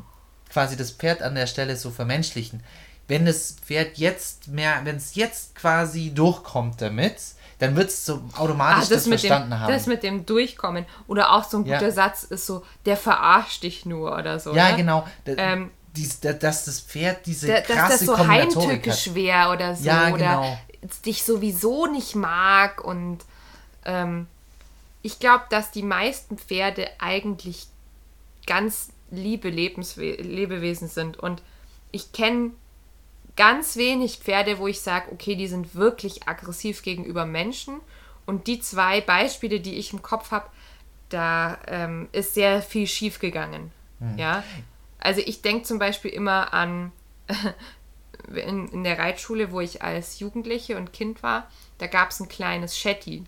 quasi 0.50 0.78
das 0.78 0.92
Pferd 0.92 1.22
an 1.22 1.36
der 1.36 1.48
Stelle 1.48 1.76
so 1.76 1.92
vermenschlichen 1.92 2.64
wenn 3.08 3.26
das 3.26 3.56
Pferd 3.64 3.98
jetzt 3.98 4.48
mehr, 4.48 4.82
wenn 4.84 4.96
es 4.96 5.16
jetzt 5.16 5.56
quasi 5.56 6.12
durchkommt 6.14 6.82
damit, 6.82 7.18
dann 7.60 7.76
wird 7.76 7.90
es 7.90 8.06
so 8.06 8.22
automatisch 8.36 8.78
ah, 8.78 8.80
das, 8.80 8.90
das 8.90 9.08
verstanden 9.08 9.52
dem, 9.52 9.60
haben. 9.60 9.74
Das 9.74 9.88
mit 9.88 10.04
dem 10.04 10.26
Durchkommen. 10.26 10.86
Oder 11.08 11.32
auch 11.32 11.44
so 11.44 11.58
ein 11.58 11.64
guter 11.64 11.82
ja. 11.82 11.92
Satz 11.92 12.24
ist 12.24 12.46
so, 12.46 12.66
der 12.86 12.98
verarscht 12.98 13.64
dich 13.64 13.86
nur 13.86 14.16
oder 14.18 14.40
so. 14.40 14.54
Ja, 14.54 14.72
ne? 14.72 14.78
genau. 14.78 15.08
Ähm, 15.26 15.72
Dies, 15.96 16.20
dass 16.20 16.66
das 16.66 16.82
Pferd 16.82 17.26
diese 17.26 17.48
da, 17.48 17.62
krasse 17.62 17.76
dass 17.76 17.90
das 17.90 18.02
so 18.02 18.28
heimtückisch 18.28 19.14
wäre 19.14 19.54
oder 19.54 19.76
so. 19.76 19.86
Ja, 19.86 20.10
genau. 20.10 20.40
Oder 20.40 20.60
dich 21.06 21.24
sowieso 21.24 21.86
nicht 21.86 22.16
mag. 22.16 22.84
Und 22.84 23.20
ähm, 23.86 24.28
ich 25.02 25.20
glaube, 25.20 25.46
dass 25.50 25.72
die 25.72 25.84
meisten 25.84 26.38
Pferde 26.38 26.90
eigentlich 27.00 27.68
ganz 28.46 28.90
liebe 29.12 29.50
Lebenswe 29.50 30.16
Lebewesen 30.16 30.90
sind. 30.90 31.18
Und 31.18 31.42
ich 31.92 32.12
kenne 32.12 32.52
ganz 33.36 33.76
wenig 33.76 34.20
Pferde, 34.20 34.60
wo 34.60 34.68
ich 34.68 34.82
sage, 34.82 35.12
okay, 35.12 35.36
die 35.36 35.48
sind 35.48 35.76
wirklich 35.76 36.28
aggressiv 36.28 36.82
gegenüber 36.82 37.26
Menschen. 37.26 37.80
Und 38.26 38.48
die 38.48 38.60
zwei 38.60 39.02
Beispiele, 39.02 39.60
die 39.60 39.76
ich 39.76 39.94
im 39.94 40.02
Kopf 40.02 40.32
habe, 40.32 40.50
da 41.10 41.60
ähm, 41.68 42.10
ist 42.12 42.34
sehr 42.34 42.62
viel 42.62 42.88
schief 42.88 43.20
gegangen. 43.20 43.72
Mhm. 44.00 44.18
Ja. 44.18 44.44
Also 45.00 45.22
ich 45.24 45.42
denke 45.42 45.64
zum 45.64 45.78
Beispiel 45.78 46.12
immer 46.12 46.54
an 46.54 46.92
in, 48.34 48.68
in 48.70 48.84
der 48.84 48.98
Reitschule, 48.98 49.52
wo 49.52 49.62
ich 49.62 49.84
als 49.84 50.20
Jugendliche 50.20 50.78
und 50.78 50.94
Kind 50.94 51.22
war, 51.22 51.50
da 51.78 51.88
gab 51.88 52.10
es 52.10 52.20
ein 52.20 52.30
kleines 52.30 52.78
Shetty. 52.78 53.24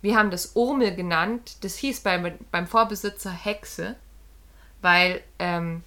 Wir 0.00 0.16
haben 0.16 0.30
das 0.30 0.52
Urmel 0.54 0.94
genannt. 0.94 1.56
Das 1.62 1.76
hieß 1.76 2.00
beim, 2.00 2.32
beim 2.50 2.66
Vorbesitzer 2.66 3.32
Hexe, 3.32 3.96
weil 4.80 5.22
ähm, 5.38 5.82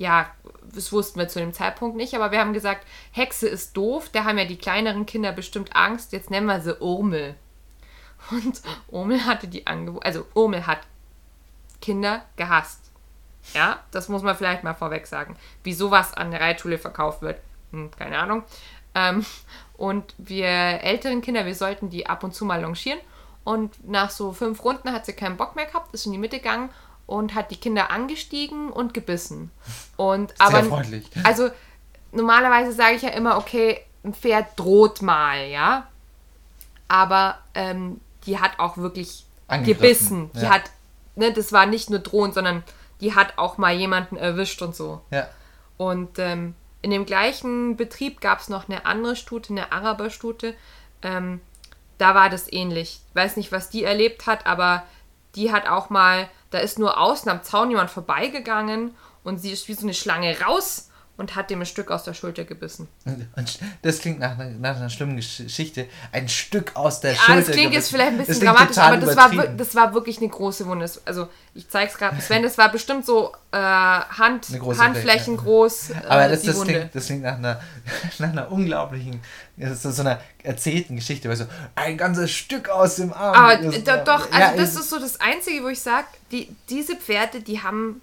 ja, 0.00 0.30
das 0.72 0.92
wussten 0.92 1.20
wir 1.20 1.28
zu 1.28 1.40
dem 1.40 1.52
Zeitpunkt 1.52 1.94
nicht, 1.94 2.14
aber 2.14 2.32
wir 2.32 2.40
haben 2.40 2.54
gesagt, 2.54 2.86
Hexe 3.12 3.46
ist 3.46 3.76
doof, 3.76 4.08
da 4.10 4.24
haben 4.24 4.38
ja 4.38 4.46
die 4.46 4.56
kleineren 4.56 5.04
Kinder 5.04 5.30
bestimmt 5.30 5.76
Angst, 5.76 6.14
jetzt 6.14 6.30
nennen 6.30 6.46
wir 6.46 6.62
sie 6.62 6.80
Urmel. 6.80 7.34
Und 8.30 8.62
Urmel 8.88 9.26
hatte 9.26 9.46
die 9.46 9.66
Angewohnheit, 9.66 10.06
also 10.06 10.26
Urmel 10.32 10.66
hat 10.66 10.80
Kinder 11.82 12.24
gehasst. 12.36 12.90
Ja, 13.52 13.80
das 13.90 14.08
muss 14.08 14.22
man 14.22 14.34
vielleicht 14.34 14.64
mal 14.64 14.72
vorweg 14.72 15.06
sagen. 15.06 15.36
Wie 15.64 15.74
sowas 15.74 16.14
an 16.14 16.30
der 16.30 16.40
Reitschule 16.40 16.78
verkauft 16.78 17.20
wird, 17.20 17.38
hm, 17.70 17.90
keine 17.90 18.18
Ahnung. 18.18 18.44
Ähm, 18.94 19.26
und 19.76 20.14
wir 20.16 20.48
älteren 20.48 21.20
Kinder, 21.20 21.44
wir 21.44 21.54
sollten 21.54 21.90
die 21.90 22.06
ab 22.06 22.24
und 22.24 22.34
zu 22.34 22.46
mal 22.46 22.62
longieren. 22.62 23.00
Und 23.44 23.86
nach 23.86 24.08
so 24.08 24.32
fünf 24.32 24.64
Runden 24.64 24.92
hat 24.92 25.04
sie 25.04 25.12
keinen 25.12 25.36
Bock 25.36 25.56
mehr 25.56 25.66
gehabt, 25.66 25.92
ist 25.92 26.06
in 26.06 26.12
die 26.12 26.18
Mitte 26.18 26.38
gegangen 26.38 26.70
und 27.10 27.34
hat 27.34 27.50
die 27.50 27.56
Kinder 27.56 27.90
angestiegen 27.90 28.70
und 28.70 28.94
gebissen. 28.94 29.50
Und 29.96 30.30
Sehr 30.36 30.46
aber 30.46 30.62
freundlich. 30.62 31.04
Also 31.24 31.50
normalerweise 32.12 32.72
sage 32.72 32.94
ich 32.94 33.02
ja 33.02 33.08
immer, 33.08 33.36
okay, 33.36 33.80
ein 34.04 34.14
Pferd 34.14 34.46
droht 34.56 35.02
mal, 35.02 35.48
ja. 35.48 35.88
Aber 36.86 37.38
ähm, 37.54 38.00
die 38.26 38.38
hat 38.38 38.60
auch 38.60 38.76
wirklich 38.76 39.26
gebissen. 39.64 40.30
Die 40.34 40.42
ja. 40.42 40.50
hat, 40.50 40.62
ne, 41.16 41.32
das 41.32 41.52
war 41.52 41.66
nicht 41.66 41.90
nur 41.90 41.98
drohend, 41.98 42.34
sondern 42.34 42.62
die 43.00 43.12
hat 43.12 43.38
auch 43.38 43.58
mal 43.58 43.74
jemanden 43.74 44.16
erwischt 44.16 44.62
und 44.62 44.76
so. 44.76 45.00
Ja. 45.10 45.28
Und 45.78 46.20
ähm, 46.20 46.54
in 46.80 46.92
dem 46.92 47.06
gleichen 47.06 47.76
Betrieb 47.76 48.20
gab 48.20 48.38
es 48.38 48.48
noch 48.48 48.68
eine 48.68 48.86
andere 48.86 49.16
Stute, 49.16 49.52
eine 49.52 49.72
Araberstute. 49.72 50.54
Ähm, 51.02 51.40
da 51.98 52.14
war 52.14 52.30
das 52.30 52.52
ähnlich. 52.52 53.00
Weiß 53.14 53.36
nicht, 53.36 53.50
was 53.50 53.68
die 53.68 53.82
erlebt 53.82 54.28
hat, 54.28 54.46
aber 54.46 54.84
die 55.34 55.52
hat 55.52 55.66
auch 55.66 55.90
mal 55.90 56.28
da 56.50 56.58
ist 56.58 56.78
nur 56.78 57.00
außen 57.00 57.30
am 57.30 57.42
Zaun 57.42 57.70
jemand 57.70 57.90
vorbeigegangen 57.90 58.96
und 59.22 59.38
sie 59.38 59.52
ist 59.52 59.68
wie 59.68 59.74
so 59.74 59.82
eine 59.82 59.94
Schlange 59.94 60.40
raus 60.40 60.89
und 61.20 61.36
hat 61.36 61.50
dem 61.50 61.60
ein 61.60 61.66
Stück 61.66 61.90
aus 61.90 62.04
der 62.04 62.14
Schulter 62.14 62.44
gebissen. 62.44 62.88
Das 63.82 63.98
klingt 63.98 64.20
nach, 64.20 64.38
nach 64.38 64.76
einer 64.76 64.88
schlimmen 64.88 65.16
Geschichte. 65.16 65.86
Ein 66.12 66.30
Stück 66.30 66.74
aus 66.74 67.00
der 67.00 67.12
ja, 67.12 67.18
Schulter. 67.18 67.40
Das 67.42 67.50
klingt 67.50 67.74
jetzt 67.74 67.90
vielleicht 67.90 68.12
ein 68.12 68.18
bisschen 68.18 68.40
dramatisch, 68.40 68.78
aber 68.78 68.96
das 68.96 69.14
war, 69.16 69.46
das 69.48 69.74
war 69.74 69.92
wirklich 69.92 70.16
eine 70.16 70.28
große 70.28 70.66
Wunde. 70.66 70.90
Also 71.04 71.28
ich 71.54 71.68
zeig's 71.68 71.98
gerade. 71.98 72.18
Sven, 72.22 72.42
das 72.42 72.56
war 72.56 72.72
bestimmt 72.72 73.04
so 73.04 73.34
äh, 73.52 73.58
Hand, 73.58 74.48
Handflächen 74.48 74.94
Fläche. 74.94 75.36
groß. 75.36 75.90
Äh, 75.90 75.94
aber 76.08 76.28
das, 76.28 76.42
das, 76.42 76.62
klingt, 76.62 76.94
das 76.94 77.06
klingt 77.06 77.22
nach 77.22 77.36
einer, 77.36 77.60
nach 78.18 78.30
einer 78.30 78.50
unglaublichen, 78.50 79.20
so, 79.74 79.90
so 79.90 80.00
einer 80.00 80.20
erzählten 80.42 80.96
Geschichte, 80.96 81.28
weil 81.28 81.36
so 81.36 81.44
ein 81.74 81.98
ganzes 81.98 82.30
Stück 82.30 82.70
aus 82.70 82.96
dem 82.96 83.12
Arm. 83.12 83.34
Aber 83.34 83.56
doch, 83.58 84.32
also 84.32 84.38
ja, 84.38 84.56
das 84.56 84.74
ist 84.74 84.88
so 84.88 84.98
das 84.98 85.20
Einzige, 85.20 85.62
wo 85.64 85.68
ich 85.68 85.80
sage, 85.80 86.06
die, 86.32 86.56
diese 86.70 86.96
Pferde, 86.96 87.42
die 87.42 87.62
haben 87.62 88.00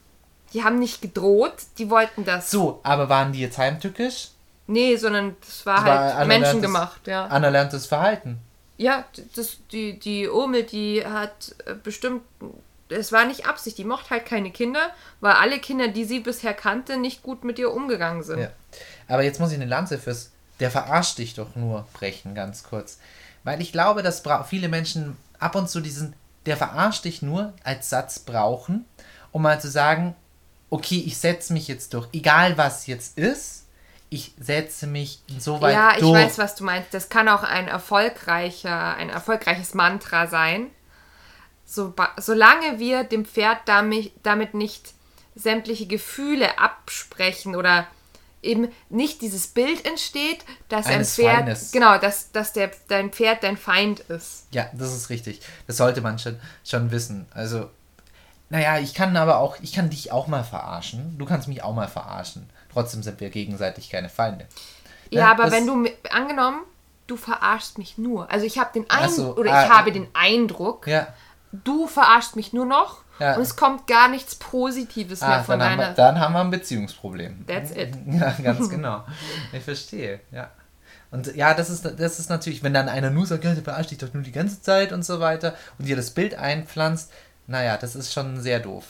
die 0.53 0.63
haben 0.63 0.79
nicht 0.79 1.01
gedroht, 1.01 1.55
die 1.77 1.89
wollten 1.89 2.25
das. 2.25 2.51
So, 2.51 2.79
aber 2.83 3.09
waren 3.09 3.31
die 3.31 3.39
jetzt 3.39 3.57
heimtückisch? 3.57 4.29
Nee, 4.67 4.97
sondern 4.97 5.35
das 5.39 5.65
war 5.65 5.83
das 5.83 6.15
halt 6.15 6.27
menschengemacht, 6.27 7.07
ja. 7.07 7.27
Anerlerntes 7.27 7.85
Verhalten. 7.85 8.39
Ja, 8.77 9.05
das, 9.35 9.57
die, 9.71 9.97
die 9.97 10.27
Urmel, 10.27 10.63
die 10.63 11.05
hat 11.05 11.55
äh, 11.65 11.73
bestimmt, 11.73 12.21
es 12.89 13.11
war 13.11 13.25
nicht 13.25 13.47
Absicht, 13.47 13.77
die 13.77 13.85
mochte 13.85 14.11
halt 14.11 14.25
keine 14.25 14.51
Kinder, 14.51 14.91
weil 15.19 15.33
alle 15.33 15.59
Kinder, 15.59 15.87
die 15.87 16.03
sie 16.03 16.19
bisher 16.19 16.53
kannte, 16.53 16.97
nicht 16.97 17.23
gut 17.23 17.43
mit 17.43 17.57
ihr 17.59 17.71
umgegangen 17.71 18.23
sind. 18.23 18.39
Ja. 18.39 18.51
Aber 19.07 19.23
jetzt 19.23 19.39
muss 19.39 19.51
ich 19.51 19.55
eine 19.55 19.65
Lanze 19.65 19.97
fürs, 19.97 20.31
der 20.59 20.69
verarscht 20.69 21.17
dich 21.17 21.33
doch 21.33 21.55
nur 21.55 21.87
brechen, 21.93 22.35
ganz 22.35 22.63
kurz. 22.63 22.99
Weil 23.43 23.61
ich 23.61 23.71
glaube, 23.71 24.03
dass 24.03 24.21
viele 24.47 24.67
Menschen 24.67 25.17
ab 25.39 25.55
und 25.55 25.69
zu 25.69 25.79
diesen, 25.79 26.13
der 26.45 26.57
verarscht 26.57 27.05
dich 27.05 27.21
nur 27.21 27.53
als 27.63 27.89
Satz 27.89 28.19
brauchen, 28.19 28.85
um 29.31 29.41
mal 29.41 29.59
zu 29.61 29.69
sagen, 29.69 30.15
okay, 30.69 31.03
ich 31.05 31.17
setze 31.17 31.53
mich 31.53 31.67
jetzt 31.67 31.93
durch, 31.93 32.07
egal 32.13 32.57
was 32.57 32.87
jetzt 32.87 33.17
ist, 33.17 33.65
ich 34.09 34.33
setze 34.39 34.87
mich 34.87 35.21
so 35.37 35.59
weit 35.61 35.73
ja, 35.73 35.99
durch. 35.99 36.13
Ja, 36.13 36.19
ich 36.19 36.25
weiß, 36.25 36.37
was 36.37 36.55
du 36.55 36.63
meinst. 36.63 36.93
Das 36.93 37.09
kann 37.09 37.27
auch 37.27 37.43
ein 37.43 37.67
erfolgreicher, 37.67 38.95
ein 38.95 39.09
erfolgreiches 39.09 39.73
Mantra 39.73 40.27
sein. 40.27 40.71
So, 41.65 41.93
solange 42.17 42.79
wir 42.79 43.03
dem 43.03 43.25
Pferd 43.25 43.59
damit, 43.65 44.13
damit 44.23 44.53
nicht 44.53 44.93
sämtliche 45.35 45.87
Gefühle 45.87 46.57
absprechen 46.57 47.55
oder 47.55 47.87
eben 48.41 48.69
nicht 48.89 49.21
dieses 49.21 49.47
Bild 49.47 49.85
entsteht, 49.85 50.45
dass 50.69 50.85
Eines 50.85 51.11
ein 51.19 51.23
Pferd, 51.23 51.35
Feindes. 51.35 51.71
genau, 51.71 51.97
dass, 51.97 52.31
dass 52.31 52.53
der, 52.53 52.71
dein 52.87 53.11
Pferd 53.11 53.43
dein 53.43 53.57
Feind 53.57 53.99
ist. 53.99 54.45
Ja, 54.51 54.69
das 54.73 54.93
ist 54.95 55.09
richtig. 55.09 55.41
Das 55.67 55.77
sollte 55.77 56.01
man 56.01 56.17
schon, 56.17 56.39
schon 56.63 56.91
wissen. 56.91 57.25
Also 57.33 57.69
naja, 58.49 58.79
ich 58.79 58.93
kann 58.93 59.15
aber 59.17 59.39
auch, 59.39 59.57
ich 59.61 59.73
kann 59.73 59.89
dich 59.89 60.11
auch 60.11 60.27
mal 60.27 60.43
verarschen. 60.43 61.17
Du 61.17 61.25
kannst 61.25 61.47
mich 61.47 61.63
auch 61.63 61.73
mal 61.73 61.87
verarschen. 61.87 62.49
Trotzdem 62.71 63.03
sind 63.03 63.19
wir 63.19 63.29
gegenseitig 63.29 63.89
keine 63.89 64.09
Feinde. 64.09 64.45
Ja, 65.09 65.25
ne? 65.25 65.31
aber 65.31 65.43
das, 65.45 65.53
wenn 65.53 65.67
du, 65.67 65.89
angenommen, 66.11 66.61
du 67.07 67.17
verarschst 67.17 67.77
mich 67.77 67.97
nur. 67.97 68.31
Also 68.31 68.45
ich 68.45 68.57
habe 68.57 68.71
den 68.73 68.89
Eindruck, 68.89 69.15
so, 69.15 69.35
oder 69.35 69.53
ah, 69.53 69.63
ich 69.63 69.69
habe 69.69 69.91
den 69.91 70.07
Eindruck, 70.13 70.87
ja. 70.87 71.07
du 71.51 71.87
verarschst 71.87 72.35
mich 72.35 72.53
nur 72.53 72.65
noch 72.65 73.03
ja. 73.19 73.35
und 73.35 73.41
es 73.41 73.55
kommt 73.55 73.87
gar 73.87 74.07
nichts 74.09 74.35
Positives 74.35 75.21
ah, 75.21 75.29
mehr 75.29 75.43
von 75.43 75.59
dann 75.59 75.69
deiner... 75.71 75.83
Haben 75.87 75.97
wir, 75.97 76.03
dann 76.03 76.19
haben 76.19 76.33
wir 76.33 76.41
ein 76.41 76.51
Beziehungsproblem. 76.51 77.45
That's 77.47 77.71
it. 77.71 77.95
Ja, 78.07 78.31
ganz 78.31 78.69
genau. 78.69 79.03
ich 79.51 79.63
verstehe, 79.63 80.21
ja. 80.31 80.51
Und 81.09 81.35
ja, 81.35 81.53
das 81.53 81.69
ist, 81.69 81.85
das 81.85 82.19
ist 82.19 82.29
natürlich, 82.29 82.63
wenn 82.63 82.73
dann 82.73 82.89
einer 82.89 83.09
nur 83.09 83.25
sagt, 83.25 83.45
ja, 83.45 83.53
der 83.53 83.63
verarscht 83.63 83.91
dich 83.91 83.97
doch 83.97 84.13
nur 84.13 84.23
die 84.23 84.33
ganze 84.33 84.61
Zeit 84.61 84.91
und 84.91 85.05
so 85.05 85.21
weiter 85.21 85.55
und 85.79 85.87
dir 85.87 85.95
das 85.95 86.11
Bild 86.11 86.37
naja, 87.47 87.77
das 87.77 87.95
ist 87.95 88.13
schon 88.13 88.39
sehr 88.41 88.59
doof. 88.59 88.85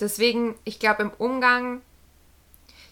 Deswegen, 0.00 0.54
ich 0.64 0.78
glaube, 0.78 1.02
im 1.02 1.10
Umgang, 1.10 1.80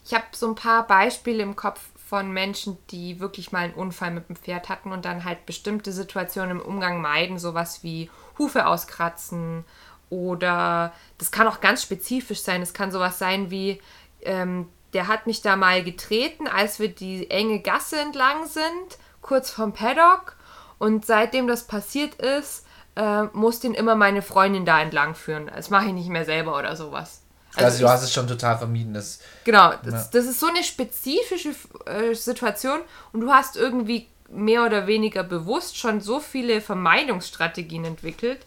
ich 0.04 0.14
habe 0.14 0.24
so 0.32 0.48
ein 0.48 0.54
paar 0.54 0.86
Beispiele 0.86 1.42
im 1.42 1.56
Kopf 1.56 1.80
von 2.08 2.32
Menschen, 2.32 2.76
die 2.90 3.20
wirklich 3.20 3.52
mal 3.52 3.60
einen 3.60 3.74
Unfall 3.74 4.10
mit 4.10 4.28
dem 4.28 4.36
Pferd 4.36 4.68
hatten 4.68 4.90
und 4.90 5.04
dann 5.04 5.24
halt 5.24 5.46
bestimmte 5.46 5.92
Situationen 5.92 6.58
im 6.58 6.62
Umgang 6.62 7.00
meiden, 7.00 7.38
sowas 7.38 7.84
wie 7.84 8.10
Hufe 8.38 8.66
auskratzen 8.66 9.64
oder 10.10 10.92
das 11.18 11.30
kann 11.30 11.46
auch 11.46 11.60
ganz 11.60 11.82
spezifisch 11.82 12.40
sein. 12.40 12.62
Es 12.62 12.74
kann 12.74 12.90
sowas 12.90 13.18
sein 13.18 13.50
wie, 13.50 13.80
ähm, 14.22 14.68
der 14.92 15.06
hat 15.06 15.26
mich 15.26 15.40
da 15.40 15.54
mal 15.54 15.84
getreten, 15.84 16.48
als 16.48 16.80
wir 16.80 16.88
die 16.88 17.30
enge 17.30 17.60
Gasse 17.60 18.00
entlang 18.00 18.46
sind, 18.46 18.98
kurz 19.22 19.50
vom 19.50 19.72
Paddock. 19.72 20.36
Und 20.78 21.06
seitdem 21.06 21.46
das 21.46 21.66
passiert 21.66 22.16
ist, 22.16 22.66
äh, 22.97 23.24
muss 23.32 23.61
den 23.61 23.74
immer 23.74 23.95
meine 23.95 24.22
Freundin 24.22 24.64
da 24.64 24.80
entlang 24.80 25.14
führen. 25.14 25.51
Das 25.55 25.70
mache 25.70 25.86
ich 25.86 25.93
nicht 25.93 26.09
mehr 26.09 26.24
selber 26.24 26.59
oder 26.59 26.76
sowas. 26.76 27.22
Also, 27.55 27.64
also 27.64 27.84
du 27.84 27.88
hast 27.88 28.03
es 28.03 28.12
schon 28.12 28.28
total 28.28 28.59
vermieden. 28.59 28.95
Das, 28.95 29.20
genau, 29.45 29.72
das, 29.82 29.93
ja. 29.93 30.09
das 30.12 30.26
ist 30.26 30.41
so 30.41 30.47
eine 30.47 30.62
spezifische 30.62 31.51
äh, 31.86 32.14
Situation 32.14 32.80
und 33.12 33.20
du 33.20 33.30
hast 33.30 33.57
irgendwie 33.57 34.09
mehr 34.28 34.64
oder 34.64 34.86
weniger 34.86 35.24
bewusst 35.24 35.76
schon 35.76 36.01
so 36.01 36.20
viele 36.20 36.61
Vermeidungsstrategien 36.61 37.84
entwickelt. 37.84 38.38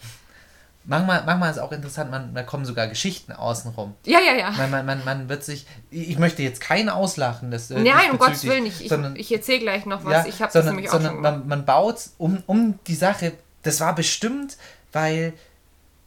Manchmal, 0.86 1.24
manchmal 1.26 1.50
ist 1.50 1.58
es 1.58 1.62
auch 1.62 1.72
interessant, 1.72 2.12
man, 2.12 2.34
da 2.34 2.44
kommen 2.44 2.66
sogar 2.66 2.88
Geschichten 2.88 3.32
außenrum. 3.32 3.94
Ja, 4.06 4.20
ja, 4.20 4.34
ja. 4.34 4.52
Man, 4.52 4.70
man, 4.70 4.86
man, 4.86 5.06
man 5.06 5.30
wird 5.30 5.44
sich, 5.44 5.66
ich 5.89 6.20
möchte 6.20 6.44
jetzt 6.44 6.60
keinen 6.60 6.89
auslachen. 6.89 7.52
Das, 7.52 7.72
äh, 7.72 7.80
Nein, 7.80 8.12
um 8.12 8.18
Gottes 8.18 8.44
Willen, 8.44 8.66
ich, 8.66 8.89
sondern, 8.89 9.16
ich, 9.16 9.32
ich 9.32 9.34
erzähle 9.34 9.60
gleich 9.60 9.86
noch 9.86 10.04
was. 10.04 10.12
Ja, 10.12 10.26
ich 10.26 10.41
habe 10.41 10.52
das 10.52 10.66
nämlich 10.66 10.89
auch 10.89 11.02
schon 11.02 11.22
man, 11.22 11.48
man 11.48 11.66
baut 11.66 12.10
um, 12.18 12.44
um 12.48 12.80
die 12.88 12.96
Sache, 12.96 13.32
das 13.64 13.80
war 13.80 13.95
bestimmt, 13.95 14.57
weil 14.91 15.34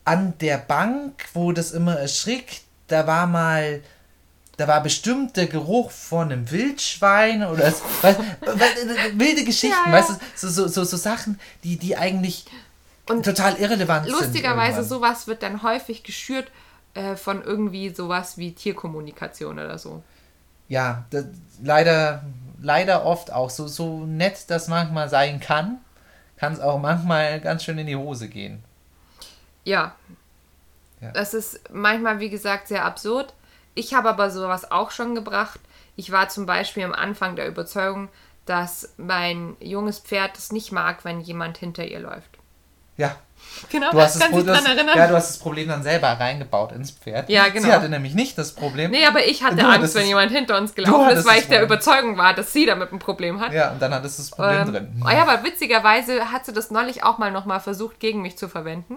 an 0.04 0.34
der 0.38 0.58
Bank, 0.58 1.24
wo 1.34 1.52
das 1.52 1.72
immer 1.72 1.96
erschrickt, 1.98 2.62
da 2.86 3.06
war 3.06 3.26
mal, 3.26 3.82
da 4.56 4.68
war 4.68 4.82
bestimmt 4.82 5.36
der 5.36 5.46
Geruch 5.46 5.90
von 5.90 6.30
einem 6.30 6.50
Wildschwein 6.50 7.44
oder 7.44 7.70
so, 7.72 7.82
weißt, 8.02 8.20
wilde 9.14 9.44
Geschichten, 9.44 9.76
ja, 9.84 9.90
ja. 9.90 9.92
weißt 9.92 10.10
du, 10.10 10.14
so, 10.36 10.48
so, 10.48 10.68
so, 10.68 10.84
so 10.84 10.96
Sachen, 10.96 11.40
die, 11.64 11.76
die 11.76 11.96
eigentlich 11.96 12.46
und 13.08 13.24
total 13.24 13.56
irrelevant 13.56 14.06
lustigerweise, 14.06 14.22
sind. 14.22 14.34
Lustigerweise, 14.34 14.84
sowas 14.84 15.26
wird 15.26 15.42
dann 15.42 15.62
häufig 15.62 16.02
geschürt 16.02 16.50
äh, 16.94 17.16
von 17.16 17.42
irgendwie 17.42 17.90
sowas 17.90 18.38
wie 18.38 18.52
Tierkommunikation 18.52 19.58
oder 19.58 19.78
so. 19.78 20.02
Ja, 20.68 21.04
das, 21.10 21.26
leider, 21.62 22.24
leider 22.60 23.04
oft 23.04 23.32
auch 23.32 23.50
so, 23.50 23.68
so 23.68 24.04
nett 24.06 24.44
das 24.48 24.68
manchmal 24.68 25.08
sein 25.08 25.40
kann, 25.40 25.78
kann 26.36 26.52
es 26.52 26.60
auch 26.60 26.78
manchmal 26.78 27.40
ganz 27.40 27.64
schön 27.64 27.78
in 27.78 27.86
die 27.86 27.96
Hose 27.96 28.28
gehen. 28.28 28.62
Ja, 29.64 29.94
ja. 31.00 31.10
Das 31.12 31.34
ist 31.34 31.60
manchmal, 31.72 32.20
wie 32.20 32.30
gesagt, 32.30 32.68
sehr 32.68 32.84
absurd. 32.84 33.34
Ich 33.74 33.94
habe 33.94 34.08
aber 34.08 34.30
sowas 34.30 34.70
auch 34.70 34.90
schon 34.90 35.14
gebracht. 35.14 35.60
Ich 35.96 36.10
war 36.10 36.28
zum 36.28 36.46
Beispiel 36.46 36.84
am 36.84 36.94
Anfang 36.94 37.36
der 37.36 37.48
Überzeugung, 37.48 38.08
dass 38.46 38.94
mein 38.96 39.56
junges 39.60 39.98
Pferd 39.98 40.38
es 40.38 40.52
nicht 40.52 40.72
mag, 40.72 41.04
wenn 41.04 41.20
jemand 41.20 41.58
hinter 41.58 41.84
ihr 41.84 42.00
läuft. 42.00 42.30
Ja. 42.96 43.16
Genau, 43.70 43.90
du 43.90 44.00
hast, 44.00 44.20
das, 44.20 44.30
Pro 44.30 44.42
das, 44.42 44.64
ja, 44.94 45.06
du 45.06 45.14
hast 45.14 45.30
das 45.30 45.38
Problem 45.38 45.68
dann 45.68 45.82
selber 45.82 46.08
reingebaut 46.08 46.72
ins 46.72 46.90
Pferd. 46.90 47.28
Ja, 47.28 47.48
genau. 47.48 47.66
Sie 47.66 47.72
hatte 47.72 47.88
nämlich 47.88 48.14
nicht 48.14 48.36
das 48.38 48.52
Problem. 48.52 48.90
Nee, 48.90 49.04
aber 49.06 49.26
ich 49.26 49.42
hatte 49.42 49.56
du 49.56 49.66
Angst, 49.66 49.94
wenn 49.94 50.06
jemand 50.06 50.30
hinter 50.30 50.58
uns 50.58 50.74
gelaufen 50.74 51.16
ist, 51.16 51.26
weil 51.26 51.40
ich 51.40 51.48
der 51.48 51.62
Überzeugung 51.62 52.16
war, 52.18 52.34
dass 52.34 52.52
sie 52.52 52.66
damit 52.66 52.92
ein 52.92 52.98
Problem 52.98 53.40
hat. 53.40 53.52
Ja, 53.52 53.72
und 53.72 53.80
dann 53.80 53.94
hattest 53.94 54.18
du 54.18 54.22
das 54.22 54.30
Problem 54.30 54.60
ähm, 54.60 54.72
drin. 54.72 55.02
Ja, 55.10 55.22
aber 55.22 55.44
witzigerweise 55.44 56.32
hat 56.32 56.46
sie 56.46 56.52
das 56.52 56.70
neulich 56.70 57.02
auch 57.02 57.18
mal 57.18 57.30
nochmal 57.30 57.60
versucht, 57.60 57.98
gegen 57.98 58.22
mich 58.22 58.36
zu 58.36 58.48
verwenden. 58.48 58.96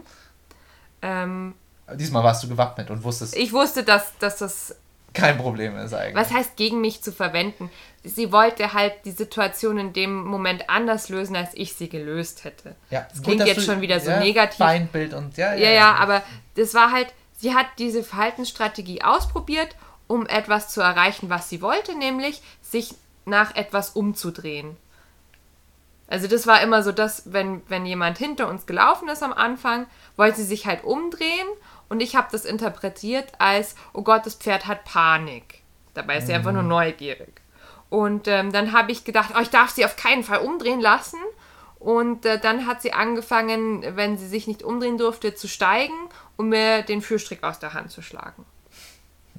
Ähm, 1.02 1.56
Diesmal 1.96 2.24
warst 2.24 2.44
du 2.44 2.50
gewappnet 2.50 2.90
und 2.92 3.04
wusstest. 3.04 3.36
Ich 3.36 3.54
wusste, 3.54 3.84
dass, 3.84 4.18
dass 4.20 4.38
das. 4.38 4.76
Kein 5.14 5.38
Problem 5.38 5.78
ist 5.78 5.94
eigentlich. 5.94 6.16
Was 6.16 6.32
heißt 6.32 6.56
gegen 6.56 6.82
mich 6.82 7.02
zu 7.02 7.12
verwenden? 7.12 7.70
Sie 8.04 8.32
wollte 8.32 8.74
halt 8.74 8.94
die 9.06 9.12
Situation 9.12 9.78
in 9.78 9.94
dem 9.94 10.24
Moment 10.24 10.70
anders 10.70 11.10
lösen, 11.10 11.36
als 11.36 11.52
ich 11.54 11.74
sie 11.74 11.90
gelöst 11.90 12.44
hätte. 12.44 12.76
Ja, 12.90 13.08
das 13.10 13.22
klingt 13.22 13.46
jetzt 13.46 13.66
schon 13.66 13.82
wieder 13.82 14.00
so 14.00 14.12
ja, 14.12 14.20
negativ. 14.20 14.58
Feindbild 14.58 15.14
und 15.14 15.38
ja, 15.38 15.54
ja. 15.54 15.70
Ja, 15.70 15.72
ja, 15.72 15.96
aber 15.96 16.24
das 16.56 16.74
war 16.74 16.92
halt, 16.92 17.08
sie 17.38 17.54
hat 17.56 17.68
diese 17.78 18.04
Verhaltensstrategie 18.04 19.02
ausprobiert, 19.02 19.76
um 20.08 20.26
etwas 20.28 20.70
zu 20.70 20.82
erreichen, 20.82 21.30
was 21.30 21.50
sie 21.50 21.62
wollte, 21.62 21.98
nämlich 21.98 22.42
sich 22.62 22.96
nach 23.26 23.56
etwas 23.56 23.92
umzudrehen. 23.92 24.78
Also 26.08 26.28
das 26.28 26.48
war 26.48 26.62
immer 26.62 26.82
so, 26.82 26.92
dass 26.92 27.32
wenn, 27.32 27.62
wenn 27.68 27.86
jemand 27.86 28.18
hinter 28.18 28.48
uns 28.48 28.66
gelaufen 28.66 29.10
ist 29.10 29.22
am 29.22 29.34
Anfang, 29.34 29.86
wollte 30.18 30.38
sie 30.38 30.46
sich 30.46 30.66
halt 30.66 30.84
umdrehen 30.84 31.48
und 31.90 32.02
ich 32.02 32.16
habe 32.16 32.28
das 32.32 32.46
interpretiert 32.46 33.28
als, 33.40 33.76
oh 33.94 34.04
Gott, 34.04 34.26
das 34.26 34.36
Pferd 34.36 34.68
hat 34.68 34.86
Panik. 34.86 35.62
Dabei 35.94 36.18
ist 36.18 36.28
sie 36.28 36.34
einfach 36.34 36.52
nur 36.52 36.64
mhm. 36.64 36.70
neugierig. 36.70 37.42
Und 37.90 38.28
ähm, 38.28 38.52
dann 38.52 38.72
habe 38.72 38.92
ich 38.92 39.04
gedacht, 39.04 39.32
oh, 39.36 39.42
ich 39.42 39.50
darf 39.50 39.72
sie 39.72 39.84
auf 39.84 39.96
keinen 39.96 40.24
Fall 40.24 40.40
umdrehen 40.40 40.80
lassen. 40.80 41.20
Und 41.80 42.26
äh, 42.26 42.40
dann 42.40 42.68
hat 42.68 42.82
sie 42.82 42.94
angefangen, 42.94 43.84
wenn 43.96 44.18
sie 44.18 44.28
sich 44.28 44.48
nicht 44.48 44.64
umdrehen 44.64 44.98
durfte, 44.98 45.34
zu 45.34 45.48
steigen, 45.48 45.96
um 46.38 46.50
mir 46.50 46.84
den 46.84 47.02
Führstrick 47.02 47.44
aus 47.44 47.60
der 47.60 47.74
Hand 47.74 47.92
zu 47.92 48.02
schlagen. 48.02 48.46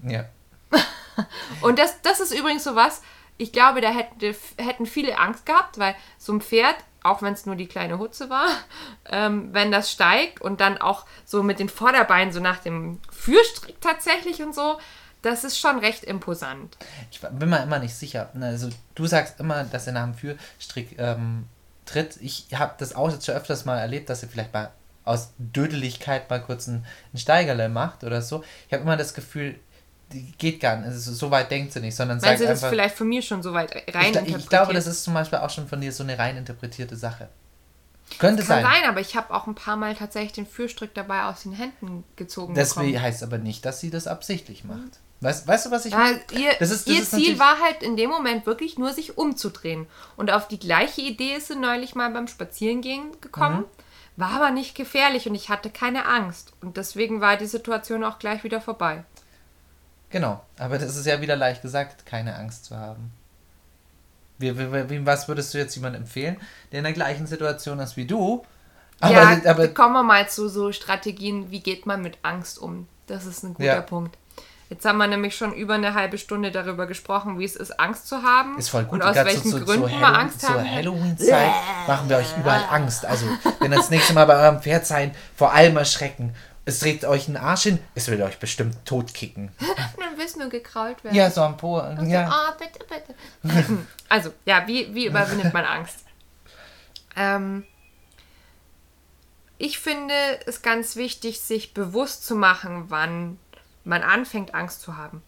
Ja. 0.03 0.25
und 1.63 1.79
das, 1.79 2.03
das 2.03 2.19
ist 2.19 2.33
übrigens 2.33 2.65
so 2.65 2.75
was, 2.75 3.03
ich 3.37 3.53
glaube, 3.53 3.81
da 3.81 3.91
hätte, 3.91 4.35
hätten 4.59 4.87
viele 4.87 5.19
Angst 5.19 5.47
gehabt, 5.47 5.79
weil 5.79 5.95
so 6.19 6.33
ein 6.33 6.41
Pferd 6.41 6.77
auch 7.03 7.23
wenn 7.23 7.33
es 7.33 7.47
nur 7.47 7.57
die 7.57 7.67
kleine 7.67 7.99
Hutze 7.99 8.31
war, 8.31 8.47
ähm, 9.11 9.53
wenn 9.53 9.73
das 9.73 9.91
steigt 9.91 10.41
und 10.41 10.61
dann 10.61 10.79
auch 10.79 11.07
so 11.25 11.43
mit 11.43 11.59
den 11.59 11.69
Vorderbeinen 11.69 12.33
so 12.33 12.41
nach 12.41 12.59
dem 12.59 13.01
Führstrick 13.11 13.81
tatsächlich 13.81 14.43
und 14.43 14.55
so, 14.55 14.79
das 15.23 15.45
ist 15.45 15.59
schon 15.59 15.79
recht 15.79 16.05
imposant. 16.05 16.77
Ich 17.11 17.21
bin 17.21 17.51
mir 17.51 17.63
immer 17.63 17.79
nicht 17.79 17.95
sicher. 17.95 18.31
Also 18.41 18.71
du 18.95 19.07
sagst 19.07 19.41
immer, 19.41 19.65
dass 19.65 19.87
er 19.87 19.93
nach 19.93 20.05
dem 20.05 20.15
Führstrick 20.15 20.99
ähm, 20.99 21.47
tritt. 21.85 22.17
Ich 22.21 22.47
habe 22.55 22.75
das 22.79 22.95
auch 22.95 23.11
jetzt 23.11 23.27
schon 23.27 23.35
öfters 23.35 23.65
mal 23.65 23.79
erlebt, 23.79 24.09
dass 24.09 24.23
er 24.23 24.29
vielleicht 24.29 24.53
mal 24.53 24.71
aus 25.05 25.33
Dödeligkeit 25.39 26.29
mal 26.31 26.43
kurz 26.43 26.67
ein, 26.69 26.87
ein 27.13 27.19
Steigerle 27.19 27.69
macht 27.69 28.05
oder 28.05 28.23
so. 28.23 28.45
Ich 28.67 28.73
habe 28.73 28.83
immer 28.83 28.97
das 28.97 29.15
Gefühl, 29.15 29.59
geht 30.39 30.61
gar 30.61 30.77
nicht. 30.77 30.87
Also 30.87 31.13
so 31.13 31.31
weit 31.31 31.51
denkt 31.51 31.73
sie 31.73 31.81
nicht, 31.81 31.95
sondern 31.95 32.19
Meinst 32.19 32.27
sagt 32.27 32.41
du, 32.41 32.45
das 32.45 32.59
einfach, 32.59 32.67
ist 32.67 32.71
vielleicht 32.71 32.97
von 32.97 33.09
mir 33.09 33.23
schon 33.23 33.43
so 33.43 33.53
weit 33.53 33.75
rein 33.95 34.13
ich? 34.27 34.37
Ich 34.37 34.49
glaube, 34.49 34.73
das 34.73 34.87
ist 34.87 35.05
zum 35.05 35.15
Beispiel 35.15 35.39
auch 35.39 35.51
schon 35.51 35.69
von 35.69 35.81
dir 35.81 35.93
so 35.93 36.03
eine 36.03 36.19
rein 36.19 36.37
interpretierte 36.37 36.97
Sache. 36.97 37.29
Könnte 38.19 38.39
das 38.39 38.49
kann 38.49 38.63
sein. 38.63 38.73
sein, 38.73 38.91
aber 38.91 39.01
ich 39.01 39.17
habe 39.17 39.33
auch 39.33 39.47
ein 39.47 39.55
paar 39.55 39.77
Mal 39.77 39.95
tatsächlich 39.95 40.33
den 40.33 40.47
Führstrick 40.47 40.95
dabei 40.95 41.25
aus 41.25 41.45
den 41.45 41.53
Händen 41.53 42.05
gezogen. 42.17 42.55
Das 42.55 42.75
bekommen. 42.75 43.01
heißt 43.01 43.23
aber 43.23 43.39
nicht, 43.39 43.65
dass 43.65 43.81
sie 43.81 43.91
das 43.91 44.07
absichtlich 44.07 44.65
macht. 44.65 44.99
Weißt, 45.21 45.47
weißt 45.47 45.67
du, 45.67 45.71
was 45.71 45.85
ich 45.85 45.93
meine? 45.93 46.19
Ihr, 46.33 46.53
das 46.59 46.71
ist, 46.71 46.89
das 46.89 46.95
ihr 46.95 47.05
Ziel 47.05 47.39
war 47.39 47.61
halt 47.61 47.83
in 47.83 47.97
dem 47.97 48.09
Moment 48.09 48.47
wirklich 48.47 48.79
nur, 48.79 48.93
sich 48.93 49.19
umzudrehen. 49.19 49.87
Und 50.17 50.33
auf 50.33 50.49
die 50.49 50.59
gleiche 50.59 51.03
Idee 51.03 51.35
ist 51.35 51.49
sie 51.49 51.57
neulich 51.57 51.95
mal 51.95 52.11
beim 52.11 52.27
Spazierengehen 52.27 53.21
gekommen. 53.21 53.61
Mhm. 53.61 53.65
War 54.17 54.33
aber 54.33 54.51
nicht 54.51 54.75
gefährlich 54.75 55.29
und 55.29 55.35
ich 55.35 55.49
hatte 55.51 55.71
keine 55.71 56.07
Angst. 56.07 56.53
Und 56.63 56.77
deswegen 56.77 57.21
war 57.21 57.37
die 57.37 57.47
Situation 57.47 58.03
auch 58.03 58.19
gleich 58.19 58.45
wieder 58.45 58.61
vorbei. 58.61 59.05
Genau, 60.11 60.43
aber 60.59 60.79
das 60.79 60.97
ist 60.97 61.07
ja 61.07 61.21
wieder 61.21 61.37
leicht 61.37 61.63
gesagt, 61.63 62.05
keine 62.05 62.35
Angst 62.35 62.65
zu 62.67 62.77
haben. 62.77 63.13
Wie, 64.39 64.59
wie, 64.59 64.91
wie, 64.91 65.07
was 65.07 65.29
würdest 65.29 65.55
du 65.55 65.59
jetzt 65.59 65.75
jemandem 65.77 66.03
empfehlen, 66.03 66.37
der 66.73 66.79
in 66.79 66.85
der 66.85 66.93
gleichen 66.93 67.27
Situation 67.27 67.79
ist 67.79 67.97
wie 67.97 68.07
du? 68.07 68.45
Aber, 68.99 69.13
ja, 69.13 69.41
aber 69.47 69.69
kommen 69.69 69.95
wir 69.95 70.03
mal 70.03 70.29
zu 70.29 70.49
so 70.49 70.73
Strategien, 70.73 71.51
wie 71.51 71.61
geht 71.61 71.87
man 71.87 72.03
mit 72.03 72.19
Angst 72.23 72.59
um? 72.59 72.87
Das 73.07 73.25
ist 73.25 73.43
ein 73.45 73.55
guter 73.55 73.67
ja. 73.67 73.81
Punkt. 73.81 74.17
Jetzt 74.71 74.85
haben 74.85 74.99
wir 74.99 75.09
nämlich 75.09 75.35
schon 75.35 75.53
über 75.53 75.75
eine 75.75 75.95
halbe 75.95 76.17
Stunde 76.17 76.53
darüber 76.53 76.87
gesprochen, 76.87 77.41
wie 77.41 77.45
es 77.45 77.57
ist, 77.57 77.81
Angst 77.81 78.07
zu 78.07 78.23
haben. 78.23 78.57
Ist 78.57 78.69
voll 78.69 78.85
gut. 78.85 79.01
Und 79.01 79.03
aus 79.03 79.17
welchen 79.17 79.51
zu, 79.51 79.65
Gründen 79.65 79.89
zu 79.89 79.97
man 79.97 80.15
Angst 80.15 80.49
haben. 80.49 80.61
Zur 80.61 80.71
Halloween-Zeit 80.71 81.53
machen 81.89 82.09
wir 82.09 82.19
euch 82.19 82.37
überall 82.39 82.65
Angst. 82.71 83.05
Also, 83.05 83.27
wenn 83.59 83.73
ihr 83.73 83.79
das 83.79 83.91
nächste 83.91 84.15
Mal 84.15 84.27
bei 84.27 84.37
eurem 84.37 84.63
Pferd 84.63 84.87
seid, 84.87 85.13
vor 85.35 85.53
allem 85.53 85.77
erschrecken 85.77 86.37
es 86.65 86.81
dreht 86.81 87.05
euch 87.05 87.27
einen 87.27 87.37
Arsch 87.37 87.63
hin, 87.63 87.79
es 87.95 88.09
will 88.09 88.23
euch 88.23 88.39
bestimmt 88.39 88.85
totkicken. 88.85 89.51
Dann 89.99 90.17
willst 90.17 90.37
nur 90.37 90.49
gekrault 90.49 91.03
werden. 91.03 91.15
Ja, 91.17 91.31
so 91.31 91.43
am 91.43 91.57
Po. 91.57 91.79
Also, 91.79 92.03
ja. 92.05 92.31
Oh, 92.31 92.59
bitte, 92.59 92.87
bitte. 92.89 93.87
also, 94.09 94.33
ja, 94.45 94.67
wie, 94.67 94.95
wie 94.95 95.07
überwindet 95.07 95.53
man 95.53 95.65
Angst? 95.65 96.05
Ähm, 97.17 97.65
ich 99.59 99.79
finde 99.79 100.15
es 100.47 100.63
ganz 100.63 100.97
wichtig, 100.97 101.41
sich 101.41 101.75
bewusst 101.75 102.27
zu 102.27 102.35
machen, 102.35 102.85
wann 102.89 103.39
man 103.85 104.03
anfängt, 104.03 104.55
Angst 104.55 104.83
zu 104.83 104.97
haben. 104.97 105.23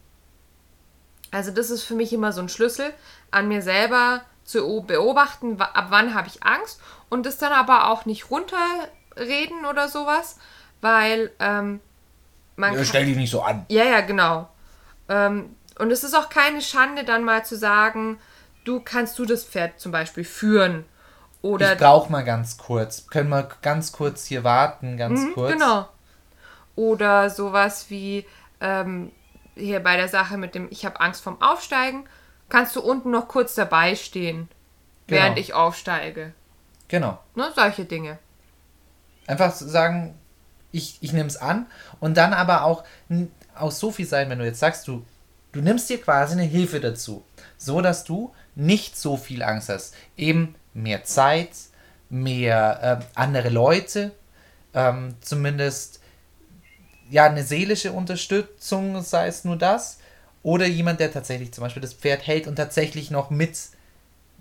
Also 1.31 1.51
das 1.51 1.71
ist 1.71 1.83
für 1.83 1.95
mich 1.95 2.13
immer 2.13 2.33
so 2.33 2.41
ein 2.41 2.49
Schlüssel, 2.49 2.93
an 3.31 3.49
mir 3.49 3.63
selber 3.63 4.23
zu 4.45 4.85
beobachten, 4.87 5.61
ab 5.61 5.87
wann 5.89 6.15
habe 6.15 6.29
ich 6.29 6.43
Angst 6.43 6.81
und 7.09 7.27
das 7.27 7.39
dann 7.39 7.53
aber 7.53 7.89
auch 7.89 8.05
nicht 8.05 8.31
runterreden 8.31 9.65
oder 9.69 9.89
sowas, 9.89 10.39
weil 10.83 11.31
ähm, 11.41 11.81
man. 12.57 12.75
Ja, 12.75 12.85
stell 12.85 13.07
dich 13.07 13.17
nicht 13.17 13.31
so 13.31 13.43
an. 13.43 13.65
Ja, 13.69 13.85
ja, 13.85 14.03
genau. 14.03 14.49
Ähm, 15.09 15.57
und 15.79 15.91
es 15.91 16.05
ist 16.05 16.15
auch 16.15 16.29
keine 16.29 16.61
Schande, 16.61 17.05
dann 17.05 17.25
mal 17.25 17.45
zu 17.47 17.57
sagen, 17.57 18.19
du 18.65 18.81
kannst 18.81 19.19
du 19.19 19.25
das 19.25 19.45
Pferd 19.45 19.81
zum 19.81 19.91
Beispiel 19.91 20.25
führen. 20.25 20.85
Oder 21.41 21.73
ich 21.73 21.79
brauch 21.79 22.09
mal 22.09 22.23
ganz 22.23 22.59
kurz. 22.59 23.07
Können 23.09 23.31
wir 23.31 23.49
ganz 23.63 23.91
kurz 23.91 24.27
hier 24.27 24.45
warten, 24.45 24.97
ganz 24.97 25.21
mhm, 25.21 25.33
kurz. 25.33 25.53
Genau. 25.53 25.89
Oder 26.77 27.31
sowas 27.31 27.87
wie, 27.89 28.27
ähm, 28.61 29.11
hier 29.57 29.81
bei 29.81 29.97
der 29.97 30.09
Sache 30.09 30.37
mit 30.39 30.55
dem, 30.55 30.69
ich 30.71 30.87
habe 30.87 31.01
Angst 31.01 31.23
vorm 31.23 31.41
Aufsteigen, 31.43 32.05
kannst 32.49 32.77
du 32.77 32.81
unten 32.81 33.11
noch 33.11 33.29
kurz 33.29 33.55
dabei 33.55 33.95
stehen, 33.97 34.49
Genau. 35.07 35.21
während 35.21 35.39
ich 35.39 35.53
aufsteige. 35.53 36.33
Genau. 36.89 37.19
Ne, 37.35 37.51
solche 37.55 37.85
Dinge. 37.85 38.19
Einfach 39.27 39.53
sagen, 39.53 40.15
ich, 40.73 40.99
ich 41.01 41.13
nehme 41.13 41.29
es 41.29 41.37
an 41.37 41.67
und 42.01 42.17
dann 42.17 42.33
aber 42.33 42.65
auch 42.65 42.85
aus 43.55 43.79
so 43.79 43.91
viel 43.91 44.07
sein, 44.07 44.31
wenn 44.31 44.39
du 44.39 44.45
jetzt 44.45 44.61
sagst, 44.61 44.89
du, 44.89 45.05
du 45.53 45.61
nimmst 45.61 45.89
dir 45.91 46.01
quasi 46.01 46.33
eine 46.33 46.43
Hilfe 46.43 46.81
dazu, 46.81 47.25
so 47.59 47.81
dass 47.81 48.05
du 48.05 48.33
nicht 48.55 48.97
so 48.97 49.17
viel 49.17 49.43
Angst 49.43 49.69
hast. 49.69 49.95
Eben 50.17 50.55
mehr 50.75 51.05
Zeit, 51.05 51.51
mehr 52.09 52.81
ähm, 52.83 53.07
andere 53.15 53.51
Leute, 53.51 54.13
ähm, 54.75 55.15
zumindest 55.21 56.01
ja 57.11 57.25
eine 57.25 57.45
seelische 57.45 57.93
Unterstützung, 57.93 59.03
sei 59.03 59.27
es 59.27 59.45
nur 59.45 59.57
das, 59.57 59.99
oder 60.43 60.67
jemand, 60.67 60.99
der 60.99 61.13
tatsächlich 61.13 61.53
zum 61.53 61.63
Beispiel 61.63 61.83
das 61.83 61.95
Pferd 61.95 62.27
hält 62.27 62.47
und 62.47 62.57
tatsächlich 62.57 63.11
noch 63.11 63.31
mit 63.31 63.57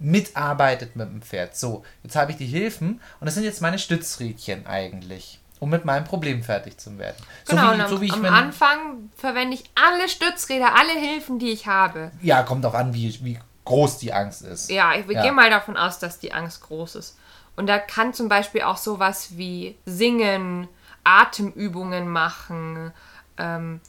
mitarbeitet 0.02 0.96
mit 0.96 1.08
dem 1.08 1.22
Pferd. 1.22 1.56
So, 1.56 1.84
jetzt 2.04 2.16
habe 2.16 2.32
ich 2.32 2.38
die 2.38 2.48
Hilfen 2.48 3.00
und 3.20 3.26
das 3.26 3.36
sind 3.36 3.44
jetzt 3.44 3.62
meine 3.62 3.78
Stützrädchen 3.78 4.66
eigentlich, 4.66 5.40
um 5.62 5.70
mit 5.70 5.86
meinem 5.86 6.06
Problem 6.06 6.42
fertig 6.44 6.80
zu 6.80 6.98
werden. 6.98 7.16
Genau, 7.48 7.62
so 7.62 7.78
wie, 7.78 7.82
am, 7.84 7.88
so 7.90 8.02
wie 8.02 8.06
ich 8.08 8.14
am 8.14 8.26
Anfang 8.26 9.12
verwende 9.16 9.54
ich 9.56 9.64
alle 9.76 10.10
Stützräder, 10.10 10.76
alle 10.76 10.94
Hilfen, 11.00 11.38
die 11.38 11.52
ich 11.52 11.68
habe. 11.68 12.12
Ja, 12.20 12.42
kommt 12.42 12.66
auch 12.66 12.74
an, 12.74 12.96
wie, 12.96 13.16
wie 13.24 13.40
groß 13.66 14.00
die 14.00 14.12
Angst 14.12 14.42
ist. 14.42 14.72
Ja, 14.72 14.96
ich 14.96 15.06
Ja. 15.08 15.22
gehe 15.22 15.32
mal 15.32 15.52
davon 15.52 15.78
aus, 15.78 16.00
dass 16.00 16.18
die 16.18 16.34
Angst 16.34 16.64
groß 16.64 16.96
ist. 16.96 17.20
Und 17.56 17.68
da 17.68 17.78
kann 17.78 18.12
zum 18.16 18.28
Beispiel 18.28 18.64
auch 18.64 18.78
sowas 18.78 19.38
wie 19.38 19.78
Singen, 19.86 20.68
Atemübungen 21.04 22.08
machen, 22.10 22.92
ähm, 23.38 23.82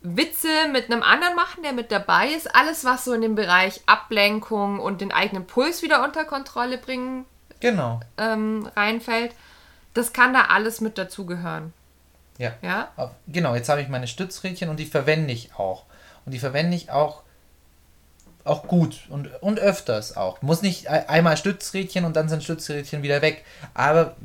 Witze 0.00 0.48
mit 0.72 0.90
einem 0.90 1.02
anderen 1.02 1.34
machen, 1.36 1.62
der 1.62 1.74
mit 1.74 1.92
dabei 1.92 2.28
ist. 2.28 2.54
Alles, 2.54 2.86
was 2.86 3.04
so 3.04 3.12
in 3.12 3.20
den 3.20 3.34
Bereich 3.34 3.82
Ablenkung 3.84 4.80
und 4.80 5.02
den 5.02 5.12
eigenen 5.12 5.46
Puls 5.46 5.82
wieder 5.82 6.02
unter 6.04 6.24
Kontrolle 6.24 6.78
bringen 6.78 7.26
Genau. 7.60 8.00
ähm, 8.16 8.66
reinfällt. 8.76 9.34
Das 9.94 10.12
kann 10.12 10.32
da 10.32 10.46
alles 10.46 10.80
mit 10.80 10.98
dazugehören. 10.98 11.72
Ja. 12.38 12.52
Ja? 12.62 12.92
Genau, 13.26 13.54
jetzt 13.54 13.68
habe 13.68 13.82
ich 13.82 13.88
meine 13.88 14.06
Stützrädchen 14.06 14.68
und 14.68 14.78
die 14.78 14.86
verwende 14.86 15.32
ich 15.32 15.54
auch. 15.54 15.84
Und 16.24 16.32
die 16.32 16.38
verwende 16.38 16.76
ich 16.76 16.90
auch 16.90 17.22
auch 18.44 18.66
gut 18.66 19.02
und, 19.10 19.26
und 19.42 19.58
öfters 19.60 20.16
auch. 20.16 20.40
Muss 20.40 20.62
nicht 20.62 20.88
ei- 20.90 21.06
einmal 21.08 21.36
Stützrädchen 21.36 22.06
und 22.06 22.16
dann 22.16 22.30
sind 22.30 22.42
Stützrädchen 22.42 23.02
wieder 23.02 23.20
weg. 23.20 23.44
Aber 23.74 24.16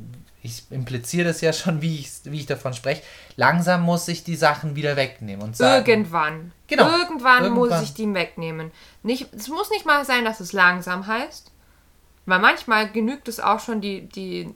ich 0.41 0.63
impliziere 0.71 1.27
das 1.27 1.41
ja 1.41 1.51
schon, 1.51 1.81
wie 1.81 1.99
ich, 1.99 2.09
wie 2.23 2.39
ich 2.39 2.45
davon 2.45 2.73
spreche. 2.73 3.01
Langsam 3.35 3.81
muss 3.81 4.07
ich 4.07 4.23
die 4.23 4.37
Sachen 4.37 4.75
wieder 4.77 4.95
wegnehmen 4.95 5.43
und 5.43 5.57
sagen. 5.57 5.85
Irgendwann. 5.85 6.51
Genau. 6.67 6.89
Irgendwann, 6.89 7.49
muss 7.51 7.67
Irgendwann. 7.69 7.83
ich 7.83 7.93
die 7.95 8.13
wegnehmen. 8.13 8.71
Nicht, 9.01 9.33
es 9.33 9.49
muss 9.49 9.69
nicht 9.71 9.85
mal 9.85 10.05
sein, 10.05 10.23
dass 10.23 10.39
es 10.39 10.53
langsam 10.53 11.05
heißt. 11.07 11.51
Weil 12.25 12.39
manchmal 12.39 12.89
genügt 12.89 13.27
es 13.27 13.41
auch 13.41 13.59
schon, 13.59 13.81
die, 13.81 14.07
die, 14.07 14.53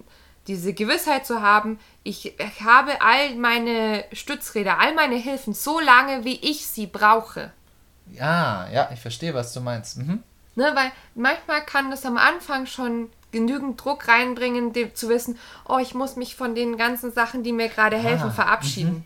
diese 0.47 0.73
Gewissheit 0.73 1.25
zu 1.25 1.41
haben, 1.41 1.79
ich, 2.03 2.33
habe 2.63 3.01
all 3.01 3.35
meine 3.35 4.05
Stützräder, 4.13 4.79
all 4.79 4.93
meine 4.95 5.15
Hilfen 5.15 5.53
so 5.53 5.79
lange, 5.79 6.23
wie 6.23 6.35
ich 6.41 6.67
sie 6.67 6.87
brauche. 6.87 7.51
Ja, 8.11 8.67
ja, 8.71 8.89
ich 8.93 8.99
verstehe, 9.01 9.33
was 9.33 9.53
du 9.53 9.59
meinst. 9.61 9.97
Mhm. 9.97 10.23
Ne, 10.55 10.71
weil 10.73 10.91
manchmal 11.15 11.63
kann 11.65 11.91
das 11.91 12.05
am 12.05 12.17
Anfang 12.17 12.65
schon 12.65 13.09
genügend 13.31 13.83
Druck 13.83 14.07
reinbringen, 14.07 14.73
dem, 14.73 14.95
zu 14.95 15.09
wissen, 15.09 15.37
oh, 15.67 15.77
ich 15.79 15.93
muss 15.93 16.15
mich 16.15 16.35
von 16.35 16.55
den 16.55 16.77
ganzen 16.77 17.11
Sachen, 17.11 17.43
die 17.43 17.51
mir 17.51 17.67
gerade 17.67 17.97
helfen, 17.97 18.29
Ah, 18.29 18.31
verabschieden. 18.31 19.05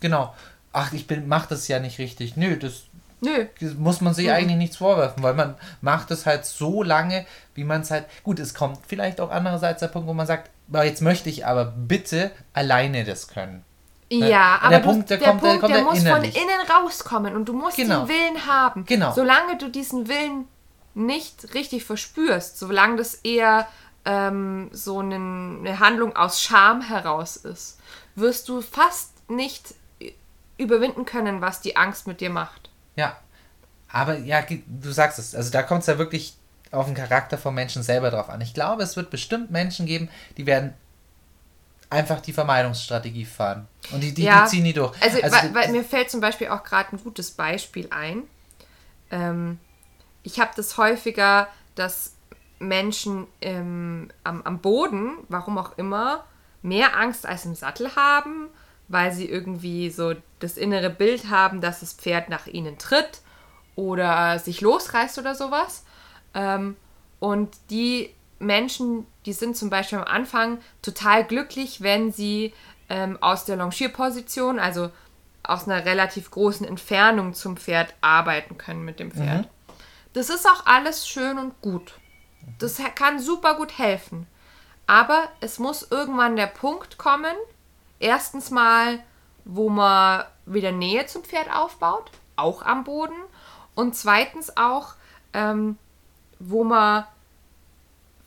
Genau. 0.00 0.34
Ach, 0.72 0.92
ich 0.92 1.06
bin, 1.06 1.26
mach 1.26 1.46
das 1.46 1.66
ja 1.68 1.80
nicht 1.80 1.98
richtig. 1.98 2.36
Nö, 2.36 2.56
das 2.56 2.84
Nö, 3.20 3.46
muss 3.78 4.00
man 4.00 4.12
Mhm. 4.12 4.16
sich 4.16 4.30
eigentlich 4.32 4.56
nichts 4.56 4.76
vorwerfen, 4.76 5.22
weil 5.22 5.34
man 5.34 5.54
macht 5.80 6.10
es 6.10 6.26
halt 6.26 6.44
so 6.44 6.82
lange, 6.82 7.24
wie 7.54 7.62
man 7.64 7.82
es 7.82 7.90
halt. 7.90 8.06
Gut, 8.24 8.40
es 8.40 8.52
kommt 8.52 8.78
vielleicht 8.86 9.20
auch 9.20 9.30
andererseits 9.30 9.80
der 9.80 9.88
Punkt, 9.88 10.08
wo 10.08 10.12
man 10.12 10.26
sagt, 10.26 10.48
"Aber 10.48 10.61
jetzt 10.84 11.02
möchte 11.02 11.28
ich 11.28 11.46
aber 11.46 11.64
bitte 11.66 12.30
alleine 12.54 13.04
das 13.04 13.28
können. 13.28 13.64
Ja, 14.10 14.56
Und 14.56 14.60
aber 14.62 14.68
der 14.70 14.78
du, 14.80 14.84
Punkt, 14.88 15.10
der 15.10 15.16
der, 15.18 15.28
kommt- 15.28 15.42
der 15.42 15.48
Punkt, 15.48 15.60
kommt 15.62 15.72
der 15.74 15.78
ja 15.80 15.84
muss 15.86 15.98
innerlich. 16.00 16.32
von 16.34 16.42
innen 16.42 16.70
rauskommen 16.70 17.34
und 17.36 17.46
du 17.48 17.52
musst 17.54 17.76
Genau. 17.76 18.00
den 18.04 18.08
Willen 18.08 18.46
haben. 18.46 18.84
Genau. 18.84 19.12
Solange 19.12 19.56
du 19.56 19.68
diesen 19.70 20.08
Willen 20.08 20.46
nicht 20.94 21.54
richtig 21.54 21.84
verspürst, 21.84 22.58
solange 22.58 22.96
das 22.96 23.14
eher 23.14 23.66
ähm, 24.04 24.68
so 24.72 24.98
einen, 24.98 25.60
eine 25.66 25.78
Handlung 25.78 26.14
aus 26.16 26.42
Scham 26.42 26.82
heraus 26.82 27.36
ist, 27.36 27.78
wirst 28.14 28.48
du 28.48 28.60
fast 28.60 29.12
nicht 29.30 29.74
überwinden 30.58 31.04
können, 31.06 31.40
was 31.40 31.60
die 31.62 31.76
Angst 31.76 32.06
mit 32.06 32.20
dir 32.20 32.30
macht. 32.30 32.68
Ja. 32.96 33.16
Aber 33.90 34.18
ja, 34.18 34.42
du 34.66 34.90
sagst 34.92 35.18
es. 35.18 35.34
Also 35.34 35.50
da 35.50 35.62
kommt 35.62 35.80
es 35.82 35.86
ja 35.86 35.98
wirklich 35.98 36.34
auf 36.72 36.86
den 36.86 36.94
Charakter 36.94 37.38
vom 37.38 37.54
Menschen 37.54 37.82
selber 37.82 38.10
drauf 38.10 38.28
an. 38.28 38.40
Ich 38.40 38.54
glaube, 38.54 38.82
es 38.82 38.96
wird 38.96 39.10
bestimmt 39.10 39.50
Menschen 39.50 39.86
geben, 39.86 40.08
die 40.36 40.46
werden 40.46 40.74
einfach 41.90 42.20
die 42.20 42.32
Vermeidungsstrategie 42.32 43.26
fahren. 43.26 43.68
Und 43.92 44.00
die, 44.00 44.14
die, 44.14 44.22
die 44.22 44.48
ziehen 44.48 44.64
die 44.64 44.72
durch. 44.72 44.94
Also, 45.02 45.18
weil, 45.22 45.30
das- 45.30 45.54
weil 45.54 45.72
mir 45.72 45.84
fällt 45.84 46.10
zum 46.10 46.20
Beispiel 46.20 46.48
auch 46.48 46.64
gerade 46.64 46.96
ein 46.96 47.02
gutes 47.02 47.30
Beispiel 47.32 47.88
ein. 47.90 48.22
Ähm, 49.10 49.58
ich 50.22 50.40
habe 50.40 50.52
das 50.56 50.78
häufiger, 50.78 51.48
dass 51.74 52.14
Menschen 52.58 53.26
ähm, 53.40 54.08
am, 54.24 54.42
am 54.42 54.60
Boden, 54.60 55.12
warum 55.28 55.58
auch 55.58 55.76
immer, 55.76 56.24
mehr 56.62 56.96
Angst 56.96 57.26
als 57.26 57.44
im 57.44 57.54
Sattel 57.54 57.94
haben, 57.96 58.48
weil 58.88 59.12
sie 59.12 59.28
irgendwie 59.28 59.90
so 59.90 60.14
das 60.38 60.56
innere 60.56 60.88
Bild 60.90 61.28
haben, 61.28 61.60
dass 61.60 61.80
das 61.80 61.92
Pferd 61.92 62.28
nach 62.28 62.46
ihnen 62.46 62.78
tritt 62.78 63.20
oder 63.74 64.38
sich 64.38 64.60
losreißt 64.60 65.18
oder 65.18 65.34
sowas. 65.34 65.84
Ähm, 66.34 66.76
und 67.20 67.54
die 67.70 68.14
Menschen, 68.38 69.06
die 69.26 69.32
sind 69.32 69.56
zum 69.56 69.70
Beispiel 69.70 69.98
am 69.98 70.04
Anfang 70.04 70.58
total 70.82 71.24
glücklich, 71.24 71.80
wenn 71.80 72.12
sie 72.12 72.52
ähm, 72.88 73.18
aus 73.20 73.44
der 73.44 73.56
Longierposition, 73.56 74.58
also 74.58 74.90
aus 75.42 75.66
einer 75.66 75.84
relativ 75.84 76.30
großen 76.30 76.66
Entfernung 76.66 77.34
zum 77.34 77.56
Pferd 77.56 77.94
arbeiten 78.00 78.58
können 78.58 78.84
mit 78.84 79.00
dem 79.00 79.10
Pferd. 79.12 79.48
Das 80.12 80.30
ist 80.30 80.46
auch 80.46 80.66
alles 80.66 81.08
schön 81.08 81.38
und 81.38 81.60
gut. 81.62 81.94
Das 82.58 82.80
kann 82.94 83.18
super 83.18 83.54
gut 83.54 83.78
helfen. 83.78 84.26
Aber 84.86 85.28
es 85.40 85.58
muss 85.58 85.90
irgendwann 85.90 86.36
der 86.36 86.48
Punkt 86.48 86.98
kommen, 86.98 87.34
erstens 87.98 88.50
mal, 88.50 88.98
wo 89.44 89.68
man 89.68 90.24
wieder 90.44 90.72
Nähe 90.72 91.06
zum 91.06 91.24
Pferd 91.24 91.52
aufbaut, 91.54 92.10
auch 92.36 92.62
am 92.62 92.84
Boden. 92.84 93.16
Und 93.74 93.96
zweitens 93.96 94.56
auch, 94.56 94.94
ähm, 95.32 95.78
wo 96.48 96.64
man 96.64 97.04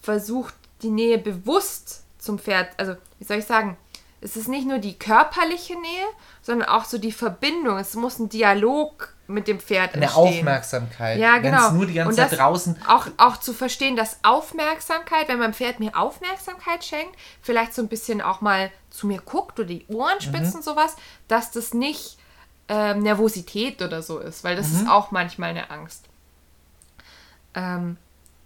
versucht, 0.02 0.54
die 0.82 0.92
Nähe 0.92 1.18
bewusst 1.18 2.04
zum 2.18 2.40
Pferd, 2.40 2.70
also 2.78 2.96
wie 3.20 3.26
soll 3.26 3.38
ich 3.38 3.46
sagen, 3.46 3.78
es 4.22 4.36
ist 4.36 4.48
nicht 4.48 4.68
nur 4.68 4.80
die 4.80 4.98
körperliche 4.98 5.74
Nähe, 5.74 6.06
sondern 6.42 6.68
auch 6.70 6.86
so 6.86 6.98
die 6.98 7.12
Verbindung. 7.12 7.78
Es 7.78 7.96
muss 7.96 8.18
ein 8.18 8.28
Dialog 8.28 9.14
mit 9.28 9.48
dem 9.48 9.60
Pferd 9.60 9.94
eine 9.94 10.06
entstehen. 10.06 10.40
Aufmerksamkeit. 10.40 11.20
Ja, 11.20 11.38
genau. 11.38 11.68
es 11.68 11.74
nur 11.74 11.86
die 11.86 11.94
ganze 11.94 12.18
Zeit 12.18 12.40
draußen. 12.40 12.76
Auch, 12.88 13.08
auch 13.18 13.38
zu 13.38 13.54
verstehen, 13.54 13.96
dass 13.96 14.20
Aufmerksamkeit, 14.24 15.28
wenn 15.28 15.40
mein 15.40 15.54
Pferd 15.54 15.80
mir 15.80 15.96
Aufmerksamkeit 15.96 16.84
schenkt, 16.84 17.16
vielleicht 17.42 17.74
so 17.74 17.84
ein 17.84 17.88
bisschen 17.88 18.22
auch 18.22 18.42
mal 18.42 18.72
zu 18.90 19.06
mir 19.06 19.20
guckt 19.22 19.60
oder 19.60 19.68
die 19.68 19.86
Ohren 19.90 20.20
spitzt 20.22 20.56
und 20.56 20.64
sowas, 20.64 20.96
dass 21.28 21.52
das 21.52 21.74
nicht 21.74 22.18
ähm, 22.68 23.04
Nervosität 23.04 23.82
oder 23.82 24.02
so 24.02 24.20
ist, 24.20 24.44
weil 24.44 24.56
das 24.56 24.72
ist 24.72 24.90
auch 24.90 25.12
manchmal 25.12 25.52
eine 25.52 25.70
Angst. 25.70 26.06
Ähm, 27.54 27.98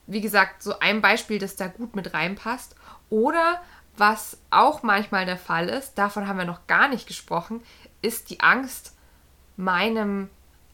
wie 0.10 0.22
gesagt, 0.22 0.64
so 0.64 0.80
ein 0.80 1.02
Beispiel, 1.02 1.38
das 1.40 1.56
da 1.56 1.68
gut 1.68 1.96
mit 1.96 2.14
reinpasst. 2.14 2.76
Oder 3.10 3.62
was 3.96 4.38
auch 4.50 4.84
manchmal 4.84 5.26
der 5.26 5.38
Fall 5.38 5.70
ist, 5.70 5.98
davon 5.98 6.28
haben 6.28 6.38
wir 6.38 6.44
noch 6.46 6.68
gar 6.68 6.90
nicht 6.90 7.08
gesprochen, 7.08 7.62
ist 8.02 8.30
die 8.30 8.40
Angst, 8.40 8.94
meinem 9.56 10.30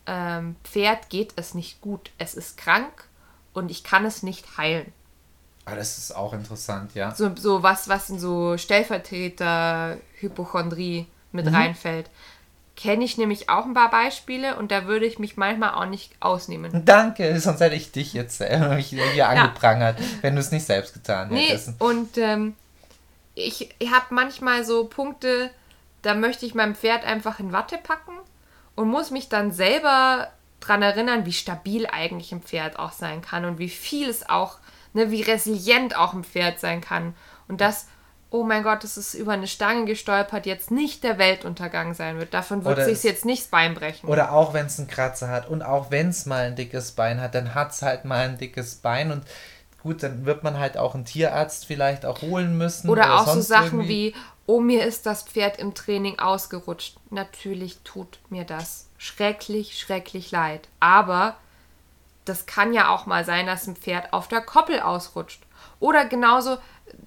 ähm, 0.06 0.56
Pferd 0.64 1.10
geht 1.10 1.34
es 1.36 1.54
nicht 1.54 1.82
gut. 1.82 2.12
Es 2.18 2.34
ist 2.36 2.58
krank 2.58 3.10
und 3.54 3.70
ich 3.72 3.84
kann 3.84 4.06
es 4.06 4.24
nicht 4.24 4.58
heilen. 4.58 4.94
Ah, 5.66 5.76
das 5.76 5.98
ist 5.98 6.16
auch 6.16 6.32
interessant, 6.34 6.94
ja. 6.94 7.14
So, 7.16 7.36
so 7.36 7.64
was, 7.64 7.90
was 7.90 8.12
in 8.12 8.20
so 8.20 8.56
Stellvertreter-Hypochondrie 8.58 11.08
mit 11.32 11.52
reinfällt. 11.52 12.12
Kenne 12.76 13.06
ich 13.06 13.18
nämlich 13.18 13.50
auch 13.50 13.64
ein 13.66 13.74
paar 13.74 13.90
Beispiele 13.90 14.58
und 14.58 14.70
da 14.70 14.86
würde 14.86 15.06
ich 15.06 15.18
mich 15.18 15.38
manchmal 15.38 15.76
auch 15.76 15.86
nicht 15.86 16.12
ausnehmen. 16.20 16.84
Danke, 16.84 17.40
sonst 17.40 17.62
hätte 17.62 17.76
ich 17.76 17.92
dich 17.94 18.14
jetzt 18.14 18.42
äh, 18.42 18.82
hier 18.82 19.30
angeprangert, 19.30 19.98
wenn 20.22 20.36
du 20.36 20.42
es 20.42 20.52
nicht 20.52 20.66
selbst 20.66 20.94
getan 20.94 21.30
Nee, 21.30 21.48
hättest. 21.48 21.80
und 21.80 22.18
ähm, 22.18 22.56
ich, 23.34 23.74
ich 23.80 23.92
habe 23.92 24.06
manchmal 24.10 24.66
so 24.66 24.86
Punkte, 24.86 25.52
da 26.02 26.16
möchte 26.16 26.46
ich 26.46 26.54
meinem 26.54 26.76
Pferd 26.76 27.06
einfach 27.06 27.40
in 27.40 27.54
Watte 27.54 27.78
packen 27.78 28.14
und 28.76 28.90
muss 28.90 29.10
mich 29.10 29.30
dann 29.30 29.52
selber 29.52 30.30
dran 30.60 30.82
erinnern, 30.82 31.26
wie 31.26 31.34
stabil 31.34 31.88
eigentlich 31.88 32.32
ein 32.32 32.42
Pferd 32.42 32.78
auch 32.78 32.92
sein 32.92 33.22
kann 33.22 33.46
und 33.46 33.58
wie 33.58 33.70
viel 33.70 34.10
es 34.10 34.28
auch, 34.30 34.58
ne, 34.94 35.12
wie 35.12 35.22
resilient 35.22 35.96
auch 35.98 36.14
ein 36.14 36.24
Pferd 36.26 36.60
sein 36.60 36.82
kann. 36.82 37.14
Und 37.48 37.62
dass 37.62 37.88
oh 38.30 38.44
mein 38.44 38.64
Gott, 38.64 38.84
es 38.84 38.98
ist 38.98 39.14
über 39.14 39.34
eine 39.34 39.48
Stange 39.48 39.86
gestolpert, 39.86 40.46
jetzt 40.46 40.72
nicht 40.72 41.04
der 41.04 41.18
Weltuntergang 41.18 41.94
sein 41.94 42.18
wird. 42.18 42.34
Davon 42.34 42.66
wird 42.66 42.78
Oder 42.78 42.86
sich 42.86 43.04
jetzt 43.04 43.26
nicht 43.26 43.44
das 43.44 43.50
Bein 43.50 43.76
brechen. 43.76 44.08
Oder 44.08 44.32
auch 44.34 44.54
wenn 44.54 44.66
es 44.66 44.78
einen 44.80 44.88
Kratzer 44.88 45.30
hat 45.30 45.48
und 45.48 45.62
auch 45.62 45.92
wenn 45.92 46.10
es 46.10 46.26
mal 46.26 46.46
ein 46.46 46.56
dickes 46.56 46.92
Bein 46.92 47.22
hat, 47.22 47.36
dann 47.36 47.56
hat 47.56 47.72
es 47.72 47.82
halt 47.82 48.06
mal 48.06 48.26
ein 48.26 48.38
dickes 48.38 48.76
Bein 48.76 49.12
und 49.12 49.24
gut, 49.82 50.02
dann 50.04 50.26
wird 50.26 50.44
man 50.44 50.60
halt 50.60 50.78
auch 50.78 50.96
einen 50.96 51.06
Tierarzt 51.06 51.66
vielleicht 51.66 52.06
auch 52.06 52.22
holen 52.22 52.58
müssen. 52.58 52.90
Oder 52.90 53.16
auch 53.16 53.28
so 53.28 53.42
Sachen 53.42 53.82
irgendwie. 53.82 54.14
wie, 54.14 54.16
oh, 54.48 54.60
mir 54.60 54.84
ist 54.84 55.06
das 55.06 55.24
Pferd 55.24 55.60
im 55.60 55.76
Training 55.76 56.20
ausgerutscht. 56.20 56.98
Natürlich 57.12 57.80
tut 57.84 58.20
mir 58.30 58.46
das 58.46 58.90
schrecklich, 58.98 59.80
schrecklich 59.80 60.32
leid. 60.32 60.68
Aber 60.80 61.36
das 62.26 62.48
kann 62.48 62.74
ja 62.74 62.90
auch 62.90 63.06
mal 63.06 63.24
sein, 63.24 63.46
dass 63.46 63.68
ein 63.68 63.76
Pferd 63.76 64.12
auf 64.12 64.28
der 64.28 64.42
Koppel 64.42 64.80
ausrutscht. 64.80 65.44
Oder 65.80 66.06
genauso, 66.06 66.58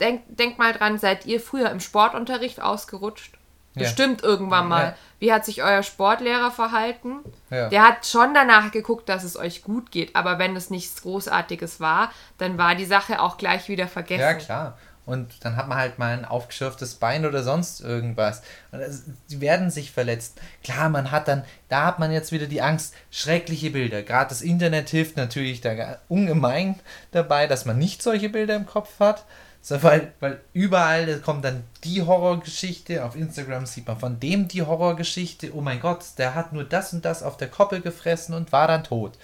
denk, 0.00 0.22
denk 0.28 0.58
mal 0.58 0.72
dran, 0.72 0.98
seid 0.98 1.26
ihr 1.26 1.40
früher 1.40 1.70
im 1.70 1.80
Sportunterricht 1.80 2.60
ausgerutscht? 2.60 3.34
Ja. 3.74 3.82
Bestimmt 3.82 4.22
irgendwann 4.22 4.68
mal. 4.68 4.82
Ja. 4.82 4.94
Wie 5.20 5.32
hat 5.32 5.44
sich 5.44 5.62
euer 5.62 5.82
Sportlehrer 5.82 6.50
verhalten? 6.50 7.18
Ja. 7.50 7.68
Der 7.68 7.82
hat 7.86 8.06
schon 8.06 8.34
danach 8.34 8.72
geguckt, 8.72 9.08
dass 9.08 9.24
es 9.24 9.36
euch 9.36 9.62
gut 9.62 9.90
geht. 9.90 10.16
Aber 10.16 10.38
wenn 10.38 10.56
es 10.56 10.70
nichts 10.70 11.02
Großartiges 11.02 11.78
war, 11.78 12.12
dann 12.38 12.58
war 12.58 12.74
die 12.74 12.86
Sache 12.86 13.20
auch 13.20 13.36
gleich 13.36 13.68
wieder 13.68 13.86
vergessen. 13.86 14.20
Ja, 14.20 14.34
klar. 14.34 14.78
Und 15.06 15.42
dann 15.42 15.56
hat 15.56 15.68
man 15.68 15.78
halt 15.78 15.98
mal 15.98 16.12
ein 16.12 16.26
aufgeschürftes 16.26 16.96
Bein 16.96 17.24
oder 17.24 17.42
sonst 17.42 17.80
irgendwas. 17.80 18.42
Und 18.72 18.82
die 19.30 19.40
werden 19.40 19.70
sich 19.70 19.90
verletzt. 19.90 20.38
Klar, 20.62 20.90
man 20.90 21.10
hat 21.10 21.28
dann, 21.28 21.44
da 21.70 21.86
hat 21.86 21.98
man 21.98 22.12
jetzt 22.12 22.30
wieder 22.30 22.46
die 22.46 22.60
Angst, 22.60 22.94
schreckliche 23.10 23.70
Bilder. 23.70 24.02
Gerade 24.02 24.28
das 24.28 24.42
Internet 24.42 24.90
hilft 24.90 25.16
natürlich 25.16 25.62
da 25.62 25.96
ungemein 26.08 26.78
dabei, 27.12 27.46
dass 27.46 27.64
man 27.64 27.78
nicht 27.78 28.02
solche 28.02 28.28
Bilder 28.28 28.54
im 28.54 28.66
Kopf 28.66 29.00
hat. 29.00 29.24
So, 29.60 29.82
weil, 29.82 30.12
weil 30.20 30.40
überall 30.52 31.18
kommt 31.20 31.44
dann 31.44 31.64
die 31.84 32.02
Horrorgeschichte. 32.02 33.04
Auf 33.04 33.16
Instagram 33.16 33.66
sieht 33.66 33.86
man 33.86 33.98
von 33.98 34.18
dem 34.18 34.48
die 34.48 34.62
Horrorgeschichte. 34.62 35.54
Oh 35.54 35.60
mein 35.60 35.80
Gott, 35.80 36.04
der 36.16 36.34
hat 36.34 36.52
nur 36.52 36.64
das 36.64 36.92
und 36.92 37.04
das 37.04 37.22
auf 37.22 37.36
der 37.36 37.48
Koppel 37.48 37.80
gefressen 37.80 38.34
und 38.34 38.50
war 38.52 38.68
dann 38.68 38.84
tot. 38.84 39.18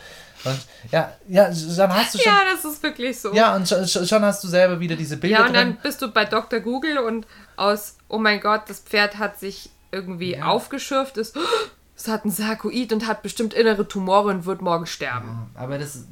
Und 0.45 0.61
ja, 0.91 1.13
ja, 1.29 1.45
dann 1.77 1.95
hast 1.95 2.15
du 2.15 2.19
schon. 2.19 2.31
Ja, 2.33 2.43
das 2.53 2.65
ist 2.65 2.83
wirklich 2.83 3.19
so. 3.19 3.33
Ja, 3.33 3.57
und 3.57 3.67
schon, 3.69 3.87
schon 3.87 4.23
hast 4.23 4.45
du 4.45 4.49
selber 4.49 4.79
wieder 4.81 4.97
diese 4.97 5.17
Bilder 5.17 5.39
Ja, 5.39 5.47
und 5.47 5.55
drin. 5.55 5.69
dann 5.75 5.77
bist 5.83 6.03
du 6.03 6.11
bei 6.13 6.25
Dr. 6.27 6.61
Google 6.61 6.99
und 6.99 7.27
aus, 7.57 7.97
oh 8.09 8.19
mein 8.19 8.41
Gott, 8.41 8.63
das 8.69 8.81
Pferd 8.81 9.19
hat 9.19 9.39
sich 9.39 9.71
irgendwie 9.91 10.43
aufgeschürft, 10.43 11.17
ist, 11.17 11.39
es 11.97 12.09
hat 12.09 12.25
einen 12.25 12.33
Sarkoid 12.33 12.93
und 12.93 13.07
hat 13.07 13.23
bestimmt 13.23 13.55
innere 13.55 13.89
Tumore 13.89 14.29
und 14.29 14.45
wird 14.45 14.61
morgen 14.61 14.87
sterben. 14.87 15.51
Aber 15.55 15.79
das, 15.79 16.05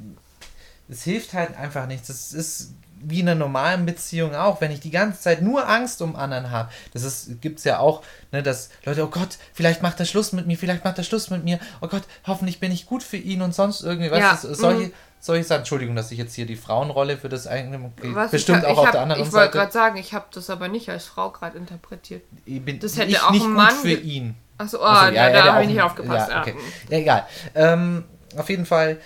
das 0.88 1.02
hilft 1.02 1.34
halt 1.34 1.54
einfach 1.56 1.86
nichts. 1.86 2.06
Das 2.06 2.32
ist 2.32 2.72
wie 3.04 3.20
in 3.20 3.28
einer 3.28 3.38
normalen 3.38 3.84
Beziehung 3.86 4.34
auch, 4.34 4.60
wenn 4.60 4.70
ich 4.70 4.80
die 4.80 4.90
ganze 4.90 5.20
Zeit 5.20 5.42
nur 5.42 5.68
Angst 5.68 6.00
um 6.02 6.16
anderen 6.16 6.50
habe. 6.50 6.70
Das 6.92 7.02
ist, 7.02 7.40
gibt's 7.40 7.64
ja 7.64 7.78
auch, 7.78 8.02
ne, 8.30 8.42
dass 8.42 8.70
Leute, 8.84 9.04
oh 9.04 9.08
Gott, 9.10 9.38
vielleicht 9.52 9.82
macht 9.82 9.98
er 10.00 10.06
Schluss 10.06 10.32
mit 10.32 10.46
mir, 10.46 10.56
vielleicht 10.56 10.84
macht 10.84 10.98
er 10.98 11.04
Schluss 11.04 11.30
mit 11.30 11.44
mir, 11.44 11.58
oh 11.80 11.88
Gott, 11.88 12.02
hoffentlich 12.26 12.60
bin 12.60 12.70
ich 12.72 12.86
gut 12.86 13.02
für 13.02 13.16
ihn 13.16 13.42
und 13.42 13.54
sonst 13.54 13.82
irgendwie, 13.82 14.06
Ja, 14.08 14.32
weißt 14.32 14.44
du, 14.44 14.54
solche, 14.54 14.86
mhm. 14.88 14.92
solche 15.20 15.44
Sachen, 15.44 15.60
Entschuldigung, 15.60 15.96
dass 15.96 16.10
ich 16.12 16.18
jetzt 16.18 16.34
hier 16.34 16.46
die 16.46 16.56
Frauenrolle 16.56 17.16
für 17.16 17.28
das 17.28 17.46
eigene, 17.46 17.90
Was 18.02 18.30
bestimmt 18.30 18.60
ich, 18.60 18.66
auch 18.66 18.72
ich 18.72 18.78
auf 18.78 18.86
hab, 18.86 18.92
der 18.92 19.00
anderen 19.02 19.22
Ich 19.22 19.32
wollte 19.32 19.46
Seite. 19.46 19.58
gerade 19.58 19.72
sagen, 19.72 19.96
ich 19.98 20.14
habe 20.14 20.26
das 20.32 20.48
aber 20.50 20.68
nicht 20.68 20.88
als 20.88 21.04
Frau 21.06 21.30
gerade 21.30 21.58
interpretiert. 21.58 22.22
Ich 22.46 22.64
bin 22.64 22.78
das 22.78 22.96
hätte 22.96 23.10
ich 23.10 23.20
auch 23.20 23.30
nicht 23.30 23.42
ein 23.42 23.48
gut 23.48 23.56
Mann 23.56 23.74
für 23.76 23.88
ge- 23.88 24.00
ihn. 24.00 24.34
Achso, 24.58 24.78
oh, 24.78 24.84
Achso, 24.84 25.12
ja, 25.14 25.26
da 25.30 25.42
der 25.42 25.52
habe 25.54 25.62
ich 25.64 25.70
nicht 25.70 25.82
aufgepasst. 25.82 26.28
Ja, 26.28 26.34
Ja, 26.36 26.40
okay. 26.42 26.54
ja 26.88 26.98
egal. 26.98 27.26
Ähm, 27.54 28.04
auf 28.36 28.48
jeden 28.48 28.64
Fall, 28.66 28.98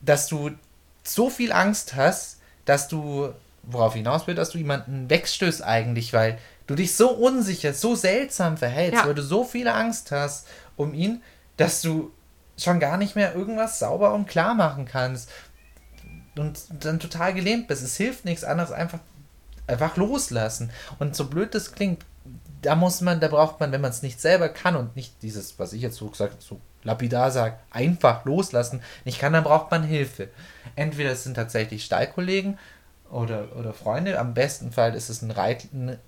dass 0.00 0.26
du 0.28 0.50
so 1.02 1.28
viel 1.30 1.52
Angst 1.52 1.94
hast, 1.94 2.35
dass 2.66 2.88
du, 2.88 3.30
worauf 3.62 3.94
hinaus 3.94 4.26
will, 4.26 4.34
dass 4.34 4.50
du 4.50 4.58
jemanden 4.58 5.08
wegstößt 5.10 5.62
eigentlich, 5.64 6.12
weil 6.12 6.38
du 6.66 6.74
dich 6.74 6.94
so 6.94 7.10
unsicher, 7.10 7.72
so 7.72 7.94
seltsam 7.94 8.56
verhältst, 8.58 9.00
Ja. 9.00 9.06
weil 9.06 9.14
du 9.14 9.22
so 9.22 9.42
viel 9.44 9.68
Angst 9.68 10.10
hast 10.12 10.46
um 10.76 10.92
ihn, 10.92 11.22
dass 11.56 11.80
du 11.80 12.12
schon 12.58 12.80
gar 12.80 12.96
nicht 12.98 13.16
mehr 13.16 13.34
irgendwas 13.34 13.78
sauber 13.78 14.12
und 14.14 14.26
klar 14.28 14.54
machen 14.54 14.84
kannst 14.84 15.30
und 16.38 16.58
dann 16.80 17.00
total 17.00 17.34
gelähmt 17.34 17.68
bist. 17.68 17.82
Es 17.82 17.96
hilft 17.96 18.24
nichts 18.24 18.44
anderes, 18.44 18.72
einfach, 18.72 18.98
einfach 19.66 19.96
loslassen. 19.96 20.70
Und 20.98 21.16
so 21.16 21.26
blöd 21.28 21.54
das 21.54 21.72
klingt, 21.72 22.04
da 22.62 22.74
muss 22.74 23.00
man, 23.00 23.20
da 23.20 23.28
braucht 23.28 23.60
man, 23.60 23.72
wenn 23.72 23.80
man 23.80 23.90
es 23.90 24.02
nicht 24.02 24.20
selber 24.20 24.48
kann 24.48 24.76
und 24.76 24.96
nicht 24.96 25.22
dieses, 25.22 25.58
was 25.58 25.72
ich 25.72 25.82
jetzt 25.82 25.96
so 25.96 26.08
gesagt 26.08 26.42
so 26.42 26.60
lapidar 26.86 27.30
sage, 27.30 27.56
einfach 27.70 28.24
loslassen 28.24 28.82
nicht 29.04 29.18
kann, 29.18 29.32
dann 29.32 29.44
braucht 29.44 29.70
man 29.70 29.82
Hilfe. 29.82 30.28
Entweder 30.74 31.10
es 31.10 31.24
sind 31.24 31.34
tatsächlich 31.34 31.84
Stallkollegen 31.84 32.58
oder, 33.10 33.56
oder 33.56 33.74
Freunde, 33.74 34.18
am 34.18 34.34
besten 34.34 34.72
Fall 34.72 34.94
ist 34.94 35.10
es 35.10 35.20
ein, 35.22 35.30
Reit, 35.30 35.72
ein, 35.72 35.98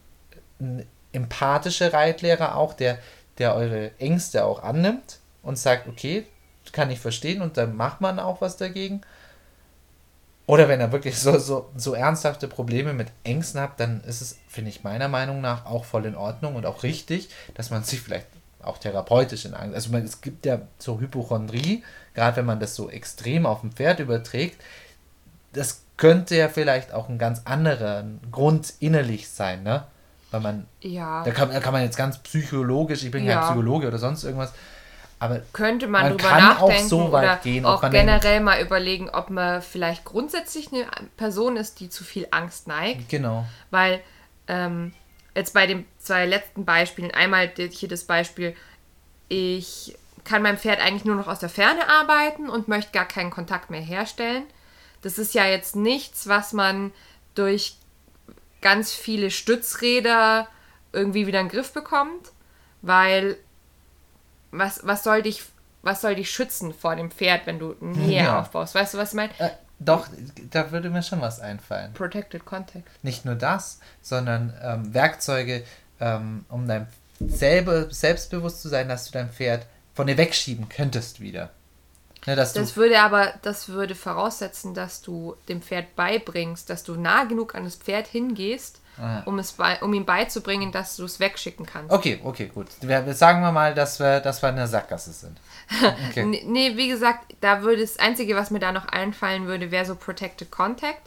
ein 0.61 0.87
empathischer 1.13 1.93
Reitlehrer 1.93 2.57
auch, 2.57 2.73
der, 2.73 2.99
der 3.39 3.55
eure 3.55 3.91
Ängste 3.99 4.45
auch 4.45 4.63
annimmt 4.63 5.19
und 5.43 5.59
sagt, 5.59 5.89
okay, 5.89 6.27
kann 6.73 6.91
ich 6.91 7.01
verstehen 7.01 7.43
und 7.43 7.57
dann 7.57 7.77
macht 7.77 8.01
man 8.01 8.19
auch 8.19 8.41
was 8.41 8.57
dagegen. 8.57 9.01
Oder 10.47 10.69
wenn 10.69 10.81
er 10.81 10.93
wirklich 10.93 11.19
so, 11.19 11.39
so, 11.39 11.71
so 11.77 11.95
ernsthafte 11.95 12.49
Probleme 12.49 12.95
mit 12.95 13.09
Ängsten 13.25 13.61
hat, 13.61 13.81
dann 13.81 14.03
ist 14.05 14.21
es, 14.21 14.39
finde 14.49 14.71
ich 14.71 14.85
meiner 14.85 15.09
Meinung 15.09 15.41
nach, 15.41 15.67
auch 15.67 15.85
voll 15.85 16.07
in 16.07 16.15
Ordnung 16.15 16.57
und 16.57 16.67
auch 16.67 16.83
richtig, 16.83 17.29
dass 17.55 17.71
man 17.71 17.85
sich 17.85 18.01
vielleicht 18.01 18.27
auch 18.69 18.79
therapeutisch 18.79 19.45
in 19.45 19.55
Angst. 19.55 19.75
Also 19.75 19.91
man, 19.91 20.05
es 20.05 20.21
gibt 20.21 20.47
ja 20.47 20.61
so 20.79 21.01
Hypochondrie, 21.01 21.83
gerade 22.15 22.37
wenn 22.37 22.47
man 22.47 22.61
das 22.61 22.75
so 22.75 22.91
extrem 22.91 23.47
auf 23.47 23.61
dem 23.61 23.73
Pferd 23.73 24.01
überträgt, 24.01 24.63
das 25.53 25.83
könnte 25.97 26.37
ja 26.37 26.49
vielleicht 26.49 26.93
auch 26.93 27.09
ein 27.09 27.19
ganz 27.19 27.43
anderer 27.45 28.05
Grund 28.31 28.75
innerlich 28.81 29.29
sein, 29.29 29.63
ne? 29.63 29.85
Weil 30.31 30.41
man, 30.41 30.67
ja. 30.83 31.25
da 31.25 31.31
kann, 31.31 31.51
da 31.51 31.59
kann 31.59 31.73
man 31.73 31.83
jetzt 31.83 31.97
ganz 31.97 32.19
psychologisch, 32.19 33.03
ich 33.03 33.11
bin 33.11 33.25
Ja. 33.25 33.35
kein 33.35 33.45
Psychologe 33.45 33.89
oder 33.89 33.99
sonst 33.99 34.25
irgendwas, 34.25 34.53
aber 35.19 35.41
könnte 35.53 35.87
man, 35.87 36.03
Man 36.03 36.13
drüber 36.13 36.29
kann 36.29 36.57
auch 36.57 36.69
nachdenken 36.69 36.89
so 36.89 37.13
weit 37.13 37.25
oder 37.25 37.37
gehen, 37.37 37.65
auch 37.65 37.91
generell 37.91 38.41
mal 38.41 38.61
überlegen, 38.61 39.11
ob 39.11 39.31
man 39.31 39.63
vielleicht 39.63 40.05
grundsätzlich 40.05 40.73
eine 40.73 40.87
Person 41.17 41.57
ist, 41.57 41.81
die 41.81 41.89
zu 41.89 42.05
viel 42.05 42.29
Angst 42.31 42.69
neigt. 42.69 43.09
genau. 43.09 43.47
Weil 43.71 44.01
ähm, 44.47 44.93
jetzt 45.39 45.55
bei 45.55 45.67
den 45.67 45.87
zwei 45.99 46.27
letzten 46.27 46.65
Beispielen, 46.65 47.11
einmal 47.13 47.51
hier 47.57 47.89
das 47.89 48.05
Beispiel, 48.05 48.55
ich 49.29 49.97
kann 50.25 50.43
meinem 50.43 50.59
Pferd 50.59 50.81
eigentlich 50.81 51.05
nur 51.05 51.17
noch 51.17 51.29
aus 51.29 51.39
der 51.39 51.49
Ferne 51.49 51.89
arbeiten 51.89 52.49
und 52.51 52.69
möchte 52.69 52.93
gar 52.93 53.07
keinen 53.07 53.31
Kontakt 53.31 53.71
mehr 53.71 53.81
herstellen. 53.81 54.45
Das 55.03 55.19
ist 55.19 55.35
ja 55.35 55.47
jetzt 55.47 55.77
nichts, 55.77 56.29
was 56.29 56.53
man 56.53 56.93
durch 57.35 57.77
ganz 58.61 58.93
viele 58.93 59.31
Stützräder 59.31 60.49
irgendwie 60.93 61.27
wieder 61.27 61.41
in 61.41 61.47
den 61.47 61.53
Griff 61.53 61.73
bekommt, 61.73 62.33
weil 62.83 63.37
was, 64.51 64.87
was 64.87 65.05
soll 65.05 65.23
dich 65.23 65.45
was 65.83 66.01
soll 66.01 66.17
dich 66.17 66.31
schützen 66.31 66.75
vor 66.75 66.97
dem 66.97 67.11
Pferd, 67.11 67.47
wenn 67.47 67.61
du 67.61 67.77
Nähe 67.81 68.25
Ja. 68.25 68.41
aufbaust? 68.41 68.75
Weißt 68.75 68.95
du, 68.95 68.99
was 68.99 69.11
ich 69.11 69.15
meine? 69.15 69.33
Doch, 69.81 70.09
da 70.51 70.73
würde 70.73 70.91
mir 70.91 71.03
schon 71.03 71.21
was 71.21 71.41
einfallen. 71.41 71.93
Protected 71.95 72.45
Contact. 72.45 72.85
Nicht 73.03 73.25
nur 73.25 73.37
das, 73.37 73.79
sondern 74.03 74.53
ähm, 74.63 74.93
Werkzeuge, 74.93 75.65
ähm, 76.01 76.45
um 76.49 76.67
dein 76.67 76.87
selber 77.21 77.91
selbstbewusst 77.91 78.63
zu 78.63 78.69
sein, 78.69 78.89
dass 78.89 79.07
du 79.07 79.13
dein 79.13 79.31
Pferd 79.31 79.67
von 79.95 80.07
dir 80.07 80.17
wegschieben 80.17 80.69
könntest 80.69 81.21
wieder. 81.21 81.51
Ne, 82.27 82.35
dass 82.37 82.53
du, 82.53 82.61
Das 82.61 82.77
würde 82.77 83.01
aber, 83.01 83.35
das 83.43 83.69
würde 83.69 83.95
voraussetzen, 83.95 84.75
dass 84.75 85.03
du 85.03 85.37
dem 85.49 85.63
Pferd 85.63 85.95
beibringst, 85.97 86.69
dass 86.69 86.83
du 86.83 86.95
nah 86.95 87.25
genug 87.25 87.55
an 87.55 87.65
das 87.65 87.77
Pferd 87.77 88.07
hingehst, 88.09 88.81
Ah. 89.01 89.23
um, 89.27 89.39
es 89.39 89.53
bei, 89.53 89.81
um 89.81 89.95
ihm 89.95 90.05
beizubringen, 90.05 90.73
dass 90.73 90.97
du 90.97 91.05
es 91.05 91.21
wegschicken 91.21 91.65
kannst. 91.65 91.93
okay, 91.93 92.21
okay, 92.25 92.51
gut. 92.53 92.67
Wir 92.81 93.15
sagen 93.15 93.43
wir 93.43 93.53
mal, 93.53 93.73
dass 93.73 94.01
wir, 94.01 94.19
dass 94.19 94.43
wir 94.43 94.49
in 94.49 94.57
der 94.57 94.67
Sackgasse 94.67 95.13
sind. 95.13 95.39
Okay. 96.11 96.25
Nee, 96.47 96.77
wie 96.77 96.89
gesagt, 96.89 97.35
da 97.41 97.63
würde 97.63 97.83
das 97.83 97.99
Einzige, 97.99 98.35
was 98.35 98.51
mir 98.51 98.59
da 98.59 98.73
noch 98.73 98.87
einfallen 98.87 99.47
würde, 99.47 99.71
wäre 99.71 99.85
so 99.85 99.95
Protected 99.95 100.51
Contact. 100.51 101.03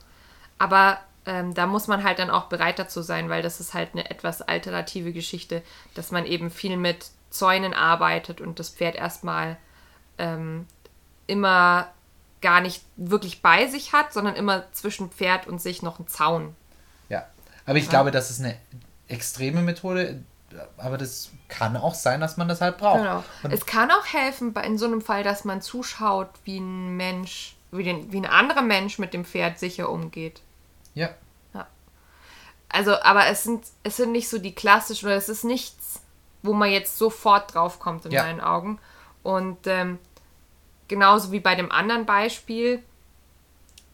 Aber 0.59 0.99
ähm, 1.25 1.53
da 1.53 1.65
muss 1.65 1.87
man 1.87 2.03
halt 2.03 2.19
dann 2.19 2.29
auch 2.29 2.45
bereit 2.45 2.79
dazu 2.79 3.01
sein, 3.01 3.29
weil 3.29 3.41
das 3.41 3.59
ist 3.59 3.73
halt 3.73 3.89
eine 3.93 4.09
etwas 4.09 4.41
alternative 4.41 5.13
Geschichte, 5.13 5.61
dass 5.95 6.11
man 6.11 6.25
eben 6.25 6.51
viel 6.51 6.77
mit 6.77 7.07
Zäunen 7.29 7.73
arbeitet 7.73 8.41
und 8.41 8.59
das 8.59 8.69
Pferd 8.69 8.95
erstmal 8.95 9.57
ähm, 10.17 10.67
immer 11.27 11.87
gar 12.41 12.61
nicht 12.61 12.83
wirklich 12.97 13.41
bei 13.41 13.67
sich 13.67 13.93
hat, 13.93 14.13
sondern 14.13 14.35
immer 14.35 14.71
zwischen 14.73 15.11
Pferd 15.11 15.47
und 15.47 15.61
sich 15.61 15.81
noch 15.81 15.99
einen 15.99 16.07
Zaun. 16.07 16.55
Ja. 17.09 17.25
Aber 17.65 17.77
ich 17.77 17.89
glaube, 17.89 18.11
das 18.11 18.31
ist 18.31 18.39
eine 18.39 18.57
extreme 19.07 19.61
Methode, 19.61 20.23
aber 20.77 20.97
das 20.97 21.31
kann 21.51 21.77
auch 21.77 21.93
sein, 21.93 22.19
dass 22.19 22.37
man 22.37 22.47
das 22.47 22.61
halt 22.61 22.77
braucht. 22.79 22.97
Genau. 22.99 23.23
Und 23.43 23.53
Es 23.53 23.65
kann 23.67 23.91
auch 23.91 24.05
helfen 24.07 24.55
in 24.65 24.77
so 24.79 24.85
einem 24.85 25.01
Fall, 25.01 25.23
dass 25.23 25.45
man 25.45 25.61
zuschaut, 25.61 26.29
wie 26.45 26.57
ein 26.59 26.97
Mensch, 26.97 27.55
wie, 27.71 27.83
den, 27.83 28.11
wie 28.11 28.17
ein 28.17 28.25
anderer 28.25 28.63
Mensch 28.63 28.97
mit 28.97 29.13
dem 29.13 29.23
Pferd 29.25 29.59
sicher 29.59 29.89
umgeht. 29.89 30.41
ja. 30.95 31.09
Also, 32.73 32.95
aber 33.01 33.25
es 33.27 33.43
sind, 33.43 33.65
es 33.83 33.97
sind 33.97 34.13
nicht 34.13 34.29
so 34.29 34.37
die 34.37 34.55
klassischen, 34.55 35.07
oder 35.07 35.17
es 35.17 35.27
ist 35.27 35.43
nichts, 35.43 35.99
wo 36.41 36.53
man 36.53 36.71
jetzt 36.71 36.97
sofort 36.97 37.53
drauf 37.53 37.79
kommt 37.79 38.05
in 38.05 38.13
Ja. 38.13 38.23
meinen 38.23 38.39
Augen. 38.39 38.79
Und 39.23 39.67
ähm, 39.67 39.99
genauso 40.87 41.33
wie 41.33 41.41
bei 41.41 41.55
dem 41.55 41.69
anderen 41.69 42.05
Beispiel 42.05 42.81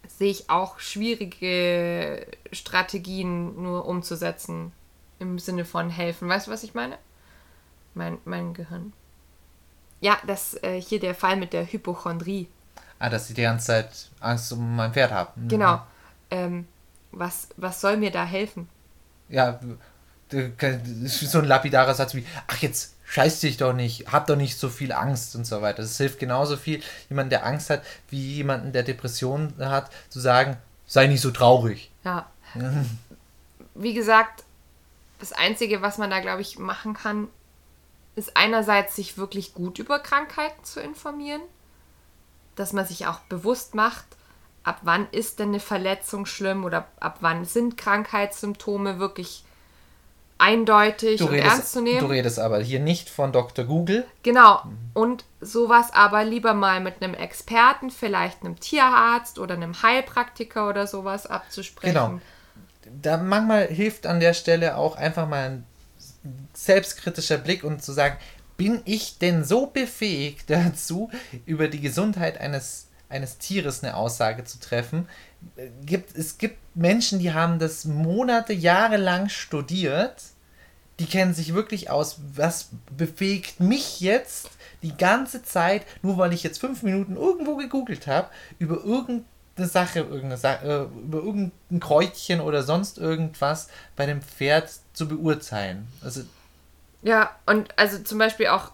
sehe 0.07 0.29
ich 0.29 0.51
auch 0.51 0.77
schwierige 0.79 2.27
Strategien 2.51 3.59
nur 3.61 3.87
umzusetzen. 3.87 4.71
Im 5.17 5.39
Sinne 5.39 5.65
von 5.65 5.89
helfen. 5.89 6.29
Weißt 6.29 6.45
du, 6.45 6.51
was 6.51 6.61
ich 6.61 6.75
meine? 6.75 6.99
Mein, 7.97 8.19
mein 8.25 8.53
Gehirn. 8.53 8.93
Ja, 9.99 10.17
das 10.27 10.61
äh, 10.63 10.79
hier 10.79 10.99
der 10.99 11.15
Fall 11.15 11.35
mit 11.35 11.53
der 11.53 11.65
Hypochondrie. 11.65 12.47
Ah, 12.99 13.09
dass 13.09 13.29
ich 13.29 13.35
die 13.35 13.41
ganze 13.41 13.67
Zeit 13.67 14.09
Angst 14.19 14.51
um 14.53 14.75
mein 14.75 14.93
Pferd 14.93 15.11
habe. 15.11 15.31
Mhm. 15.35 15.47
Genau. 15.47 15.81
Ähm, 16.29 16.67
was, 17.11 17.49
was 17.57 17.81
soll 17.81 17.97
mir 17.97 18.11
da 18.11 18.23
helfen? 18.23 18.69
Ja, 19.29 19.59
das 20.29 21.21
ist 21.21 21.31
so 21.31 21.39
ein 21.39 21.45
lapidarer 21.45 21.93
Satz 21.93 22.13
wie, 22.13 22.25
ach 22.47 22.57
jetzt 22.57 22.95
scheiß 23.05 23.39
dich 23.39 23.57
doch 23.57 23.73
nicht, 23.73 24.11
hab 24.11 24.27
doch 24.27 24.35
nicht 24.35 24.57
so 24.57 24.69
viel 24.69 24.91
Angst 24.91 25.35
und 25.35 25.45
so 25.45 25.61
weiter. 25.61 25.81
Das 25.81 25.97
hilft 25.97 26.19
genauso 26.19 26.57
viel, 26.57 26.81
jemand, 27.09 27.31
der 27.31 27.45
Angst 27.45 27.69
hat, 27.69 27.81
wie 28.09 28.35
jemanden, 28.35 28.73
der 28.73 28.83
Depressionen 28.83 29.53
hat, 29.59 29.89
zu 30.09 30.19
sagen, 30.19 30.57
sei 30.85 31.07
nicht 31.07 31.21
so 31.21 31.31
traurig. 31.31 31.91
Ja. 32.03 32.29
Wie 33.75 33.93
gesagt, 33.93 34.43
das 35.19 35.31
Einzige, 35.31 35.81
was 35.81 35.97
man 35.97 36.09
da, 36.09 36.19
glaube 36.19 36.41
ich, 36.41 36.59
machen 36.59 36.93
kann, 36.93 37.29
ist 38.17 38.35
einerseits 38.35 38.95
sich 38.95 39.17
wirklich 39.17 39.53
gut 39.53 39.77
über 39.77 39.99
Krankheiten 39.99 40.63
zu 40.63 40.81
informieren, 40.81 41.41
dass 42.55 42.73
man 42.73 42.85
sich 42.85 43.05
auch 43.05 43.19
bewusst 43.29 43.75
macht, 43.75 44.05
ab 44.63 44.79
wann 44.81 45.07
ist 45.11 45.37
denn 45.37 45.49
eine 45.49 45.59
Verletzung 45.59 46.25
schlimm 46.25 46.65
oder 46.65 46.87
ab 46.99 47.17
wann 47.21 47.45
sind 47.45 47.77
Krankheitssymptome 47.77 48.97
wirklich 48.97 49.43
eindeutig 50.39 51.19
Du 51.19 51.25
und 51.25 51.33
redest, 51.33 51.51
ernst 51.51 51.71
zu 51.73 51.81
nehmen. 51.81 51.99
du 51.99 52.07
redest 52.07 52.39
aber 52.39 52.59
hier 52.59 52.79
nicht 52.79 53.07
von 53.09 53.31
Dr. 53.31 53.65
Google. 53.65 54.05
Genau. 54.23 54.63
Und 54.95 55.23
sowas 55.39 55.93
aber 55.93 56.23
lieber 56.23 56.55
mal 56.55 56.79
mit 56.79 57.03
einem 57.03 57.13
Experten, 57.13 57.91
vielleicht 57.91 58.43
einem 58.43 58.59
Tierarzt 58.59 59.37
oder 59.37 59.53
einem 59.53 59.81
Heilpraktiker 59.83 60.67
oder 60.67 60.87
sowas 60.87 61.27
abzusprechen. 61.27 61.93
Genau. 61.93 62.19
Da 63.01 63.17
manchmal 63.17 63.67
hilft 63.67 64.07
an 64.07 64.19
der 64.19 64.33
Stelle 64.33 64.75
auch 64.75 64.95
einfach 64.95 65.27
mal 65.27 65.49
ein 65.49 65.67
selbstkritischer 66.53 67.37
Blick 67.37 67.63
und 67.63 67.83
zu 67.83 67.91
sagen, 67.91 68.17
bin 68.57 68.81
ich 68.85 69.19
denn 69.19 69.43
so 69.43 69.67
befähigt 69.67 70.45
dazu, 70.49 71.09
über 71.45 71.67
die 71.67 71.81
Gesundheit 71.81 72.39
eines, 72.39 72.87
eines 73.09 73.37
Tieres 73.37 73.83
eine 73.83 73.95
Aussage 73.95 74.43
zu 74.43 74.59
treffen? 74.59 75.07
Gibt, 75.85 76.17
es 76.17 76.37
gibt 76.37 76.57
Menschen, 76.75 77.19
die 77.19 77.33
haben 77.33 77.59
das 77.59 77.85
Monate, 77.85 78.53
Jahre 78.53 78.97
lang 78.97 79.29
studiert, 79.29 80.23
die 80.99 81.05
kennen 81.05 81.33
sich 81.33 81.53
wirklich 81.53 81.91
aus, 81.91 82.19
was 82.35 82.69
befähigt 82.95 83.59
mich 83.59 84.01
jetzt 84.01 84.49
die 84.81 84.97
ganze 84.97 85.43
Zeit, 85.43 85.85
nur 86.01 86.17
weil 86.17 86.33
ich 86.33 86.43
jetzt 86.43 86.59
fünf 86.59 86.81
Minuten 86.81 87.15
irgendwo 87.15 87.55
gegoogelt 87.55 88.07
habe, 88.07 88.29
über 88.57 88.83
irgendeine 89.57 89.69
Sache, 89.69 89.99
irgendeine 89.99 90.37
Sa 90.37 90.53
äh, 90.55 90.83
über 90.83 91.17
irgendein 91.19 91.79
Kräutchen 91.79 92.41
oder 92.41 92.63
sonst 92.63 92.97
irgendwas 92.97 93.69
bei 93.95 94.05
dem 94.05 94.21
Pferd 94.21 94.69
zu 94.93 95.07
beurteilen. 95.07 95.87
Also 96.03 96.21
Ja, 97.01 97.31
und 97.45 97.67
also 97.77 97.99
zum 97.99 98.17
Beispiel 98.19 98.47
auch, 98.47 98.71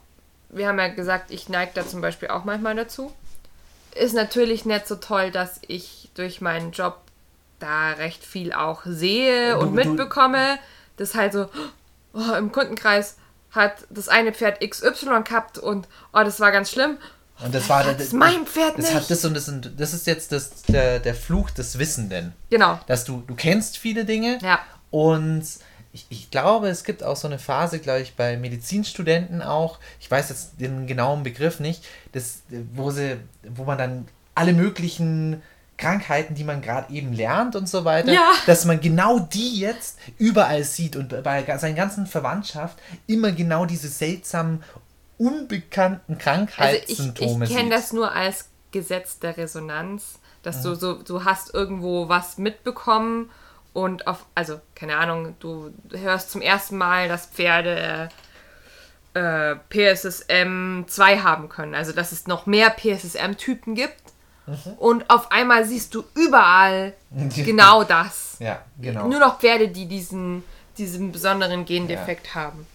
wir 0.50 0.68
haben 0.68 0.80
ja 0.80 0.90
gesagt, 0.90 1.32
ich 1.32 1.50
neige 1.50 1.72
da 1.74 1.88
zum 1.88 2.02
Beispiel 2.02 2.30
auch 2.30 2.44
manchmal 2.44 2.76
dazu. 2.76 3.14
Ist 3.96 4.14
natürlich 4.14 4.66
nicht 4.66 4.88
so 4.88 4.96
toll, 4.96 5.32
dass 5.32 5.60
ich 5.68 6.10
durch 6.16 6.42
meinen 6.42 6.72
Job 6.72 6.98
da 7.60 7.92
recht 7.92 8.26
viel 8.26 8.52
auch 8.52 8.82
sehe 8.86 9.58
und 9.58 9.70
Du- 9.70 9.76
mitbekomme. 9.76 10.58
Das 10.98 11.16
halt 11.16 11.34
so, 11.34 11.50
oh, 12.14 12.34
im 12.38 12.52
Kundenkreis 12.52 13.18
hat 13.52 13.86
das 13.90 14.10
eine 14.10 14.34
Pferd 14.34 14.60
XY 14.62 15.24
gehabt 15.24 15.58
und 15.60 15.88
oh, 16.12 16.24
das 16.24 16.40
war 16.40 16.52
ganz 16.52 16.72
schlimm. 16.72 16.98
Und 17.44 17.54
das 17.54 17.68
war 17.70 17.84
Das 17.84 18.00
ist 18.02 18.14
mein 18.14 18.46
Pferd 18.46 18.78
das 18.78 18.86
nicht. 18.86 18.94
hat 18.96 19.10
das 19.10 19.26
und 19.26 19.34
das 19.34 19.50
und 19.50 19.72
das 19.78 19.94
ist 19.94 20.08
jetzt 20.08 20.32
das, 20.32 20.62
der, 20.64 21.00
der 21.00 21.16
Fluch 21.16 21.50
des 21.50 21.78
Wissenden. 21.80 22.34
Genau. 22.50 22.80
Dass 22.88 23.04
du, 23.06 23.24
du 23.26 23.36
kennst 23.36 23.78
viele 23.78 24.06
Dinge 24.06 24.38
Ja. 24.42 24.60
und 24.92 25.44
ich, 25.92 26.06
ich 26.10 26.32
glaube, 26.32 26.70
es 26.70 26.84
gibt 26.84 27.04
auch 27.04 27.16
so 27.16 27.28
eine 27.28 27.38
Phase, 27.40 27.80
glaube 27.80 28.02
ich, 28.02 28.16
bei 28.16 28.36
Medizinstudenten 28.38 29.42
auch, 29.42 29.80
ich 30.00 30.10
weiß 30.10 30.30
jetzt 30.30 30.60
den 30.60 30.88
genauen 30.88 31.24
Begriff 31.24 31.60
nicht, 31.60 31.84
das, 32.14 32.42
wo 32.74 32.90
sie, 32.92 33.18
wo 33.48 33.64
man 33.64 33.78
dann 33.78 34.08
alle 34.36 34.54
möglichen 34.54 35.42
Krankheiten, 35.78 36.34
die 36.36 36.44
man 36.44 36.62
gerade 36.62 36.92
eben 36.94 37.14
lernt 37.14 37.56
und 37.56 37.68
so 37.68 37.84
weiter, 37.84 38.12
Ja. 38.12 38.32
dass 38.46 38.66
man 38.66 38.80
genau 38.80 39.20
die 39.20 39.60
jetzt 39.60 39.98
überall 40.18 40.64
sieht 40.64 40.96
und 40.96 41.24
bei 41.24 41.44
seiner 41.58 41.76
ganzen 41.76 42.06
Verwandtschaft 42.08 42.78
immer 43.08 43.32
genau 43.32 43.66
diese 43.66 43.88
seltsamen, 43.90 44.64
unbekannten 45.26 46.14
Also 46.14 46.18
ich, 46.18 46.24
Krankheitssymptome 46.24 47.46
ich 47.46 47.56
kenne 47.56 47.70
das 47.70 47.94
nur 47.94 48.12
als 48.12 48.50
Gesetz 48.72 49.20
der 49.20 49.38
Resonanz, 49.38 50.20
dass 50.42 50.62
du 50.62 50.76
so, 50.76 50.94
du 50.94 51.24
hast 51.24 51.54
irgendwo 51.54 52.10
was 52.10 52.38
mitbekommen 52.38 53.30
und 53.72 54.08
auf, 54.08 54.26
also 54.36 54.60
keine 54.76 54.98
Ahnung, 54.98 55.36
du 55.40 55.72
hörst 55.92 56.32
zum 56.32 56.42
ersten 56.42 56.78
Mal, 56.78 57.08
dass 57.08 57.28
Pferde 57.28 58.10
äh, 59.14 59.56
PSSM 59.70 60.84
2 60.88 61.20
haben 61.20 61.50
können, 61.50 61.76
also 61.76 61.92
dass 61.92 62.12
es 62.12 62.28
noch 62.28 62.46
mehr 62.46 62.70
PSSM-Typen 62.70 63.76
gibt. 63.76 64.02
Und 64.78 65.10
auf 65.10 65.32
einmal 65.32 65.66
siehst 65.66 65.96
du 65.96 66.04
überall 66.16 66.94
genau 67.36 67.86
das. 67.86 68.36
Ja, 68.40 68.60
genau. 68.80 69.08
Nur 69.08 69.20
noch 69.20 69.40
Pferde, 69.40 69.70
die 69.70 69.86
diesen, 69.86 70.44
diesen 70.78 71.14
besonderen 71.14 71.64
Gendefekt 71.64 72.36
haben. 72.36 72.68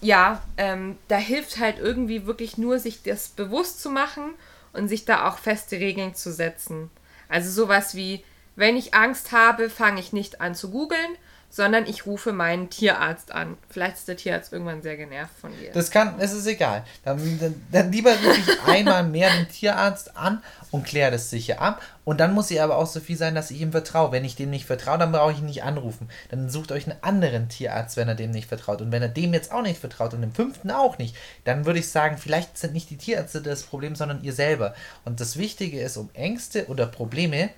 Ja, 0.00 0.42
ähm, 0.56 0.98
da 1.08 1.16
hilft 1.16 1.58
halt 1.58 1.78
irgendwie 1.78 2.26
wirklich 2.26 2.56
nur, 2.56 2.78
sich 2.78 3.02
das 3.02 3.28
bewusst 3.28 3.82
zu 3.82 3.90
machen 3.90 4.34
und 4.72 4.88
sich 4.88 5.04
da 5.04 5.28
auch 5.28 5.38
feste 5.38 5.76
Regeln 5.76 6.14
zu 6.14 6.32
setzen. 6.32 6.90
Also 7.28 7.50
sowas 7.50 7.94
wie, 7.94 8.24
wenn 8.56 8.76
ich 8.76 8.94
Angst 8.94 9.32
habe, 9.32 9.68
fange 9.68 10.00
ich 10.00 10.12
nicht 10.12 10.40
an 10.40 10.54
zu 10.54 10.70
googeln, 10.70 11.16
sondern 11.50 11.86
ich 11.86 12.06
rufe 12.06 12.32
meinen 12.32 12.70
Tierarzt 12.70 13.32
an. 13.32 13.58
Vielleicht 13.68 13.96
ist 13.96 14.08
der 14.08 14.16
Tierarzt 14.16 14.52
irgendwann 14.52 14.82
sehr 14.82 14.96
genervt 14.96 15.34
von 15.40 15.50
dir. 15.58 15.72
Das 15.72 15.90
kann, 15.90 16.14
es 16.20 16.32
ist 16.32 16.46
egal. 16.46 16.84
Dann, 17.04 17.38
dann, 17.40 17.62
dann 17.72 17.92
lieber 17.92 18.12
rufe 18.12 18.40
ich 18.40 18.68
einmal 18.68 19.02
mehr 19.02 19.30
den 19.30 19.48
Tierarzt 19.48 20.16
an 20.16 20.42
und 20.70 20.86
kläre 20.86 21.10
das 21.10 21.28
sicher 21.28 21.60
ab. 21.60 21.82
Und 22.04 22.18
dann 22.18 22.34
muss 22.34 22.50
ich 22.50 22.62
aber 22.62 22.76
auch 22.76 22.86
so 22.86 23.00
viel 23.00 23.16
sein, 23.16 23.34
dass 23.34 23.50
ich 23.50 23.60
ihm 23.60 23.72
vertraue. 23.72 24.12
Wenn 24.12 24.24
ich 24.24 24.36
dem 24.36 24.50
nicht 24.50 24.64
vertraue, 24.64 24.98
dann 24.98 25.12
brauche 25.12 25.32
ich 25.32 25.40
ihn 25.40 25.46
nicht 25.46 25.64
anrufen. 25.64 26.08
Dann 26.30 26.48
sucht 26.48 26.70
euch 26.70 26.88
einen 26.88 27.02
anderen 27.02 27.48
Tierarzt, 27.48 27.96
wenn 27.96 28.08
er 28.08 28.14
dem 28.14 28.30
nicht 28.30 28.48
vertraut. 28.48 28.80
Und 28.80 28.92
wenn 28.92 29.02
er 29.02 29.08
dem 29.08 29.34
jetzt 29.34 29.52
auch 29.52 29.62
nicht 29.62 29.80
vertraut 29.80 30.14
und 30.14 30.20
dem 30.20 30.32
fünften 30.32 30.70
auch 30.70 30.98
nicht, 30.98 31.16
dann 31.44 31.66
würde 31.66 31.80
ich 31.80 31.88
sagen, 31.88 32.16
vielleicht 32.16 32.58
sind 32.58 32.72
nicht 32.72 32.90
die 32.90 32.96
Tierärzte 32.96 33.42
das 33.42 33.64
Problem, 33.64 33.96
sondern 33.96 34.22
ihr 34.22 34.32
selber. 34.32 34.74
Und 35.04 35.20
das 35.20 35.36
Wichtige 35.36 35.80
ist, 35.80 35.96
um 35.96 36.10
Ängste 36.14 36.66
oder 36.68 36.86
Probleme 36.86 37.50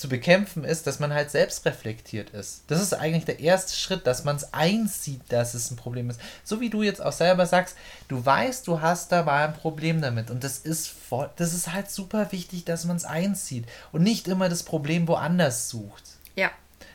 zu 0.00 0.08
bekämpfen 0.08 0.64
ist, 0.64 0.86
dass 0.86 0.98
man 0.98 1.12
halt 1.12 1.30
selbst 1.30 1.64
reflektiert 1.66 2.30
ist. 2.30 2.64
Das 2.68 2.80
ist 2.80 2.94
eigentlich 2.94 3.26
der 3.26 3.40
erste 3.40 3.74
Schritt, 3.74 4.06
dass 4.06 4.24
man 4.24 4.36
es 4.36 4.54
einsieht, 4.54 5.20
dass 5.28 5.52
es 5.54 5.70
ein 5.70 5.76
Problem 5.76 6.08
ist. 6.08 6.20
So 6.42 6.60
wie 6.60 6.70
du 6.70 6.82
jetzt 6.82 7.02
auch 7.02 7.12
selber 7.12 7.46
sagst, 7.46 7.76
du 8.08 8.24
weißt, 8.24 8.66
du 8.66 8.80
hast 8.80 9.12
da 9.12 9.22
mal 9.22 9.46
ein 9.48 9.54
Problem 9.54 10.00
damit 10.00 10.30
und 10.30 10.42
das 10.42 10.58
ist 10.58 10.88
voll, 10.88 11.28
das 11.36 11.52
ist 11.52 11.72
halt 11.72 11.90
super 11.90 12.32
wichtig, 12.32 12.64
dass 12.64 12.86
man 12.86 12.96
es 12.96 13.04
einsieht 13.04 13.66
und 13.92 14.02
nicht 14.02 14.26
immer 14.26 14.48
das 14.48 14.62
Problem 14.62 15.06
woanders 15.06 15.68
sucht. 15.68 16.04
ja. 16.34 16.50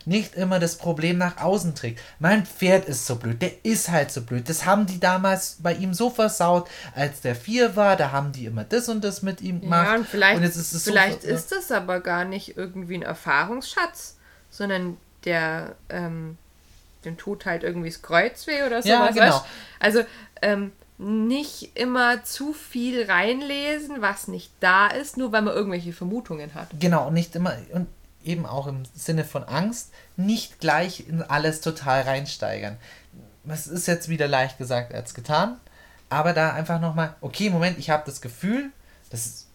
Nicht 0.05 0.35
immer 0.35 0.59
das 0.59 0.77
Problem 0.77 1.17
nach 1.17 1.37
außen 1.37 1.73
trägt. 1.75 1.99
Mein 2.19 2.45
Pferd 2.45 2.85
ist 2.85 3.05
so 3.07 3.15
blöd, 3.15 3.41
der 3.41 3.65
ist 3.65 3.89
halt 3.89 4.11
so 4.11 4.21
blöd. 4.21 4.47
Das 4.47 4.65
haben 4.65 4.85
die 4.85 4.99
damals 4.99 5.57
bei 5.59 5.73
ihm 5.73 5.93
so 5.93 6.09
versaut, 6.09 6.67
als 6.93 7.21
der 7.21 7.35
vier 7.35 7.75
war, 7.75 7.95
da 7.95 8.11
haben 8.11 8.31
die 8.31 8.45
immer 8.45 8.63
das 8.63 8.87
und 8.87 9.03
das 9.03 9.21
mit 9.23 9.41
ihm 9.41 9.61
gemacht. 9.61 9.87
Ja, 9.87 9.95
und 9.95 10.07
vielleicht, 10.07 10.41
jetzt 10.41 10.57
ist 10.57 10.73
es 10.73 10.83
so 10.85 10.91
vielleicht 10.91 11.23
ver- 11.23 11.29
ist 11.29 11.51
das 11.51 11.71
aber 11.71 11.99
gar 12.01 12.23
nicht 12.25 12.55
irgendwie 12.55 12.95
ein 12.95 13.01
Erfahrungsschatz, 13.01 14.17
sondern 14.51 14.97
der, 15.23 15.75
ähm, 15.89 16.37
dem 17.03 17.17
tut 17.17 17.45
halt 17.45 17.63
irgendwie 17.63 17.89
das 17.89 18.01
Kreuz 18.01 18.45
weh 18.47 18.63
oder 18.63 18.81
sowas. 18.81 18.85
Ja, 18.85 19.07
genau. 19.09 19.25
weißt? 19.25 19.45
Also 19.79 20.01
ähm, 20.41 20.71
nicht 20.97 21.71
immer 21.77 22.23
zu 22.23 22.53
viel 22.53 23.03
reinlesen, 23.09 24.01
was 24.01 24.27
nicht 24.27 24.51
da 24.59 24.87
ist, 24.87 25.17
nur 25.17 25.31
weil 25.31 25.41
man 25.41 25.53
irgendwelche 25.53 25.93
Vermutungen 25.93 26.53
hat. 26.53 26.69
Genau, 26.79 27.07
und 27.07 27.15
nicht 27.15 27.35
immer, 27.35 27.53
und 27.73 27.87
eben 28.25 28.45
auch 28.45 28.67
im 28.67 28.83
Sinne 28.93 29.23
von 29.23 29.43
Angst, 29.43 29.91
nicht 30.17 30.59
gleich 30.59 31.07
in 31.07 31.21
alles 31.21 31.61
total 31.61 32.01
reinsteigern. 32.01 32.77
Das 33.43 33.67
ist 33.67 33.87
jetzt 33.87 34.09
wieder 34.09 34.27
leicht 34.27 34.57
gesagt 34.57 34.93
als 34.93 35.13
getan, 35.13 35.57
aber 36.09 36.33
da 36.33 36.53
einfach 36.53 36.79
nochmal, 36.79 37.15
okay, 37.21 37.49
Moment, 37.49 37.77
ich 37.77 37.89
habe 37.89 38.03
das 38.05 38.21
Gefühl, 38.21 38.71
das 39.09 39.25
ist, 39.25 39.47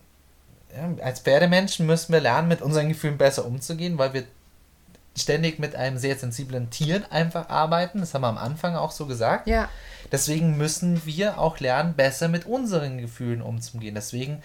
ja, 0.76 1.04
als 1.04 1.20
Pferdemenschen 1.20 1.86
müssen 1.86 2.12
wir 2.12 2.20
lernen, 2.20 2.48
mit 2.48 2.62
unseren 2.62 2.88
Gefühlen 2.88 3.18
besser 3.18 3.44
umzugehen, 3.44 3.98
weil 3.98 4.14
wir 4.14 4.24
ständig 5.16 5.58
mit 5.58 5.74
einem 5.74 5.98
sehr 5.98 6.16
sensiblen 6.16 6.70
Tier 6.70 7.02
einfach 7.10 7.48
arbeiten. 7.48 8.00
Das 8.00 8.14
haben 8.14 8.22
wir 8.22 8.28
am 8.28 8.38
Anfang 8.38 8.76
auch 8.76 8.92
so 8.92 9.06
gesagt. 9.06 9.48
Ja. 9.48 9.68
Deswegen 10.12 10.56
müssen 10.56 11.04
wir 11.04 11.38
auch 11.38 11.58
lernen, 11.60 11.94
besser 11.94 12.28
mit 12.28 12.46
unseren 12.46 12.98
Gefühlen 12.98 13.42
umzugehen. 13.42 13.94
Deswegen, 13.94 14.42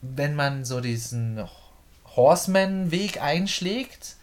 wenn 0.00 0.34
man 0.34 0.64
so 0.64 0.80
diesen 0.80 1.44
Horseman-Weg 2.16 3.20
einschlägt, 3.22 4.16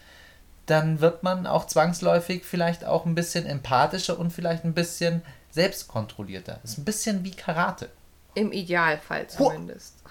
dann 0.66 1.02
wird 1.02 1.24
man 1.24 1.48
auch 1.48 1.68
zwangsläufig 1.68 2.46
vielleicht 2.46 2.86
auch 2.86 3.06
ein 3.06 3.16
bisschen 3.16 3.46
empathischer 3.46 4.18
und 4.18 4.32
vielleicht 4.32 4.64
ein 4.64 4.74
bisschen 4.74 5.22
selbstkontrollierter. 5.52 6.60
Ist 6.64 6.78
ein 6.78 6.86
bisschen 6.86 7.24
wie 7.24 7.32
Karate. 7.32 7.90
Im 8.36 8.52
Idealfall 8.52 9.28
zumindest. 9.28 9.96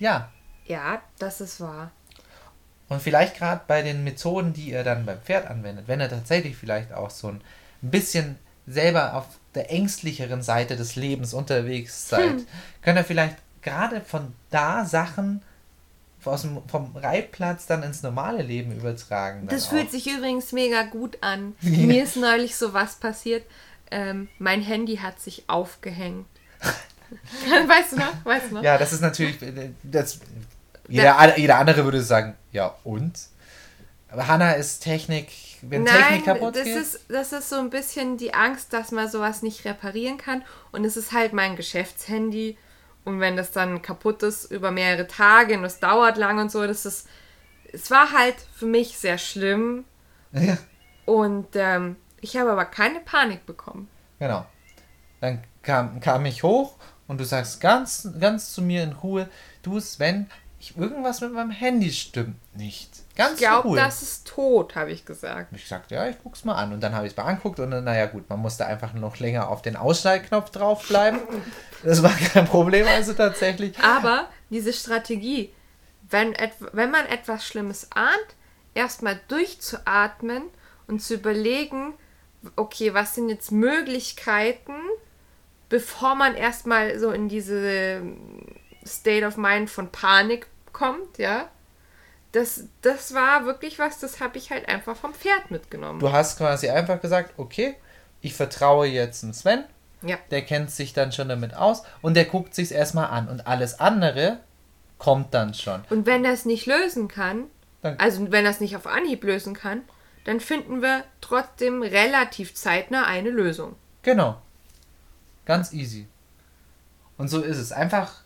Ja, 0.00 0.30
Ja, 0.66 1.02
das 1.18 1.42
ist 1.42 1.60
wahr. 1.60 1.90
Und 2.88 3.02
vielleicht 3.02 3.36
gerade 3.36 3.60
bei 3.68 3.82
den 3.82 4.02
Methoden, 4.02 4.52
die 4.52 4.70
ihr 4.70 4.82
dann 4.82 5.04
beim 5.04 5.20
Pferd 5.20 5.46
anwendet, 5.46 5.88
wenn 5.88 6.00
ihr 6.00 6.08
tatsächlich 6.08 6.56
vielleicht 6.56 6.92
auch 6.92 7.10
so 7.10 7.28
ein 7.28 7.42
bisschen 7.82 8.38
selber 8.66 9.14
auf 9.14 9.26
der 9.54 9.70
ängstlicheren 9.70 10.42
Seite 10.42 10.76
des 10.76 10.96
Lebens 10.96 11.34
unterwegs 11.34 12.08
seid, 12.08 12.30
hm. 12.30 12.46
könnt 12.82 12.98
ihr 12.98 13.04
vielleicht 13.04 13.36
gerade 13.62 14.00
von 14.00 14.32
da 14.50 14.84
Sachen 14.84 15.42
aus 16.24 16.42
dem, 16.42 16.58
vom 16.68 16.94
Reitplatz 16.96 17.66
dann 17.66 17.82
ins 17.82 18.02
normale 18.02 18.42
Leben 18.42 18.72
übertragen. 18.72 19.46
Das 19.48 19.66
fühlt 19.66 19.86
auch. 19.88 19.90
sich 19.90 20.06
übrigens 20.06 20.52
mega 20.52 20.82
gut 20.82 21.18
an. 21.22 21.54
Ja. 21.62 21.86
Mir 21.86 22.04
ist 22.04 22.16
neulich 22.16 22.56
so 22.56 22.72
was 22.74 22.96
passiert. 22.96 23.44
Ähm, 23.90 24.28
mein 24.38 24.60
Handy 24.60 24.96
hat 24.96 25.20
sich 25.20 25.44
aufgehängt. 25.48 26.26
weißt 27.66 27.92
du 27.92 27.96
noch? 27.96 28.24
Weißt 28.24 28.50
du 28.50 28.56
noch? 28.56 28.62
Ja, 28.62 28.78
das 28.78 28.92
ist 28.92 29.00
natürlich. 29.00 29.40
Äh, 29.42 29.70
das, 29.82 30.20
jeder, 30.88 31.38
jeder 31.38 31.58
andere 31.58 31.84
würde 31.84 32.02
sagen, 32.02 32.34
ja 32.52 32.74
und? 32.84 33.18
Aber 34.10 34.26
Hanna 34.26 34.52
ist 34.52 34.80
Technik, 34.80 35.30
wenn 35.62 35.84
Nein, 35.84 35.94
Technik 35.94 36.24
kaputt 36.24 36.56
das 36.56 36.64
geht. 36.64 36.76
Ist, 36.76 37.00
das 37.08 37.32
ist 37.32 37.48
so 37.48 37.56
ein 37.56 37.70
bisschen 37.70 38.16
die 38.16 38.34
Angst, 38.34 38.72
dass 38.72 38.90
man 38.90 39.08
sowas 39.08 39.42
nicht 39.42 39.64
reparieren 39.64 40.18
kann. 40.18 40.42
Und 40.72 40.84
es 40.84 40.96
ist 40.96 41.12
halt 41.12 41.32
mein 41.32 41.56
Geschäftshandy. 41.56 42.56
Und 43.04 43.20
wenn 43.20 43.36
das 43.36 43.50
dann 43.50 43.82
kaputt 43.82 44.22
ist 44.22 44.50
über 44.50 44.70
mehrere 44.70 45.06
Tage 45.06 45.56
und 45.56 45.64
es 45.64 45.80
dauert 45.80 46.16
lang 46.16 46.38
und 46.38 46.50
so, 46.50 46.66
das 46.66 46.86
ist. 46.86 47.08
Es 47.72 47.90
war 47.90 48.12
halt 48.12 48.34
für 48.54 48.66
mich 48.66 48.98
sehr 48.98 49.16
schlimm. 49.16 49.84
Ja. 50.32 50.58
Und 51.06 51.48
ähm, 51.54 51.96
ich 52.20 52.36
habe 52.36 52.50
aber 52.50 52.64
keine 52.64 53.00
Panik 53.00 53.46
bekommen. 53.46 53.88
Genau. 54.18 54.44
Dann 55.20 55.42
kam, 55.62 56.00
kam 56.00 56.26
ich 56.26 56.42
hoch 56.42 56.76
und 57.06 57.18
du 57.18 57.24
sagst 57.24 57.60
ganz, 57.60 58.08
ganz 58.18 58.52
zu 58.52 58.62
mir 58.62 58.82
in 58.82 58.92
Ruhe, 58.92 59.28
du 59.62 59.78
Sven, 59.80 60.28
ich, 60.58 60.76
irgendwas 60.76 61.20
mit 61.20 61.32
meinem 61.32 61.50
Handy 61.50 61.90
stimmt 61.90 62.36
nicht. 62.56 62.90
Ganz 63.20 63.34
ich 63.34 63.46
glaube, 63.46 63.76
das 63.76 64.00
ist 64.00 64.26
tot, 64.26 64.74
habe 64.76 64.92
ich 64.92 65.04
gesagt. 65.04 65.52
Ich 65.54 65.68
sagte, 65.68 65.94
ja, 65.94 66.08
ich 66.08 66.16
guck's 66.22 66.42
mal 66.46 66.54
an. 66.54 66.72
Und 66.72 66.80
dann 66.80 66.94
habe 66.94 67.06
ich 67.06 67.12
es 67.12 67.16
mal 67.18 67.24
anguckt 67.24 67.60
und 67.60 67.70
dann, 67.70 67.84
naja 67.84 68.06
gut, 68.06 68.30
man 68.30 68.38
musste 68.38 68.64
einfach 68.64 68.94
noch 68.94 69.18
länger 69.18 69.50
auf 69.50 69.60
den 69.60 69.76
Ausschneidknopf 69.76 70.48
draufbleiben. 70.48 71.20
das 71.84 72.02
war 72.02 72.12
kein 72.12 72.46
Problem 72.46 72.86
also 72.86 73.12
tatsächlich. 73.12 73.78
Aber 73.80 74.30
diese 74.48 74.72
Strategie, 74.72 75.52
wenn, 76.08 76.34
wenn 76.72 76.90
man 76.90 77.04
etwas 77.04 77.46
Schlimmes 77.46 77.88
ahnt, 77.94 78.36
erstmal 78.72 79.20
durchzuatmen 79.28 80.44
und 80.86 81.02
zu 81.02 81.12
überlegen, 81.12 81.92
okay, 82.56 82.94
was 82.94 83.16
sind 83.16 83.28
jetzt 83.28 83.52
Möglichkeiten, 83.52 84.72
bevor 85.68 86.14
man 86.14 86.34
erstmal 86.34 86.98
so 86.98 87.10
in 87.10 87.28
diese 87.28 88.00
State 88.86 89.26
of 89.26 89.36
Mind 89.36 89.68
von 89.68 89.92
Panik 89.92 90.46
kommt, 90.72 91.18
ja. 91.18 91.50
Das, 92.32 92.64
das 92.82 93.12
war 93.14 93.44
wirklich 93.44 93.78
was, 93.78 93.98
das 93.98 94.20
habe 94.20 94.38
ich 94.38 94.50
halt 94.50 94.68
einfach 94.68 94.96
vom 94.96 95.12
Pferd 95.14 95.50
mitgenommen. 95.50 95.98
Du 95.98 96.12
hast 96.12 96.38
quasi 96.38 96.68
einfach 96.68 97.00
gesagt, 97.00 97.34
okay, 97.36 97.74
ich 98.20 98.34
vertraue 98.34 98.86
jetzt 98.86 99.22
dem 99.22 99.32
Sven. 99.32 99.64
Ja. 100.02 100.16
Der 100.30 100.42
kennt 100.42 100.70
sich 100.70 100.92
dann 100.92 101.12
schon 101.12 101.28
damit 101.28 101.54
aus 101.54 101.82
und 102.00 102.14
der 102.14 102.24
guckt 102.24 102.54
sich 102.54 102.72
erstmal 102.72 103.10
an 103.10 103.28
und 103.28 103.46
alles 103.46 103.80
andere 103.80 104.38
kommt 104.98 105.34
dann 105.34 105.54
schon. 105.54 105.82
Und 105.90 106.06
wenn 106.06 106.24
er 106.24 106.32
es 106.32 106.44
nicht 106.44 106.66
lösen 106.66 107.08
kann, 107.08 107.44
dann 107.82 107.98
also 107.98 108.30
wenn 108.30 108.44
er 108.44 108.50
es 108.50 108.60
nicht 108.60 108.76
auf 108.76 108.86
Anhieb 108.86 109.24
lösen 109.24 109.54
kann, 109.54 109.82
dann 110.24 110.40
finden 110.40 110.82
wir 110.82 111.04
trotzdem 111.20 111.82
relativ 111.82 112.54
zeitnah 112.54 113.06
eine 113.06 113.30
Lösung. 113.30 113.76
Genau. 114.02 114.40
Ganz 115.44 115.72
easy. 115.72 116.06
Und 117.18 117.28
so 117.28 117.40
ist 117.42 117.58
es. 117.58 117.72
Einfach 117.72 118.22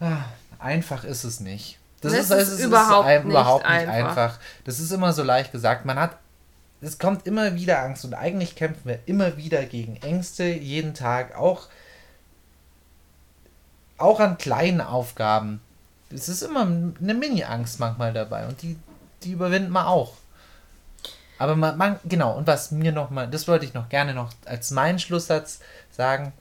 Ah, 0.00 0.24
einfach 0.58 1.04
ist 1.04 1.24
es 1.24 1.40
nicht. 1.40 1.78
Das, 2.00 2.12
das 2.12 2.30
ist, 2.30 2.30
ist, 2.30 2.48
ist, 2.60 2.64
überhaupt, 2.64 3.08
ist 3.08 3.24
nicht, 3.24 3.30
überhaupt 3.30 3.64
nicht 3.64 3.72
einfach. 3.72 4.08
einfach. 4.08 4.38
Das 4.64 4.80
ist 4.80 4.90
immer 4.90 5.12
so 5.12 5.22
leicht 5.22 5.52
gesagt. 5.52 5.84
Man 5.84 5.98
hat, 5.98 6.16
es 6.80 6.98
kommt 6.98 7.26
immer 7.26 7.54
wieder 7.54 7.82
Angst 7.82 8.04
und 8.04 8.14
eigentlich 8.14 8.56
kämpfen 8.56 8.88
wir 8.88 9.00
immer 9.06 9.36
wieder 9.36 9.64
gegen 9.66 9.96
Ängste, 9.96 10.44
jeden 10.44 10.94
Tag, 10.94 11.36
auch, 11.36 11.68
auch 13.98 14.18
an 14.18 14.38
kleinen 14.38 14.80
Aufgaben. 14.80 15.60
Es 16.12 16.28
ist 16.28 16.42
immer 16.42 16.62
eine 16.62 17.14
Mini-Angst 17.14 17.78
manchmal 17.78 18.12
dabei 18.12 18.46
und 18.46 18.62
die, 18.62 18.78
die 19.22 19.32
überwindet 19.32 19.70
man 19.70 19.84
auch. 19.84 20.14
Aber 21.38 21.56
man, 21.56 21.76
man, 21.76 22.00
genau, 22.04 22.36
und 22.36 22.46
was 22.46 22.70
mir 22.70 22.92
nochmal, 22.92 23.28
das 23.28 23.46
wollte 23.48 23.64
ich 23.64 23.74
noch 23.74 23.88
gerne 23.88 24.14
noch 24.14 24.30
als 24.44 24.70
meinen 24.70 24.98
Schlusssatz 24.98 25.60
sagen, 25.90 26.32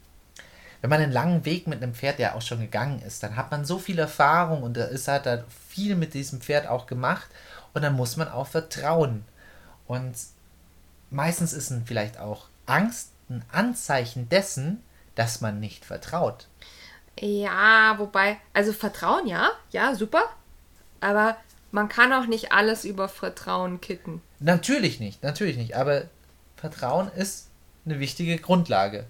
wenn 0.82 0.90
man 0.90 1.02
einen 1.02 1.12
langen 1.12 1.46
Weg 1.46 1.68
mit 1.68 1.82
einem 1.84 1.94
Pferd 1.94 2.20
ja 2.20 2.36
auch 2.36 2.42
schon 2.42 2.60
gegangen 2.60 3.02
ist, 3.02 3.22
dann 3.24 3.36
hat 3.36 3.52
man 3.52 3.66
so 3.66 3.80
viel 3.80 4.00
Erfahrung 4.00 4.64
und 4.64 4.78
da 4.78 4.86
ist 4.86 5.08
hat 5.08 5.26
da 5.26 5.44
viel 5.68 5.96
mit 5.96 6.14
diesem 6.14 6.42
Pferd 6.42 6.68
auch 6.68 6.88
gemacht 6.88 7.28
und 7.74 7.82
dann 7.82 7.96
muss 7.96 8.18
man 8.18 8.30
auch 8.30 8.48
vertrauen. 8.48 9.26
Und 9.88 10.16
meistens 11.10 11.54
ist 11.54 11.72
dann 11.72 11.86
vielleicht 11.86 12.20
auch 12.20 12.48
Angst 12.66 13.12
ein 13.30 13.44
Anzeichen 13.52 14.30
dessen, 14.30 14.84
dass 15.16 15.42
man 15.42 15.60
nicht 15.60 15.86
vertraut. 15.86 16.48
Ja, 17.20 17.96
wobei, 17.98 18.38
also 18.54 18.72
Vertrauen 18.72 19.28
ja, 19.28 19.50
ja, 19.72 19.94
super, 19.96 20.24
aber 21.02 21.36
man 21.72 21.90
kann 21.90 22.14
auch 22.14 22.26
nicht 22.26 22.54
alles 22.54 22.86
über 22.86 23.10
Vertrauen 23.10 23.82
kitten. 23.82 24.22
Natürlich 24.40 25.00
nicht, 25.00 25.22
natürlich 25.22 25.58
nicht, 25.58 25.76
aber 25.76 26.04
Vertrauen 26.56 27.12
ist 27.12 27.50
eine 27.86 28.00
wichtige 28.00 28.38
Grundlage. 28.38 29.06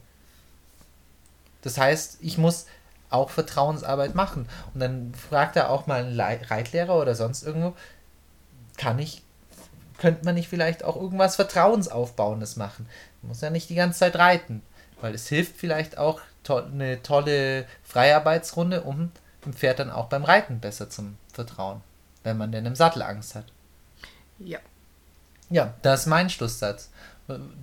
Das 1.61 1.77
heißt, 1.77 2.17
ich 2.21 2.37
muss 2.37 2.65
auch 3.09 3.29
Vertrauensarbeit 3.29 4.15
machen. 4.15 4.47
Und 4.73 4.79
dann 4.79 5.13
fragt 5.13 5.55
er 5.55 5.69
auch 5.69 5.87
mal 5.87 6.03
einen 6.03 6.19
Reitlehrer 6.19 6.99
oder 6.99 7.15
sonst 7.15 7.43
irgendwo, 7.43 7.75
kann 8.77 8.99
ich, 8.99 9.23
könnte 9.97 10.25
man 10.25 10.35
nicht 10.35 10.47
vielleicht 10.47 10.83
auch 10.83 10.95
irgendwas 10.95 11.35
Vertrauensaufbauendes 11.35 12.55
machen? 12.55 12.87
Man 13.21 13.29
muss 13.29 13.41
ja 13.41 13.49
nicht 13.49 13.69
die 13.69 13.75
ganze 13.75 13.99
Zeit 13.99 14.15
reiten, 14.15 14.61
weil 15.01 15.13
es 15.13 15.27
hilft 15.27 15.57
vielleicht 15.57 15.97
auch 15.97 16.21
to 16.43 16.57
eine 16.57 17.01
tolle 17.03 17.65
Freiarbeitsrunde, 17.83 18.83
um 18.83 19.11
dem 19.43 19.53
Pferd 19.53 19.79
dann 19.79 19.91
auch 19.91 20.07
beim 20.07 20.23
Reiten 20.23 20.59
besser 20.59 20.89
zum 20.89 21.17
Vertrauen, 21.33 21.81
wenn 22.23 22.37
man 22.37 22.51
denn 22.51 22.65
im 22.65 22.75
Sattel 22.75 23.01
Angst 23.01 23.35
hat. 23.35 23.45
Ja. 24.39 24.59
Ja, 25.49 25.73
das 25.81 26.01
ist 26.01 26.05
mein 26.05 26.29
Schlusssatz. 26.29 26.91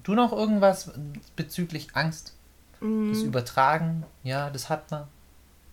Du 0.02 0.14
noch 0.14 0.32
irgendwas 0.32 0.90
bezüglich 1.34 1.88
Angst? 1.94 2.35
Mhm. 2.80 3.12
Das 3.12 3.22
Übertragen, 3.22 4.04
ja, 4.22 4.50
das 4.50 4.68
hat 4.68 4.90
man. 4.90 5.08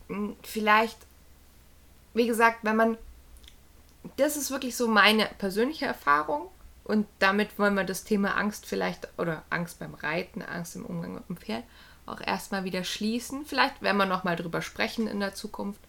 Mm, 0.08 0.32
vielleicht, 0.42 0.98
wie 2.14 2.28
gesagt, 2.28 2.60
wenn 2.64 2.76
man. 2.76 2.98
Das 4.18 4.36
ist 4.36 4.52
wirklich 4.52 4.76
so 4.76 4.88
meine 4.88 5.26
persönliche 5.38 5.86
Erfahrung. 5.86 6.50
Und 6.84 7.08
damit 7.20 7.58
wollen 7.58 7.76
wir 7.76 7.86
das 7.86 8.04
Thema 8.04 8.36
Angst 8.36 8.66
vielleicht, 8.66 9.08
oder 9.18 9.44
Angst 9.50 9.80
beim 9.80 9.94
Reiten, 9.94 10.42
Angst 10.42 10.76
im 10.76 10.86
Umgang 10.86 11.14
mit 11.14 11.30
dem 11.30 11.38
Pferd, 11.38 11.64
auch 12.06 12.20
erstmal 12.20 12.66
wieder 12.66 12.84
schließen. 12.84 13.46
Vielleicht 13.46 13.82
werden 13.82 13.98
wir 13.98 14.06
nochmal 14.06 14.36
drüber 14.36 14.62
sprechen 14.62 15.08
in 15.08 15.22
der 15.22 15.34
Zukunft 15.34 15.80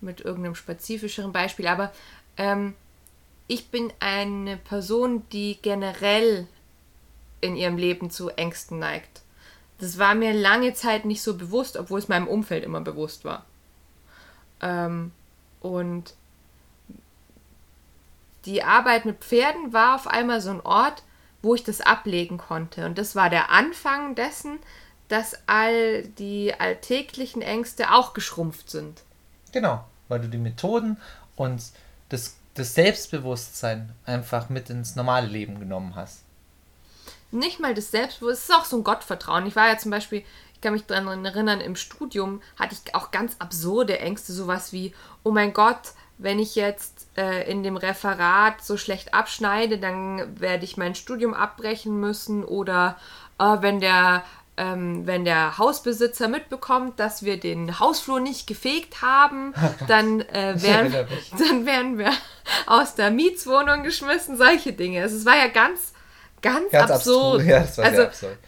mit 0.00 0.20
irgendeinem 0.20 0.54
spezifischeren 0.54 1.32
Beispiel. 1.32 1.66
Aber 1.66 1.92
ähm, 2.36 2.74
ich 3.48 3.70
bin 3.70 3.92
eine 3.98 4.56
Person, 4.56 5.28
die 5.30 5.58
generell 5.60 6.46
in 7.40 7.56
ihrem 7.56 7.76
Leben 7.76 8.10
zu 8.10 8.30
Ängsten 8.30 8.78
neigt. 8.78 9.22
Das 9.78 9.98
war 9.98 10.14
mir 10.14 10.32
lange 10.32 10.74
Zeit 10.74 11.04
nicht 11.04 11.22
so 11.22 11.36
bewusst, 11.36 11.76
obwohl 11.76 12.00
es 12.00 12.08
meinem 12.08 12.26
Umfeld 12.26 12.64
immer 12.64 12.80
bewusst 12.80 13.24
war. 13.24 13.44
Ähm, 14.60 15.12
und 15.60 16.14
die 18.44 18.62
Arbeit 18.62 19.04
mit 19.04 19.18
Pferden 19.18 19.72
war 19.72 19.94
auf 19.94 20.06
einmal 20.06 20.40
so 20.40 20.50
ein 20.50 20.60
Ort, 20.60 21.02
wo 21.42 21.54
ich 21.54 21.62
das 21.62 21.80
ablegen 21.80 22.38
konnte. 22.38 22.86
Und 22.86 22.98
das 22.98 23.14
war 23.14 23.30
der 23.30 23.50
Anfang 23.50 24.16
dessen, 24.16 24.58
dass 25.06 25.36
all 25.46 26.02
die 26.02 26.54
alltäglichen 26.58 27.40
Ängste 27.40 27.92
auch 27.92 28.14
geschrumpft 28.14 28.70
sind. 28.70 29.02
Genau, 29.52 29.84
weil 30.08 30.20
du 30.20 30.28
die 30.28 30.38
Methoden 30.38 30.98
und 31.36 31.62
das, 32.08 32.36
das 32.54 32.74
Selbstbewusstsein 32.74 33.92
einfach 34.04 34.48
mit 34.48 34.70
ins 34.70 34.96
normale 34.96 35.28
Leben 35.28 35.60
genommen 35.60 35.94
hast 35.94 36.24
nicht 37.30 37.60
mal 37.60 37.74
das 37.74 37.90
Selbstbewusstsein, 37.90 38.38
es 38.38 38.48
ist 38.48 38.54
auch 38.54 38.64
so 38.64 38.76
ein 38.76 38.84
Gottvertrauen. 38.84 39.46
Ich 39.46 39.56
war 39.56 39.68
ja 39.68 39.78
zum 39.78 39.90
Beispiel, 39.90 40.24
ich 40.54 40.60
kann 40.60 40.72
mich 40.72 40.86
daran 40.86 41.24
erinnern, 41.24 41.60
im 41.60 41.76
Studium 41.76 42.40
hatte 42.58 42.74
ich 42.74 42.94
auch 42.94 43.10
ganz 43.10 43.36
absurde 43.38 43.98
Ängste, 44.00 44.32
sowas 44.32 44.72
wie, 44.72 44.94
oh 45.22 45.30
mein 45.30 45.52
Gott, 45.52 45.92
wenn 46.18 46.38
ich 46.40 46.56
jetzt 46.56 47.06
äh, 47.16 47.48
in 47.48 47.62
dem 47.62 47.76
Referat 47.76 48.62
so 48.62 48.76
schlecht 48.76 49.14
abschneide, 49.14 49.78
dann 49.78 50.40
werde 50.40 50.64
ich 50.64 50.76
mein 50.76 50.94
Studium 50.94 51.32
abbrechen 51.32 51.98
müssen 52.00 52.44
oder 52.44 52.96
äh, 53.38 53.56
wenn 53.60 53.80
der 53.80 54.24
ähm, 54.58 55.06
wenn 55.06 55.24
der 55.24 55.56
Hausbesitzer 55.56 56.26
mitbekommt, 56.26 56.98
dass 56.98 57.22
wir 57.22 57.38
den 57.38 57.78
Hausflur 57.78 58.18
nicht 58.18 58.48
gefegt 58.48 59.02
haben, 59.02 59.54
oh 59.62 59.84
dann, 59.86 60.20
äh, 60.20 60.60
wären, 60.60 60.92
dann 61.38 61.64
werden 61.64 61.96
wir 61.96 62.10
aus 62.66 62.96
der 62.96 63.12
Mietswohnung 63.12 63.84
geschmissen, 63.84 64.36
solche 64.36 64.72
Dinge. 64.72 65.02
Also 65.02 65.16
es 65.16 65.24
war 65.24 65.36
ja 65.36 65.46
ganz 65.46 65.92
ganz, 66.42 66.70
ganz 66.70 66.90
absurd. 66.90 67.44
Ja, 67.44 67.60
das 67.60 67.78
war 67.78 67.84
also, 67.84 68.02
absurd. 68.02 68.38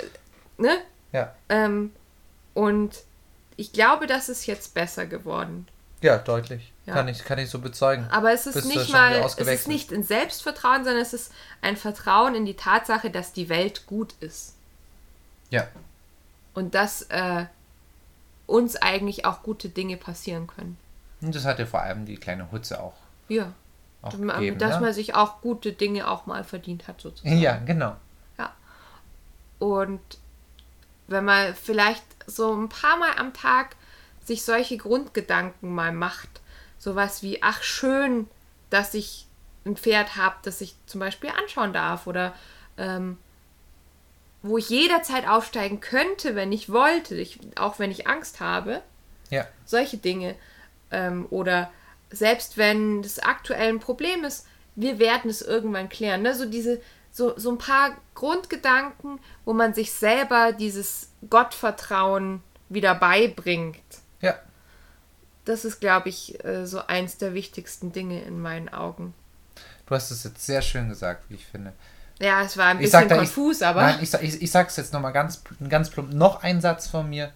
Ne? 0.59 0.79
Ja. 1.13 1.35
Ähm, 1.49 1.93
und 2.55 3.03
ich 3.57 3.73
glaube, 3.73 4.07
das 4.07 4.29
ist 4.29 4.47
jetzt 4.47 4.75
besser 4.75 5.07
geworden. 5.07 5.67
Ja, 6.03 6.19
deutlich. 6.19 6.73
Ja. 6.87 6.95
Kann, 6.95 7.09
ich, 7.09 7.25
kann 7.25 7.39
ich 7.39 7.51
so 7.51 7.59
bezeugen. 7.59 8.07
Aber 8.11 8.33
es 8.33 8.47
ist 8.47 8.55
Bist 8.55 8.69
nicht 8.69 8.91
mal, 8.91 9.13
es 9.13 9.35
ist 9.35 9.69
nicht 9.69 9.93
ein 9.93 10.03
Selbstvertrauen, 10.03 10.85
sondern 10.85 11.03
es 11.03 11.13
ist 11.13 11.33
ein 11.61 11.77
Vertrauen 11.77 12.35
in 12.35 12.47
die 12.47 12.57
Tatsache, 12.57 13.11
dass 13.11 13.33
die 13.33 13.49
Welt 13.49 13.87
gut 13.87 14.15
ist. 14.21 14.55
Ja. 15.51 15.69
Und 16.55 16.75
dass 16.75 17.03
äh, 17.03 17.45
uns 18.47 18.77
eigentlich 18.77 19.25
auch 19.25 19.43
gute 19.43 19.69
Dinge 19.69 19.97
passieren 19.97 20.47
können. 20.47 20.79
Und 21.21 21.35
das 21.35 21.45
hat 21.45 21.59
ja 21.59 21.67
vor 21.67 21.83
allem 21.83 22.07
die 22.07 22.17
kleine 22.17 22.51
Hutze 22.51 22.81
auch, 22.83 22.95
Ja. 23.29 23.53
Auch 24.03 24.11
Dass 24.11 24.21
man- 24.21 24.59
dass 24.59 24.81
man 24.81 24.93
sich 24.93 25.15
auch 25.15 25.41
gute 25.41 25.73
Dinge 25.73 26.09
auch 26.09 26.27
mal 26.27 26.45
verdient 26.45 26.89
hat, 26.89 27.01
sozusagen. 27.01 27.39
ja, 27.39 27.57
genau. 27.57 27.97
Ja. 28.39 28.53
Und 29.59 30.01
wenn 31.07 31.25
man 31.25 31.55
vielleicht 31.55 32.05
so 32.27 32.55
ein 32.55 32.69
paar 32.69 32.97
Mal 32.97 33.13
am 33.19 33.33
Tag 33.35 33.77
sich 34.25 34.45
solche 34.45 34.77
Grundgedanken 34.77 35.75
mal 35.75 35.93
macht, 35.93 36.29
sowas 36.79 37.23
wie, 37.23 37.43
ach 37.43 37.63
schön, 37.63 38.29
dass 38.71 38.95
ich 38.95 39.27
ein 39.67 39.77
Pferd 39.77 40.17
habe, 40.17 40.37
das 40.43 40.61
ich 40.61 40.75
zum 40.87 41.01
Beispiel 41.01 41.31
anschauen 41.31 41.73
darf 41.73 42.07
oder 42.07 42.33
ähm, 42.79 43.19
wo 44.43 44.57
ich 44.57 44.71
jederzeit 44.71 45.29
aufsteigen 45.29 45.81
könnte, 45.81 46.35
wenn 46.35 46.51
ich 46.53 46.73
wollte, 46.73 47.15
ich, 47.17 47.39
auch 47.59 47.79
wenn 47.79 47.91
ich 47.91 48.07
Angst 48.07 48.41
habe, 48.41 48.81
Ja. 49.29 49.47
solche 49.67 49.99
Dinge. 49.99 50.35
Ähm, 50.91 51.27
oder 51.31 51.71
selbst 52.11 52.59
wenn 52.59 53.03
das 53.03 53.19
aktuell 53.19 53.69
ein 53.69 53.81
Problem 53.81 54.25
ist, 54.25 54.47
wir 54.77 54.99
werden 54.99 55.31
es 55.31 55.43
irgendwann 55.43 55.89
klären. 55.89 56.23
Ne? 56.23 56.35
So 56.35 56.47
diese, 56.47 56.81
so, 57.11 57.37
so 57.39 57.51
ein 57.51 57.59
paar 57.59 57.97
Grundgedanken, 58.15 59.19
wo 59.45 59.53
man 59.53 59.75
sich 59.75 59.93
selber 59.93 60.53
dieses 60.53 61.11
Gottvertrauen 61.29 62.43
wieder 62.69 62.95
beibringt. 62.95 63.77
Ja. 64.21 64.35
Das 65.45 65.65
ist, 65.65 65.81
glaube 65.81 66.09
ich, 66.09 66.43
äh, 66.45 66.67
so 66.67 66.87
eins 66.87 67.19
der 67.19 67.35
wichtigsten 67.35 67.93
Dinge 67.93 68.23
in 68.23 68.41
meinen 68.41 68.69
Augen. 68.69 69.15
Du 69.87 69.95
hast 69.95 70.11
es 70.11 70.23
jetzt 70.23 70.47
sehr 70.47 70.63
schön 70.63 70.89
gesagt, 70.89 71.25
wie 71.29 71.35
ich 71.35 71.47
finde. 71.47 71.73
Ja, 72.21 72.43
es 72.43 72.57
war 72.57 72.67
ein 72.67 72.77
Ich 72.79 72.85
bisschen 72.85 73.09
da, 73.09 73.17
konfus, 73.17 73.61
ich, 73.61 73.67
aber 73.67 73.83
Nein, 73.83 73.99
ich, 74.03 74.13
ich, 74.15 74.43
ich 74.43 74.51
sag's 74.51 74.77
jetzt 74.77 74.93
nochmal 74.93 75.13
ganz, 75.13 75.43
ganz 75.69 75.91
plump. 75.91 76.13
Noch 76.13 76.43
ein 76.43 76.61
Satz 76.61 76.87
von 76.87 77.09
mir. 77.09 77.33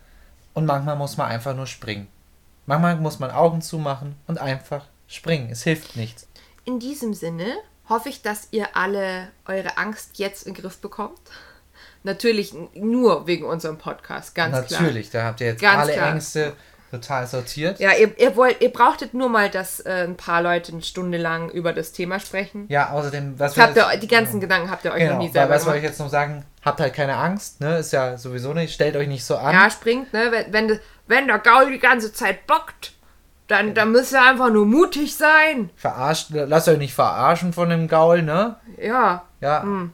Und 0.52 0.66
manchmal 0.66 0.94
muss 0.94 1.16
man 1.16 1.28
einfach 1.28 1.56
nur 1.56 1.66
springen. 1.66 2.06
Manchmal 2.66 2.96
muss 2.96 3.18
man 3.18 3.30
Augen 3.30 3.60
zumachen 3.62 4.16
und 4.26 4.38
einfach 4.40 4.84
springen. 5.06 5.50
Es 5.50 5.62
hilft 5.62 5.96
nichts. 5.96 6.26
in 6.64 6.80
diesem 6.80 7.12
Sinne 7.14 7.46
hoffe 7.88 8.08
ich, 8.08 8.22
dass 8.22 8.48
ihr 8.50 8.68
alle 8.74 9.28
eure 9.46 9.76
Angst 9.76 10.18
jetzt 10.18 10.46
in 10.46 10.54
den 10.54 10.62
Griff 10.62 10.78
bekommt. 10.78 11.20
Natürlich 12.02 12.54
nur 12.74 13.26
wegen 13.26 13.44
unserem 13.44 13.78
Podcast, 13.78 14.34
ganz 14.34 14.66
klar. 14.66 14.80
Natürlich, 14.82 15.10
da 15.10 15.24
habt 15.24 15.40
ihr 15.40 15.48
jetzt 15.48 15.60
Ganz 15.60 15.82
alle 15.82 15.92
klar. 15.94 16.10
Ängste 16.12 16.52
total 16.90 17.26
sortiert. 17.26 17.80
Ja, 17.80 17.92
ihr, 17.92 18.16
ihr, 18.18 18.36
wollt, 18.36 18.60
ihr 18.60 18.70
brauchtet 18.70 19.14
nur 19.14 19.28
mal, 19.28 19.50
dass 19.50 19.80
äh, 19.80 20.04
ein 20.06 20.16
paar 20.16 20.40
Leute 20.42 20.72
eine 20.72 20.82
Stunde 20.82 21.18
lang 21.18 21.50
über 21.50 21.72
das 21.72 21.92
Thema 21.92 22.20
sprechen. 22.20 22.66
Ja, 22.68 22.90
außerdem, 22.90 23.38
was 23.38 23.56
habt 23.56 23.76
ihr, 23.76 23.96
die 23.98 24.06
ganzen 24.06 24.38
Gedanken 24.40 24.70
habt 24.70 24.84
ihr 24.84 24.92
euch 24.92 25.02
noch 25.02 25.08
Genau, 25.08 25.18
nie 25.18 25.26
weil 25.28 25.32
selber 25.32 25.54
was 25.54 25.64
wir 25.64 25.70
euch 25.72 25.76
gemacht. 25.76 25.90
jetzt 25.90 25.98
noch 25.98 26.08
sagen, 26.10 26.44
habt 26.64 26.80
halt 26.80 26.94
keine 26.94 27.16
Angst, 27.16 27.60
ne? 27.60 27.78
Ist 27.78 27.92
ja 27.92 28.16
sowieso 28.16 28.52
nicht, 28.54 28.72
stellt 28.74 28.96
euch 28.96 29.08
nicht 29.08 29.24
so 29.24 29.36
an. 29.36 29.52
Ja, 29.54 29.70
springt, 29.70 30.12
ne? 30.12 30.28
Wenn, 30.30 30.52
wenn, 30.52 30.68
das- 30.68 30.78
wenn 31.06 31.26
der 31.26 31.38
Gaul 31.38 31.72
die 31.72 31.78
ganze 31.78 32.12
Zeit 32.12 32.46
bockt, 32.46 32.92
dann, 33.48 33.74
dann 33.74 33.92
müsst 33.92 34.12
ihr 34.12 34.22
einfach 34.22 34.50
nur 34.50 34.64
mutig 34.66 35.14
sein. 35.16 35.70
Verarscht, 35.76 36.28
lasst 36.30 36.68
euch 36.68 36.78
nicht 36.78 36.94
verarschen 36.94 37.52
von 37.52 37.68
dem 37.68 37.88
Gaul, 37.88 38.22
ne? 38.22 38.56
Ja, 38.80 39.24
Ja. 39.40 39.62
Hm. 39.62 39.92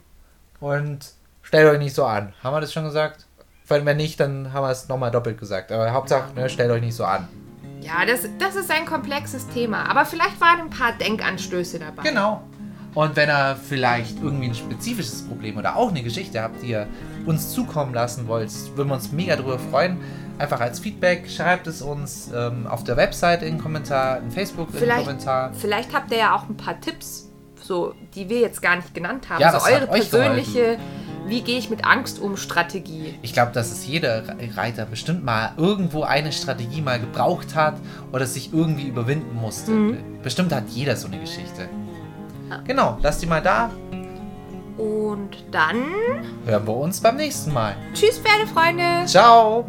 Und 0.61 1.13
stellt 1.43 1.69
euch 1.73 1.79
nicht 1.79 1.95
so 1.95 2.05
an. 2.05 2.33
Haben 2.45 2.55
wir 2.55 2.61
das 2.61 2.73
schon 2.73 2.85
gesagt? 2.85 3.25
Wenn 3.67 3.87
wenn 3.87 3.97
nicht, 3.97 4.21
dann 4.21 4.53
haben 4.53 4.65
wir 4.65 4.71
es 4.71 4.89
nochmal 4.89 5.11
doppelt 5.11 5.39
gesagt. 5.39 5.73
Aber 5.73 5.91
Hauptsache, 5.93 6.33
ne, 6.35 6.49
stellt 6.49 6.71
euch 6.71 6.83
nicht 6.83 6.95
so 6.95 7.05
an. 7.05 7.29
ja 7.81 8.05
das, 8.07 8.29
das 8.39 8.57
ist 8.57 8.71
ein 8.71 8.85
komplexes 8.85 9.49
Thema. 9.49 9.89
Aber 9.89 10.05
vielleicht 10.05 10.41
waren 10.41 10.61
ein 10.61 10.71
paar 10.71 10.93
Denkanstöße 10.93 11.79
dabei. 11.79 12.03
Genau. 12.03 12.43
Und 12.95 13.17
wenn 13.17 13.29
ihr 13.29 13.57
vielleicht 13.57 14.21
irgendwie 14.21 14.49
ein 14.49 14.55
spezifisches 14.55 15.23
Problem 15.23 15.57
oder 15.57 15.77
auch 15.77 15.91
eine 15.91 16.03
Geschichte 16.03 16.43
habt, 16.43 16.63
die 16.63 16.71
ihr 16.71 16.87
uns 17.27 17.51
zukommen 17.53 17.95
lassen 17.95 18.27
wollt, 18.29 18.51
würden 18.77 18.89
wir 18.89 18.95
uns 18.95 19.13
mega 19.13 19.37
drüber 19.37 19.59
freuen. 19.59 19.99
Einfach 20.39 20.61
als 20.61 20.81
Feedback, 20.81 21.29
schreibt 21.29 21.67
es 21.67 21.83
uns 21.83 22.31
ähm, 22.35 22.67
auf 22.67 22.83
der 22.85 22.97
Website 22.97 23.43
in 23.43 23.57
den 23.57 23.63
Kommentar, 23.63 24.19
in 24.21 24.31
Facebook 24.31 24.69
in 24.69 24.73
den 24.73 24.81
Vielleicht, 24.81 25.05
Kommentar. 25.05 25.53
vielleicht 25.53 25.93
habt 25.95 26.11
ihr 26.13 26.19
ja 26.19 26.35
auch 26.35 26.49
ein 26.49 26.57
paar 26.57 26.81
Tipps, 26.81 27.31
so, 27.63 27.95
die 28.15 28.29
wir 28.29 28.41
jetzt 28.41 28.63
gar 28.63 28.77
nicht 28.77 28.95
genannt 28.95 29.29
haben. 29.29 29.41
Ja, 29.41 29.51
so 29.51 29.57
was 29.59 29.67
hat 29.67 29.73
eure 29.73 29.87
persönliche, 29.89 30.79
wie 31.27 31.43
gehe 31.43 31.59
ich 31.59 31.69
mit 31.69 31.85
Angst 31.85 32.19
um 32.19 32.39
Strategie. 32.39 33.15
Ich 33.21 33.35
glaube, 33.35 33.53
dass 33.53 33.71
es 33.71 33.87
jeder 33.87 34.23
Reiter 34.57 34.87
bestimmt 34.87 35.25
mal 35.25 35.53
irgendwo 35.59 36.05
eine 36.05 36.33
Strategie 36.33 36.81
mal 36.81 36.99
gebraucht 36.99 37.55
hat 37.55 37.75
oder 38.11 38.25
sich 38.27 38.53
irgendwie 38.53 38.89
überwinden 38.89 39.37
musste. 39.37 39.95
Bestimmt 40.23 40.53
hat 40.53 40.71
jeder 40.71 40.97
so 40.97 41.07
eine 41.07 41.21
Geschichte. 41.21 41.69
Genau, 42.67 42.99
lasst 43.03 43.23
die 43.23 43.27
mal 43.27 43.43
da. 43.43 43.71
Und 44.81 45.45
dann, 45.51 45.77
Hören 46.47 46.67
wir 46.67 46.75
uns 46.75 47.01
beim 47.03 47.17
nächsten 47.17 47.53
Mal. 47.53 47.77
tschüss 47.93 48.19
Pferdefreunde. 48.19 49.05
Ciao! 49.07 49.67